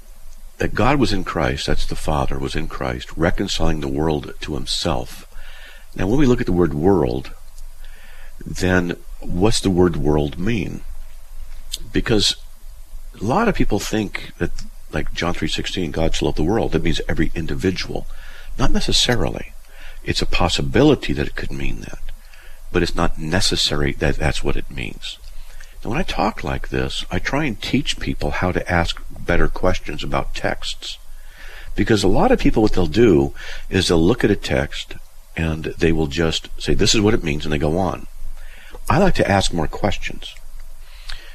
that 0.60 0.76
God 0.76 1.00
was 1.00 1.12
in 1.12 1.24
Christ, 1.24 1.66
that's 1.66 1.86
the 1.86 1.96
Father, 1.96 2.38
was 2.38 2.56
in 2.56 2.68
Christ, 2.68 3.10
reconciling 3.18 3.80
the 3.80 3.88
world 3.88 4.34
to 4.42 4.54
himself. 4.54 5.26
Now, 5.96 6.06
when 6.08 6.20
we 6.20 6.26
look 6.26 6.42
at 6.42 6.46
the 6.46 6.54
word 6.54 6.74
world, 6.74 7.32
then 8.46 8.98
what's 9.22 9.62
the 9.62 9.70
word 9.70 9.96
world 9.96 10.38
mean? 10.38 10.82
Because 11.92 12.36
a 13.20 13.24
lot 13.24 13.48
of 13.48 13.56
people 13.56 13.80
think 13.80 14.34
that, 14.38 14.52
like 14.92 15.14
John 15.14 15.34
3.16, 15.34 15.92
God 15.92 16.14
so 16.14 16.26
loved 16.26 16.38
the 16.38 16.44
world, 16.44 16.74
that 16.74 16.84
means 16.84 17.02
every 17.08 17.32
individual. 17.34 18.06
Not 18.58 18.72
necessarily. 18.72 19.54
It's 20.04 20.22
a 20.22 20.26
possibility 20.26 21.14
that 21.14 21.28
it 21.28 21.36
could 21.36 21.52
mean 21.52 21.82
that, 21.82 22.00
but 22.72 22.84
it's 22.84 22.96
not 22.96 23.18
necessary 23.18 23.94
that 23.94 24.18
that's 24.18 24.44
what 24.44 24.58
it 24.58 24.70
means. 24.70 25.18
Now, 25.84 25.92
when 25.92 26.00
I 26.00 26.04
talk 26.04 26.44
like 26.44 26.68
this, 26.68 27.06
I 27.10 27.20
try 27.20 27.46
and 27.46 27.62
teach 27.62 28.00
people 28.00 28.32
how 28.32 28.52
to 28.52 28.70
ask 28.70 29.02
better 29.30 29.48
questions 29.48 30.04
about 30.04 30.34
texts. 30.34 30.98
Because 31.76 32.04
a 32.04 32.08
lot 32.08 32.32
of 32.32 32.40
people, 32.40 32.64
what 32.64 32.74
they'll 32.74 32.88
do 32.88 33.32
is 33.70 33.88
they'll 33.88 34.04
look 34.04 34.24
at 34.24 34.32
a 34.32 34.36
text 34.36 34.96
and 35.38 35.66
they 35.66 35.92
will 35.92 36.08
just 36.08 36.50
say, 36.60 36.74
this 36.74 36.96
is 36.96 37.02
what 37.02 37.14
it 37.14 37.24
means, 37.24 37.46
and 37.46 37.54
they 37.54 37.60
go 37.60 37.78
on. 37.78 38.08
I 38.90 38.98
like 38.98 39.14
to 39.16 39.30
ask 39.30 39.54
more 39.54 39.68
questions. 39.68 40.34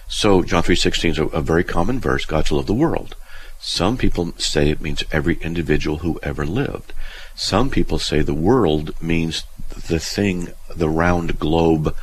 So 0.09 0.43
John 0.43 0.65
3.16 0.65 1.11
is 1.11 1.19
a, 1.19 1.27
a 1.27 1.41
very 1.41 1.63
common 1.63 2.01
verse, 2.01 2.25
God 2.25 2.49
so 2.49 2.57
loved 2.57 2.67
the 2.67 2.75
world. 2.75 3.15
Some 3.61 3.97
people 3.97 4.35
say 4.39 4.71
it 4.71 4.81
means 4.81 5.05
every 5.13 5.37
individual 5.37 5.99
who 5.99 6.19
ever 6.21 6.45
lived. 6.45 6.93
Some 7.37 7.71
people 7.71 8.01
say 8.01 8.23
the 8.23 8.35
world 8.35 9.01
means 9.01 9.45
the 9.89 10.01
thing, 10.01 10.49
the 10.75 10.91
round 10.91 11.39
globe 11.39 11.95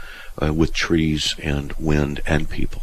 uh, 0.41 0.53
with 0.53 0.73
trees 0.73 1.35
and 1.43 1.73
wind 1.73 2.21
and 2.25 2.49
people. 2.49 2.81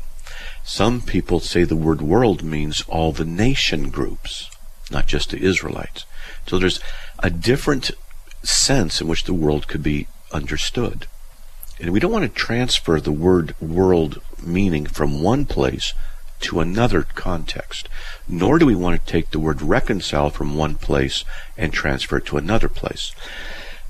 Some 0.68 1.00
people 1.00 1.40
say 1.40 1.64
the 1.64 1.74
word 1.74 2.02
world 2.02 2.42
means 2.42 2.84
all 2.88 3.10
the 3.10 3.24
nation 3.24 3.88
groups, 3.88 4.50
not 4.90 5.06
just 5.06 5.30
the 5.30 5.42
Israelites. 5.42 6.04
So 6.46 6.58
there's 6.58 6.78
a 7.20 7.30
different 7.30 7.90
sense 8.42 9.00
in 9.00 9.08
which 9.08 9.24
the 9.24 9.32
world 9.32 9.66
could 9.66 9.82
be 9.82 10.08
understood. 10.30 11.06
And 11.80 11.90
we 11.90 12.00
don't 12.00 12.12
want 12.12 12.24
to 12.24 12.40
transfer 12.40 13.00
the 13.00 13.10
word 13.10 13.58
world 13.62 14.20
meaning 14.42 14.84
from 14.84 15.22
one 15.22 15.46
place 15.46 15.94
to 16.40 16.60
another 16.60 17.02
context, 17.02 17.88
nor 18.28 18.58
do 18.58 18.66
we 18.66 18.74
want 18.74 19.00
to 19.00 19.10
take 19.10 19.30
the 19.30 19.40
word 19.40 19.62
reconcile 19.62 20.28
from 20.28 20.54
one 20.54 20.74
place 20.74 21.24
and 21.56 21.72
transfer 21.72 22.18
it 22.18 22.26
to 22.26 22.36
another 22.36 22.68
place. 22.68 23.12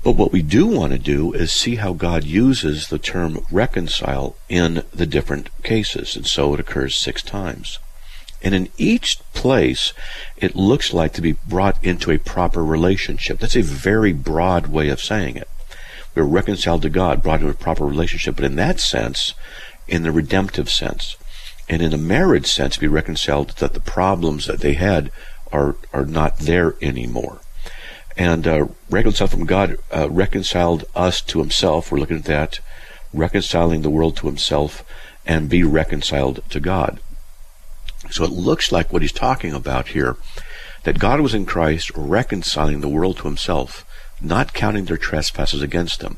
But 0.01 0.15
what 0.15 0.31
we 0.31 0.41
do 0.41 0.65
want 0.65 0.93
to 0.93 0.99
do 0.99 1.33
is 1.33 1.51
see 1.51 1.75
how 1.75 1.91
God 1.93 2.23
uses 2.23 2.87
the 2.87 2.99
term 2.99 3.45
reconcile 3.51 4.35
in 4.47 4.83
the 4.93 5.05
different 5.05 5.49
cases. 5.61 6.15
And 6.15 6.25
so 6.25 6.53
it 6.53 6.59
occurs 6.59 6.95
six 6.95 7.21
times. 7.21 7.79
And 8.41 8.55
in 8.55 8.69
each 8.77 9.19
place, 9.33 9.91
it 10.37 10.55
looks 10.55 10.93
like 10.93 11.11
to 11.13 11.21
be 11.21 11.33
brought 11.45 11.83
into 11.83 12.11
a 12.11 12.17
proper 12.17 12.63
relationship. 12.63 13.39
That's 13.39 13.57
a 13.57 13.61
very 13.61 14.13
broad 14.13 14.67
way 14.67 14.87
of 14.87 15.01
saying 15.01 15.35
it. 15.35 15.49
We're 16.15 16.23
reconciled 16.23 16.81
to 16.83 16.89
God, 16.89 17.21
brought 17.21 17.41
into 17.41 17.51
a 17.51 17.55
proper 17.55 17.85
relationship. 17.85 18.37
But 18.37 18.45
in 18.45 18.55
that 18.55 18.79
sense, 18.79 19.33
in 19.87 20.03
the 20.03 20.13
redemptive 20.13 20.69
sense, 20.69 21.17
and 21.67 21.81
in 21.81 21.93
a 21.93 21.97
marriage 21.97 22.47
sense, 22.47 22.77
be 22.77 22.87
reconciled 22.87 23.49
that 23.57 23.73
the 23.73 23.81
problems 23.81 24.45
that 24.45 24.61
they 24.61 24.73
had 24.73 25.11
are, 25.51 25.75
are 25.93 26.05
not 26.05 26.39
there 26.39 26.75
anymore 26.81 27.41
and 28.19 28.45
uh, 28.45 28.67
reconciled 28.89 29.31
from 29.31 29.45
God, 29.45 29.77
uh, 29.95 30.09
reconciled 30.09 30.83
us 30.93 31.21
to 31.21 31.39
Himself. 31.39 31.89
We're 31.89 31.99
looking 31.99 32.17
at 32.17 32.25
that, 32.25 32.59
reconciling 33.13 33.81
the 33.81 33.89
world 33.89 34.17
to 34.17 34.27
Himself, 34.27 34.83
and 35.25 35.49
be 35.49 35.63
reconciled 35.63 36.43
to 36.49 36.59
God. 36.59 36.99
So 38.11 38.25
it 38.25 38.31
looks 38.31 38.73
like 38.73 38.91
what 38.91 39.01
he's 39.01 39.13
talking 39.13 39.53
about 39.53 39.89
here, 39.89 40.17
that 40.83 40.99
God 40.99 41.21
was 41.21 41.33
in 41.33 41.45
Christ 41.45 41.91
reconciling 41.95 42.81
the 42.81 42.89
world 42.89 43.17
to 43.17 43.23
Himself, 43.23 43.85
not 44.21 44.53
counting 44.53 44.85
their 44.85 44.97
trespasses 44.97 45.61
against 45.61 46.01
them. 46.01 46.17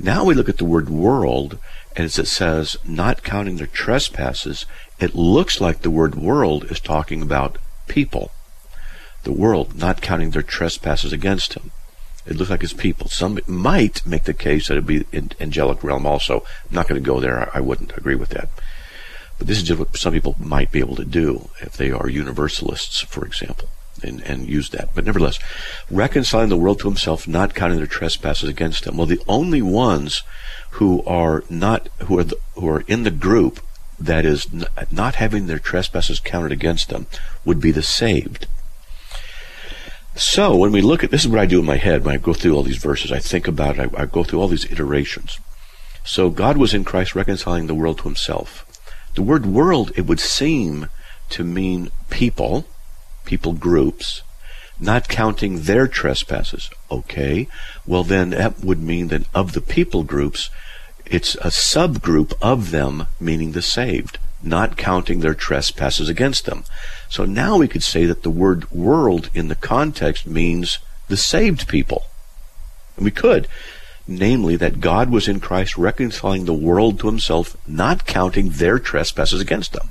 Now 0.00 0.24
we 0.24 0.34
look 0.34 0.48
at 0.48 0.58
the 0.58 0.64
word 0.64 0.90
world, 0.90 1.60
and 1.94 2.06
as 2.06 2.18
it 2.18 2.26
says, 2.26 2.76
not 2.84 3.22
counting 3.22 3.58
their 3.58 3.68
trespasses, 3.68 4.66
it 4.98 5.14
looks 5.14 5.60
like 5.60 5.82
the 5.82 5.90
word 5.90 6.16
world 6.16 6.64
is 6.72 6.80
talking 6.80 7.22
about 7.22 7.58
people 7.86 8.32
the 9.26 9.32
world, 9.32 9.76
not 9.76 10.00
counting 10.00 10.30
their 10.30 10.42
trespasses 10.42 11.12
against 11.12 11.54
him. 11.54 11.72
It 12.24 12.36
looks 12.36 12.50
like 12.50 12.62
his 12.62 12.72
people. 12.72 13.08
Some 13.08 13.38
might 13.46 14.04
make 14.06 14.24
the 14.24 14.34
case 14.34 14.68
that 14.68 14.74
it'd 14.74 14.86
be 14.86 15.04
in 15.12 15.32
angelic 15.38 15.84
realm 15.84 16.06
also. 16.06 16.44
I'm 16.68 16.74
not 16.74 16.88
going 16.88 17.00
to 17.00 17.06
go 17.06 17.20
there. 17.20 17.38
I, 17.38 17.58
I 17.58 17.60
wouldn't 17.60 17.96
agree 17.96 18.14
with 18.14 18.30
that. 18.30 18.48
But 19.38 19.46
this 19.46 19.58
is 19.58 19.64
just 19.64 19.78
what 19.78 19.96
some 19.96 20.14
people 20.14 20.34
might 20.38 20.72
be 20.72 20.78
able 20.78 20.96
to 20.96 21.04
do 21.04 21.50
if 21.60 21.76
they 21.76 21.90
are 21.90 22.08
universalists, 22.08 23.02
for 23.02 23.26
example, 23.26 23.68
and, 24.02 24.22
and 24.22 24.48
use 24.48 24.70
that. 24.70 24.94
But 24.94 25.04
nevertheless, 25.04 25.38
reconciling 25.90 26.48
the 26.48 26.56
world 26.56 26.80
to 26.80 26.88
himself, 26.88 27.28
not 27.28 27.54
counting 27.54 27.78
their 27.78 27.86
trespasses 27.86 28.48
against 28.48 28.86
him. 28.86 28.96
Well, 28.96 29.06
the 29.06 29.22
only 29.28 29.60
ones 29.60 30.22
who 30.70 31.02
are 31.04 31.44
not 31.50 31.88
who 32.04 32.18
are 32.18 32.24
the, 32.24 32.38
who 32.54 32.68
are 32.68 32.84
in 32.86 33.02
the 33.02 33.10
group 33.10 33.60
that 33.98 34.24
is 34.24 34.46
not 34.90 35.16
having 35.16 35.46
their 35.46 35.58
trespasses 35.58 36.20
counted 36.20 36.52
against 36.52 36.88
them 36.88 37.06
would 37.44 37.60
be 37.60 37.70
the 37.70 37.82
saved. 37.82 38.46
So 40.16 40.56
when 40.56 40.72
we 40.72 40.80
look 40.80 41.04
at 41.04 41.10
this 41.10 41.24
is 41.24 41.28
what 41.28 41.40
I 41.40 41.46
do 41.46 41.60
in 41.60 41.66
my 41.66 41.76
head 41.76 42.04
when 42.04 42.14
I 42.14 42.18
go 42.18 42.32
through 42.32 42.54
all 42.54 42.62
these 42.62 42.78
verses. 42.78 43.12
I 43.12 43.18
think 43.18 43.46
about 43.46 43.78
it. 43.78 43.92
I, 43.94 44.02
I 44.02 44.06
go 44.06 44.24
through 44.24 44.40
all 44.40 44.48
these 44.48 44.70
iterations. 44.70 45.38
So 46.04 46.30
God 46.30 46.56
was 46.56 46.72
in 46.72 46.84
Christ 46.84 47.14
reconciling 47.14 47.66
the 47.66 47.74
world 47.74 47.98
to 47.98 48.04
himself. 48.04 48.64
The 49.14 49.22
word 49.22 49.44
world, 49.44 49.92
it 49.94 50.06
would 50.06 50.20
seem 50.20 50.88
to 51.30 51.44
mean 51.44 51.90
people, 52.08 52.66
people 53.26 53.52
groups, 53.52 54.22
not 54.80 55.08
counting 55.08 55.62
their 55.62 55.86
trespasses. 55.86 56.70
Okay. 56.90 57.46
Well, 57.86 58.02
then 58.02 58.30
that 58.30 58.60
would 58.60 58.82
mean 58.82 59.08
that 59.08 59.26
of 59.34 59.52
the 59.52 59.60
people 59.60 60.02
groups, 60.02 60.48
it's 61.04 61.34
a 61.36 61.48
subgroup 61.48 62.32
of 62.40 62.70
them, 62.70 63.06
meaning 63.20 63.52
the 63.52 63.62
saved 63.62 64.18
not 64.46 64.76
counting 64.76 65.20
their 65.20 65.34
trespasses 65.34 66.08
against 66.08 66.46
them. 66.46 66.64
So 67.08 67.24
now 67.24 67.56
we 67.58 67.68
could 67.68 67.82
say 67.82 68.06
that 68.06 68.22
the 68.22 68.30
word 68.30 68.70
world 68.70 69.28
in 69.34 69.48
the 69.48 69.56
context 69.56 70.26
means 70.26 70.78
the 71.08 71.16
saved 71.16 71.68
people. 71.68 72.04
And 72.96 73.04
we 73.04 73.10
could. 73.10 73.48
Namely, 74.08 74.54
that 74.56 74.80
God 74.80 75.10
was 75.10 75.26
in 75.26 75.40
Christ 75.40 75.76
reconciling 75.76 76.44
the 76.44 76.54
world 76.54 77.00
to 77.00 77.08
himself, 77.08 77.56
not 77.66 78.06
counting 78.06 78.50
their 78.50 78.78
trespasses 78.78 79.40
against 79.40 79.72
them. 79.72 79.90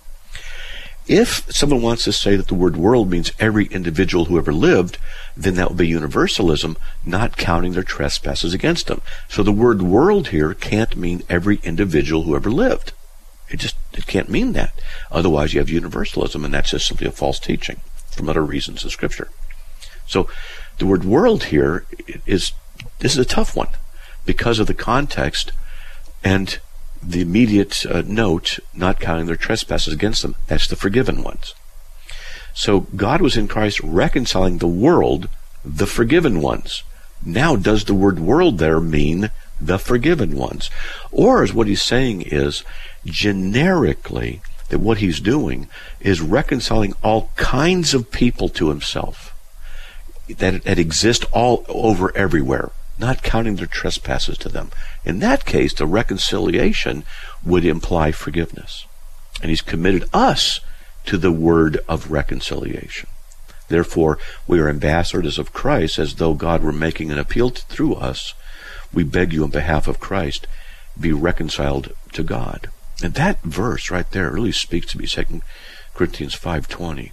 If 1.07 1.45
someone 1.53 1.83
wants 1.83 2.03
to 2.05 2.11
say 2.11 2.35
that 2.35 2.47
the 2.47 2.55
word 2.55 2.77
world 2.77 3.11
means 3.11 3.31
every 3.39 3.65
individual 3.65 4.25
who 4.25 4.39
ever 4.39 4.53
lived, 4.53 4.97
then 5.37 5.53
that 5.55 5.69
would 5.69 5.77
be 5.77 5.87
universalism, 5.87 6.77
not 7.05 7.37
counting 7.37 7.73
their 7.73 7.83
trespasses 7.83 8.55
against 8.55 8.87
them. 8.87 9.01
So 9.29 9.43
the 9.43 9.51
word 9.51 9.83
world 9.83 10.29
here 10.29 10.55
can't 10.55 10.97
mean 10.97 11.21
every 11.29 11.59
individual 11.63 12.23
who 12.23 12.35
ever 12.35 12.49
lived. 12.49 12.93
It 13.49 13.57
just 13.57 13.75
it 13.93 14.07
can't 14.07 14.29
mean 14.29 14.53
that. 14.53 14.73
Otherwise, 15.11 15.53
you 15.53 15.59
have 15.59 15.69
universalism, 15.69 16.43
and 16.43 16.53
that's 16.53 16.71
just 16.71 16.87
simply 16.87 17.07
a 17.07 17.11
false 17.11 17.39
teaching 17.39 17.81
from 18.11 18.29
other 18.29 18.43
reasons 18.43 18.83
of 18.83 18.91
Scripture. 18.91 19.29
So, 20.07 20.29
the 20.77 20.85
word 20.85 21.03
"world" 21.03 21.45
here 21.45 21.85
is 22.25 22.53
this 22.99 23.13
is 23.13 23.19
a 23.19 23.25
tough 23.25 23.55
one 23.55 23.69
because 24.25 24.59
of 24.59 24.67
the 24.67 24.73
context 24.73 25.51
and 26.23 26.59
the 27.01 27.21
immediate 27.21 27.85
uh, 27.85 28.01
note, 28.05 28.59
not 28.73 28.99
counting 28.99 29.27
their 29.27 29.35
trespasses 29.35 29.93
against 29.93 30.21
them. 30.21 30.35
That's 30.47 30.67
the 30.67 30.75
forgiven 30.75 31.23
ones. 31.23 31.53
So 32.53 32.81
God 32.95 33.21
was 33.21 33.37
in 33.37 33.47
Christ 33.47 33.79
reconciling 33.81 34.57
the 34.57 34.67
world, 34.67 35.29
the 35.63 35.85
forgiven 35.85 36.41
ones. 36.41 36.83
Now, 37.23 37.55
does 37.55 37.85
the 37.85 37.93
word 37.93 38.19
world 38.19 38.57
there 38.57 38.79
mean 38.79 39.29
the 39.59 39.77
forgiven 39.77 40.35
ones? 40.35 40.69
Or 41.11 41.43
as 41.43 41.53
what 41.53 41.67
he's 41.67 41.81
saying 41.81 42.23
is 42.23 42.63
generically 43.05 44.41
that 44.69 44.79
what 44.79 44.97
he's 44.97 45.19
doing 45.19 45.67
is 45.99 46.21
reconciling 46.21 46.93
all 47.03 47.31
kinds 47.35 47.93
of 47.93 48.11
people 48.11 48.49
to 48.49 48.69
himself 48.69 49.33
that, 50.27 50.63
that 50.63 50.79
exist 50.79 51.25
all 51.31 51.65
over 51.69 52.15
everywhere, 52.17 52.71
not 52.97 53.23
counting 53.23 53.57
their 53.57 53.67
trespasses 53.67 54.37
to 54.39 54.49
them. 54.49 54.71
In 55.03 55.19
that 55.19 55.45
case, 55.45 55.73
the 55.73 55.85
reconciliation 55.85 57.03
would 57.43 57.65
imply 57.65 58.11
forgiveness. 58.11 58.85
And 59.41 59.49
he's 59.49 59.61
committed 59.61 60.05
us 60.13 60.61
to 61.05 61.17
the 61.17 61.31
word 61.31 61.79
of 61.87 62.09
reconciliation. 62.09 63.09
Therefore, 63.67 64.17
we 64.47 64.59
are 64.59 64.69
ambassadors 64.69 65.37
of 65.37 65.53
Christ 65.53 65.99
as 65.99 66.15
though 66.15 66.33
God 66.33 66.63
were 66.63 66.71
making 66.71 67.11
an 67.11 67.17
appeal 67.17 67.49
to, 67.51 67.65
through 67.65 67.95
us. 67.95 68.33
We 68.93 69.03
beg 69.03 69.33
you 69.33 69.43
on 69.43 69.49
behalf 69.49 69.87
of 69.87 69.99
Christ, 69.99 70.47
be 70.99 71.11
reconciled 71.11 71.93
to 72.13 72.23
God. 72.23 72.69
And 73.03 73.13
that 73.15 73.41
verse 73.41 73.91
right 73.91 74.09
there 74.11 74.31
really 74.31 74.51
speaks 74.51 74.91
to 74.91 74.97
me, 74.97 75.05
2 75.05 75.41
Corinthians 75.93 76.35
5.20. 76.35 77.11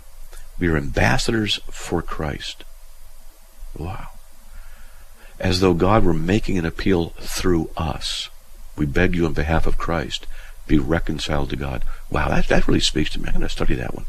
We 0.59 0.69
are 0.69 0.77
ambassadors 0.77 1.59
for 1.71 2.03
Christ. 2.03 2.65
Wow. 3.77 4.09
As 5.41 5.61
though 5.61 5.75
God 5.75 6.05
were 6.05 6.15
making 6.15 6.57
an 6.59 6.67
appeal 6.67 7.11
through 7.19 7.71
us. 7.77 8.29
We 8.77 8.87
beg 8.87 9.15
you 9.15 9.27
on 9.27 9.33
behalf 9.33 9.67
of 9.67 9.77
Christ, 9.77 10.27
be 10.67 10.79
reconciled 10.79 11.51
to 11.51 11.57
God. 11.57 11.85
Wow, 12.11 12.29
that, 12.29 12.49
that 12.49 12.69
really 12.69 12.81
speaks 12.81 13.11
to 13.11 13.21
me. 13.21 13.27
I'm 13.27 13.35
going 13.35 13.43
to 13.43 13.49
study 13.49 13.75
that 13.75 13.95
one. 13.95 14.07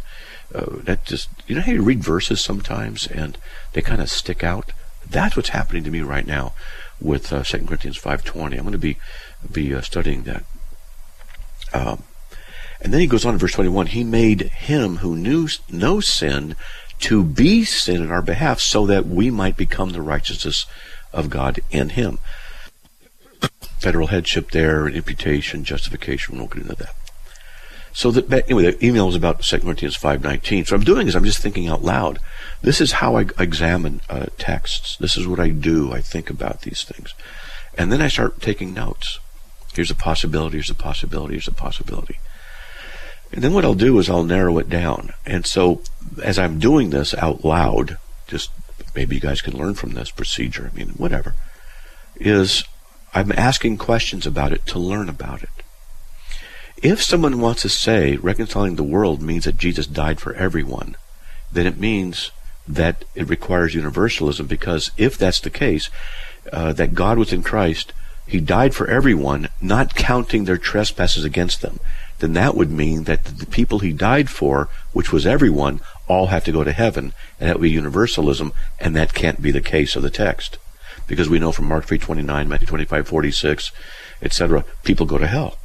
Uh, 0.53 0.77
that 0.83 1.05
just, 1.05 1.29
you 1.47 1.55
know 1.55 1.61
how 1.61 1.71
you 1.71 1.81
read 1.81 2.03
verses 2.03 2.39
sometimes 2.39 3.07
and 3.07 3.37
they 3.73 3.81
kind 3.81 4.01
of 4.01 4.09
stick 4.09 4.43
out? 4.43 4.71
That's 5.09 5.35
what's 5.35 5.49
happening 5.49 5.83
to 5.83 5.91
me 5.91 6.01
right 6.01 6.27
now 6.27 6.53
with 7.03 7.31
uh, 7.31 7.43
2 7.43 7.65
Corinthians 7.65 7.99
5.20. 7.99 8.53
I'm 8.53 8.59
going 8.59 8.71
to 8.71 8.77
be, 8.77 8.97
be 9.51 9.73
uh, 9.73 9.81
studying 9.81 10.23
that. 10.23 10.43
Um, 11.73 12.03
and 12.81 12.93
then 12.93 13.01
he 13.01 13.07
goes 13.07 13.25
on 13.25 13.33
in 13.33 13.39
verse 13.39 13.53
21 13.53 13.87
He 13.87 14.03
made 14.03 14.41
him 14.41 14.97
who 14.97 15.15
knew 15.15 15.47
no 15.69 15.99
sin 15.99 16.55
to 16.99 17.23
be 17.23 17.65
sin 17.65 18.01
in 18.01 18.11
our 18.11 18.21
behalf 18.21 18.59
so 18.59 18.85
that 18.85 19.05
we 19.05 19.29
might 19.29 19.57
become 19.57 19.91
the 19.91 20.01
righteousness 20.01 20.65
of 21.11 21.29
God 21.29 21.59
in 21.69 21.89
him. 21.89 22.19
Federal 23.79 24.07
headship 24.07 24.51
there, 24.51 24.87
imputation, 24.87 25.63
justification. 25.63 26.35
We 26.35 26.39
won't 26.39 26.53
get 26.53 26.63
into 26.63 26.75
that. 26.75 26.95
So 27.93 28.09
that 28.11 28.31
anyway, 28.49 28.71
the 28.71 28.85
email 28.85 29.07
is 29.07 29.15
about 29.15 29.41
2 29.41 29.59
Corinthians 29.59 29.97
5.19. 29.97 30.67
So 30.67 30.75
I'm 30.75 30.83
doing 30.83 31.07
is 31.07 31.15
I'm 31.15 31.23
just 31.23 31.41
thinking 31.41 31.67
out 31.67 31.83
loud. 31.83 32.19
This 32.61 32.81
is 32.81 32.93
how 32.93 33.15
I 33.15 33.27
examine 33.37 34.01
uh, 34.09 34.25
texts. 34.37 34.97
This 34.97 35.15
is 35.15 35.27
what 35.27 35.39
I 35.39 35.49
do. 35.49 35.93
I 35.93 36.01
think 36.01 36.29
about 36.29 36.61
these 36.61 36.83
things. 36.83 37.13
And 37.77 37.91
then 37.91 38.01
I 38.01 38.07
start 38.07 38.41
taking 38.41 38.73
notes. 38.73 39.19
Here's 39.73 39.91
a 39.91 39.95
possibility, 39.95 40.57
here's 40.57 40.69
a 40.69 40.75
possibility, 40.75 41.33
here's 41.33 41.47
a 41.47 41.51
possibility. 41.51 42.19
And 43.31 43.43
then 43.43 43.53
what 43.53 43.65
I'll 43.65 43.73
do 43.73 43.97
is 43.97 44.09
I'll 44.09 44.23
narrow 44.23 44.59
it 44.59 44.69
down. 44.69 45.11
And 45.25 45.45
so 45.45 45.81
as 46.23 46.37
I'm 46.37 46.59
doing 46.59 46.91
this 46.91 47.15
out 47.15 47.43
loud, 47.43 47.97
just 48.27 48.51
maybe 48.95 49.15
you 49.15 49.21
guys 49.21 49.41
can 49.41 49.57
learn 49.57 49.73
from 49.73 49.93
this 49.93 50.11
procedure, 50.11 50.69
I 50.71 50.75
mean, 50.75 50.89
whatever, 50.89 51.33
is 52.15 52.63
I'm 53.13 53.31
asking 53.31 53.77
questions 53.77 54.27
about 54.27 54.53
it 54.53 54.65
to 54.67 54.79
learn 54.79 55.09
about 55.09 55.41
it. 55.41 55.49
If 56.83 57.01
someone 57.01 57.39
wants 57.39 57.63
to 57.63 57.69
say 57.69 58.17
reconciling 58.17 58.75
the 58.75 58.83
world 58.83 59.21
means 59.21 59.45
that 59.45 59.57
Jesus 59.57 59.87
died 59.87 60.19
for 60.19 60.35
everyone, 60.35 60.95
then 61.51 61.65
it 61.65 61.79
means 61.79 62.29
that 62.67 63.05
it 63.15 63.27
requires 63.27 63.73
universalism 63.73 64.45
because 64.45 64.91
if 64.97 65.17
that's 65.17 65.39
the 65.39 65.49
case, 65.49 65.89
uh, 66.51 66.73
that 66.73 66.93
God 66.93 67.17
was 67.17 67.33
in 67.33 67.41
Christ 67.41 67.93
he 68.25 68.39
died 68.39 68.73
for 68.73 68.87
everyone, 68.87 69.49
not 69.61 69.95
counting 69.95 70.45
their 70.45 70.57
trespasses 70.57 71.23
against 71.23 71.61
them. 71.61 71.79
then 72.19 72.33
that 72.33 72.55
would 72.55 72.71
mean 72.71 73.03
that 73.03 73.25
the 73.25 73.45
people 73.45 73.79
he 73.79 73.91
died 73.91 74.29
for, 74.29 74.69
which 74.93 75.11
was 75.11 75.27
everyone, 75.27 75.81
all 76.07 76.27
have 76.27 76.45
to 76.45 76.53
go 76.53 76.63
to 76.63 76.71
heaven, 76.71 77.11
and 77.37 77.49
that 77.49 77.55
would 77.55 77.63
be 77.63 77.69
universalism, 77.69 78.53
and 78.79 78.95
that 78.95 79.13
can't 79.13 79.41
be 79.41 79.51
the 79.51 79.59
case 79.59 79.97
of 79.97 80.03
the 80.03 80.09
text. 80.09 80.57
Because 81.05 81.27
we 81.27 81.37
know 81.37 81.51
from 81.51 81.65
Mark 81.65 81.85
3.29, 81.85 82.47
Matthew 82.47 82.67
25.46, 82.67 83.71
etc., 84.21 84.63
people 84.83 85.05
go 85.05 85.17
to 85.17 85.27
hell. 85.27 85.57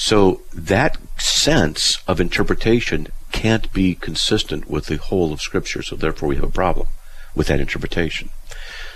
So 0.00 0.42
that 0.54 0.96
sense 1.20 1.98
of 2.06 2.20
interpretation 2.20 3.08
can't 3.32 3.70
be 3.72 3.96
consistent 3.96 4.70
with 4.70 4.86
the 4.86 4.96
whole 4.96 5.32
of 5.32 5.42
Scripture, 5.42 5.82
so 5.82 5.96
therefore 5.96 6.28
we 6.28 6.36
have 6.36 6.44
a 6.44 6.52
problem 6.52 6.86
with 7.34 7.48
that 7.48 7.58
interpretation. 7.58 8.30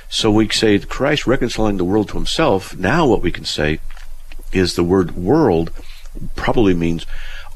So 0.08 0.30
we 0.30 0.48
say 0.50 0.78
Christ 0.78 1.26
reconciling 1.26 1.76
the 1.76 1.84
world 1.84 2.10
to 2.10 2.14
himself. 2.14 2.76
Now 2.76 3.04
what 3.04 3.20
we 3.20 3.32
can 3.32 3.44
say 3.44 3.80
is 4.52 4.76
the 4.76 4.84
word 4.84 5.16
world 5.16 5.72
probably 6.36 6.72
means 6.72 7.04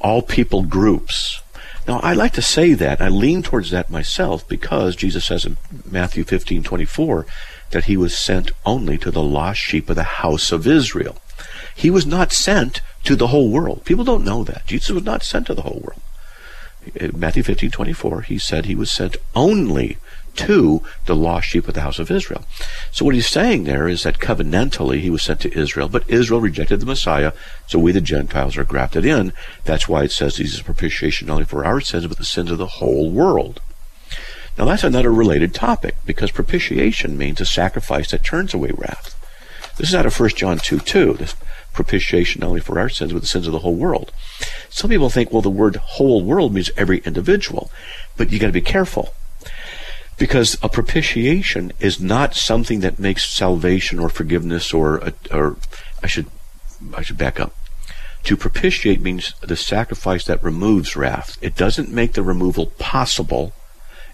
all 0.01 0.22
people 0.22 0.64
groups. 0.64 1.40
Now 1.86 2.01
I 2.01 2.14
like 2.14 2.32
to 2.32 2.42
say 2.42 2.74
that. 2.74 3.01
I 3.01 3.09
lean 3.09 3.44
towards 3.44 3.70
that 3.70 3.90
myself 3.90 4.47
because 4.49 4.97
Jesus 4.97 5.24
says 5.24 5.44
in 5.44 5.57
Matthew 5.88 6.24
15:24 6.24 7.26
that 7.70 7.84
he 7.84 7.97
was 7.97 8.18
sent 8.18 8.51
only 8.64 8.99
to 8.99 9.12
the 9.12 9.22
lost 9.22 9.61
sheep 9.61 9.88
of 9.88 9.94
the 9.94 10.18
house 10.24 10.51
of 10.51 10.66
Israel. 10.66 11.16
He 11.77 11.91
was 11.91 12.07
not 12.07 12.33
sent 12.33 12.81
to 13.05 13.14
the 13.14 13.29
whole 13.29 13.51
world. 13.51 13.85
People 13.85 14.05
don't 14.05 14.24
know 14.24 14.43
that. 14.45 14.66
Jesus 14.66 14.91
was 14.91 15.05
not 15.05 15.22
sent 15.22 15.47
to 15.47 15.55
the 15.55 15.62
whole 15.62 15.81
world. 15.85 16.01
In 16.95 17.18
Matthew 17.18 17.43
15, 17.43 17.70
24, 17.70 18.22
he 18.22 18.39
said 18.39 18.64
he 18.64 18.74
was 18.74 18.91
sent 18.91 19.16
only 19.35 19.99
to 20.37 20.83
the 21.07 21.16
lost 21.16 21.49
sheep 21.49 21.68
of 21.68 21.74
the 21.74 21.81
house 21.83 21.99
of 21.99 22.11
Israel. 22.11 22.45
So 22.93 23.05
what 23.05 23.14
he's 23.14 23.29
saying 23.29 23.64
there 23.64 23.89
is 23.89 24.03
that 24.05 24.18
covenantally 24.18 25.01
he 25.01 25.11
was 25.11 25.22
sent 25.22 25.41
to 25.41 25.59
Israel, 25.59 25.89
but 25.89 26.09
Israel 26.09 26.41
rejected 26.41 26.81
the 26.81 26.87
Messiah, 26.87 27.33
so 27.66 27.79
we 27.79 27.93
the 27.93 28.01
Gentiles 28.01 28.57
are 28.57 28.64
grafted 28.64 29.05
in. 29.05 29.33
That's 29.64 29.89
why 29.89 30.05
it 30.05 30.12
says 30.12 30.37
he's 30.37 30.61
a 30.61 30.64
propitiation 30.64 31.29
not 31.29 31.35
only 31.35 31.45
for 31.45 31.64
our 31.64 31.81
sins, 31.81 32.07
but 32.07 32.18
the 32.18 32.24
sins 32.24 32.51
of 32.51 32.59
the 32.59 32.66
whole 32.66 33.11
world. 33.11 33.61
Now 34.59 34.64
that's 34.64 34.85
another 34.85 35.12
related 35.12 35.55
topic, 35.55 35.97
because 36.05 36.31
propitiation 36.31 37.18
means 37.18 37.41
a 37.41 37.47
sacrifice 37.47 38.11
that 38.11 38.24
turns 38.24 38.55
away 38.55 38.70
wrath. 38.74 39.14
This 39.77 39.91
is 39.91 39.95
out 39.95 40.07
of 40.07 40.18
1 40.18 40.31
John 40.31 40.59
2 40.59 40.81
2. 40.81 41.12
This 41.14 41.35
propitiation 41.77 42.41
not 42.41 42.49
only 42.49 42.61
for 42.61 42.81
our 42.81 42.89
sins, 42.89 43.12
but 43.12 43.20
the 43.20 43.29
sins 43.29 43.47
of 43.47 43.53
the 43.53 43.61
whole 43.61 43.77
world. 43.77 44.12
Some 44.68 44.91
people 44.91 45.11
think, 45.11 45.33
well, 45.33 45.43
the 45.43 45.51
word 45.51 45.77
whole 45.77 46.24
world 46.24 46.53
means 46.53 46.70
every 46.77 46.99
individual. 46.99 47.70
But 48.16 48.33
you 48.33 48.39
got 48.39 48.49
to 48.49 48.53
be 48.53 48.61
careful. 48.61 49.12
Because 50.18 50.57
a 50.62 50.68
propitiation 50.68 51.72
is 51.79 52.01
not 52.01 52.35
something 52.35 52.81
that 52.81 52.99
makes 52.99 53.31
salvation 53.31 53.99
or 53.99 54.09
forgiveness 54.09 54.72
or, 54.72 55.12
or 55.31 55.57
I 56.03 56.07
should, 56.07 56.27
I 56.97 57.03
should 57.03 57.18
back 57.18 57.39
up. 57.39 57.55
To 58.24 58.37
propitiate 58.37 59.01
means 59.01 59.35
the 59.41 59.57
sacrifice 59.57 60.24
that 60.24 60.43
removes 60.43 60.97
wrath. 60.97 61.39
It 61.41 61.55
doesn't 61.55 61.93
make 61.93 62.14
the 62.14 62.24
removal 62.24 62.66
possible. 62.79 63.53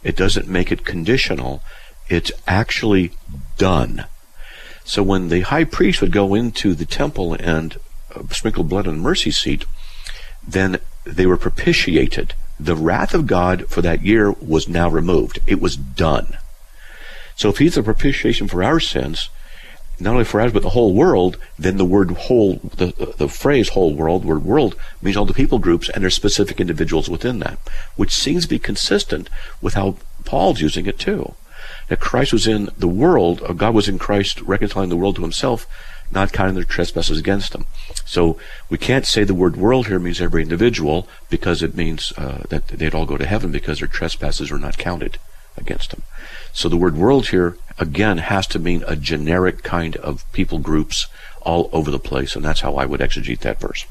It 0.02 0.16
doesn't 0.16 0.48
make 0.48 0.70
it 0.70 0.84
conditional. 0.84 1.62
It's 2.08 2.32
actually 2.46 3.12
done. 3.56 4.04
So 4.84 5.02
when 5.02 5.28
the 5.28 5.42
high 5.42 5.64
priest 5.64 6.00
would 6.00 6.12
go 6.12 6.34
into 6.34 6.74
the 6.74 6.86
temple 6.86 7.34
and 7.34 7.78
uh, 8.14 8.22
sprinkle 8.30 8.64
blood 8.64 8.86
on 8.86 8.96
the 8.96 9.02
mercy 9.02 9.30
seat, 9.30 9.64
then 10.46 10.78
they 11.04 11.26
were 11.26 11.36
propitiated. 11.36 12.34
The 12.58 12.76
wrath 12.76 13.14
of 13.14 13.26
God 13.26 13.68
for 13.68 13.82
that 13.82 14.02
year 14.02 14.32
was 14.32 14.68
now 14.68 14.88
removed. 14.88 15.38
It 15.46 15.60
was 15.60 15.76
done. 15.76 16.36
So 17.36 17.48
if 17.48 17.58
he's 17.58 17.74
the 17.74 17.82
propitiation 17.82 18.48
for 18.48 18.62
our 18.62 18.80
sins, 18.80 19.30
not 19.98 20.12
only 20.12 20.24
for 20.24 20.40
us 20.40 20.52
but 20.52 20.62
the 20.62 20.70
whole 20.70 20.94
world, 20.94 21.38
then 21.58 21.76
the 21.76 21.84
word 21.84 22.10
whole, 22.12 22.56
the, 22.56 23.14
the 23.16 23.28
phrase 23.28 23.70
whole 23.70 23.94
world, 23.94 24.24
word 24.24 24.44
world, 24.44 24.74
means 25.00 25.16
all 25.16 25.24
the 25.24 25.32
people 25.32 25.58
groups 25.58 25.88
and 25.88 26.02
there's 26.02 26.14
specific 26.14 26.60
individuals 26.60 27.08
within 27.08 27.38
that, 27.38 27.58
which 27.96 28.12
seems 28.12 28.44
to 28.44 28.48
be 28.48 28.58
consistent 28.58 29.30
with 29.60 29.74
how 29.74 29.96
Paul's 30.24 30.60
using 30.60 30.86
it 30.86 30.98
too 30.98 31.34
that 31.92 32.00
Christ 32.00 32.32
was 32.32 32.46
in 32.46 32.70
the 32.78 32.88
world, 32.88 33.42
or 33.42 33.52
God 33.52 33.74
was 33.74 33.86
in 33.86 33.98
Christ 33.98 34.40
reconciling 34.40 34.88
the 34.88 34.96
world 34.96 35.16
to 35.16 35.20
himself, 35.20 35.66
not 36.10 36.32
counting 36.32 36.54
their 36.54 36.64
trespasses 36.64 37.18
against 37.18 37.52
them. 37.52 37.66
So 38.06 38.38
we 38.70 38.78
can't 38.78 39.04
say 39.04 39.24
the 39.24 39.34
word 39.34 39.56
world 39.56 39.88
here 39.88 39.98
means 39.98 40.18
every 40.18 40.40
individual 40.40 41.06
because 41.28 41.62
it 41.62 41.76
means 41.76 42.10
uh, 42.16 42.44
that 42.48 42.68
they'd 42.68 42.94
all 42.94 43.04
go 43.04 43.18
to 43.18 43.26
heaven 43.26 43.52
because 43.52 43.80
their 43.80 43.88
trespasses 43.88 44.50
were 44.50 44.58
not 44.58 44.78
counted 44.78 45.18
against 45.58 45.90
them. 45.90 46.02
So 46.54 46.70
the 46.70 46.78
word 46.78 46.96
world 46.96 47.28
here, 47.28 47.58
again, 47.78 48.16
has 48.16 48.46
to 48.46 48.58
mean 48.58 48.84
a 48.86 48.96
generic 48.96 49.62
kind 49.62 49.96
of 49.96 50.24
people 50.32 50.60
groups 50.60 51.08
all 51.42 51.68
over 51.74 51.90
the 51.90 51.98
place, 51.98 52.34
and 52.34 52.42
that's 52.42 52.60
how 52.60 52.76
I 52.76 52.86
would 52.86 53.00
exegete 53.00 53.40
that 53.40 53.60
verse. 53.60 53.84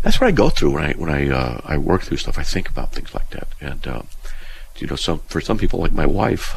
That's 0.00 0.18
what 0.18 0.28
I 0.28 0.30
go 0.30 0.48
through 0.48 0.70
when 0.70 0.84
I 0.84 0.92
when 0.92 1.10
I 1.10 1.28
uh, 1.28 1.60
I 1.62 1.76
work 1.76 2.04
through 2.04 2.16
stuff. 2.16 2.38
I 2.38 2.42
think 2.42 2.70
about 2.70 2.92
things 2.92 3.12
like 3.12 3.28
that, 3.30 3.48
and 3.60 3.86
uh, 3.86 4.02
you 4.78 4.86
know, 4.86 4.96
some 4.96 5.20
for 5.20 5.40
some 5.40 5.58
people 5.58 5.80
like 5.80 5.92
my 5.92 6.06
wife, 6.06 6.54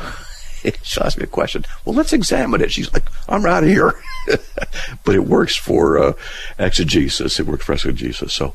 she 0.84 1.02
asked 1.02 1.18
me 1.18 1.24
a 1.24 1.28
question. 1.28 1.66
Well, 1.86 1.96
let's 1.96 2.14
examine 2.14 2.62
it. 2.62 2.72
She's 2.72 2.92
like, 2.94 3.06
I'm 3.28 3.46
out 3.46 3.64
of 3.64 3.70
here. 3.70 3.94
but 5.04 5.16
it 5.16 5.26
works 5.26 5.56
for 5.56 5.98
uh, 5.98 6.14
exegesis. 6.58 7.40
It 7.40 7.46
works 7.46 7.66
for 7.66 7.74
exegesis. 7.74 8.34
So 8.34 8.54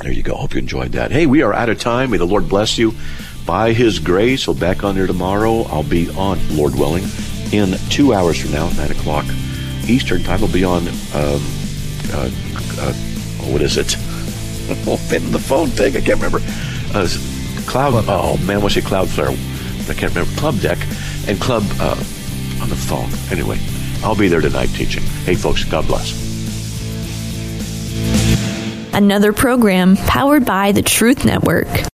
there 0.00 0.12
you 0.12 0.22
go. 0.22 0.34
Hope 0.34 0.54
you 0.54 0.60
enjoyed 0.60 0.92
that. 0.92 1.10
Hey, 1.10 1.26
we 1.26 1.42
are 1.42 1.52
out 1.52 1.68
of 1.68 1.78
time. 1.78 2.10
May 2.10 2.16
the 2.16 2.26
Lord 2.26 2.48
bless 2.48 2.78
you. 2.78 2.94
By 3.46 3.72
His 3.72 3.98
grace, 3.98 4.46
we'll 4.46 4.56
back 4.56 4.84
on 4.84 4.94
there 4.94 5.06
tomorrow. 5.06 5.62
I'll 5.64 5.82
be 5.82 6.08
on, 6.10 6.38
Lord 6.56 6.74
willing, 6.74 7.04
in 7.52 7.76
two 7.88 8.14
hours 8.14 8.40
from 8.40 8.52
now, 8.52 8.70
9 8.70 8.90
o'clock 8.92 9.24
Eastern 9.86 10.22
time. 10.22 10.42
I'll 10.42 10.52
be 10.52 10.64
on, 10.64 10.86
um, 10.88 11.42
uh, 12.12 12.30
uh, 12.78 12.92
what 13.50 13.62
is 13.62 13.76
it? 13.76 13.96
Oh, 14.86 14.94
the 14.96 15.38
phone 15.40 15.66
thing. 15.66 15.96
I 15.96 16.00
can't 16.00 16.22
remember. 16.22 16.38
Uh, 16.94 17.08
Cloud. 17.70 17.92
Club 17.92 18.04
oh 18.08 18.36
man, 18.44 18.60
what's 18.62 18.76
it? 18.76 18.82
Cloudflare. 18.82 19.30
I 19.88 19.94
can't 19.94 20.12
remember. 20.12 20.40
Club 20.40 20.58
Deck 20.58 20.78
and 21.28 21.40
Club 21.40 21.62
uh, 21.78 21.94
on 22.60 22.68
the 22.68 22.74
phone. 22.74 23.08
Anyway, 23.30 23.60
I'll 24.02 24.16
be 24.16 24.26
there 24.26 24.40
tonight 24.40 24.70
teaching. 24.70 25.04
Hey, 25.24 25.36
folks, 25.36 25.62
God 25.62 25.86
bless. 25.86 26.10
Another 28.92 29.32
program 29.32 29.96
powered 29.96 30.44
by 30.44 30.72
the 30.72 30.82
Truth 30.82 31.24
Network. 31.24 31.68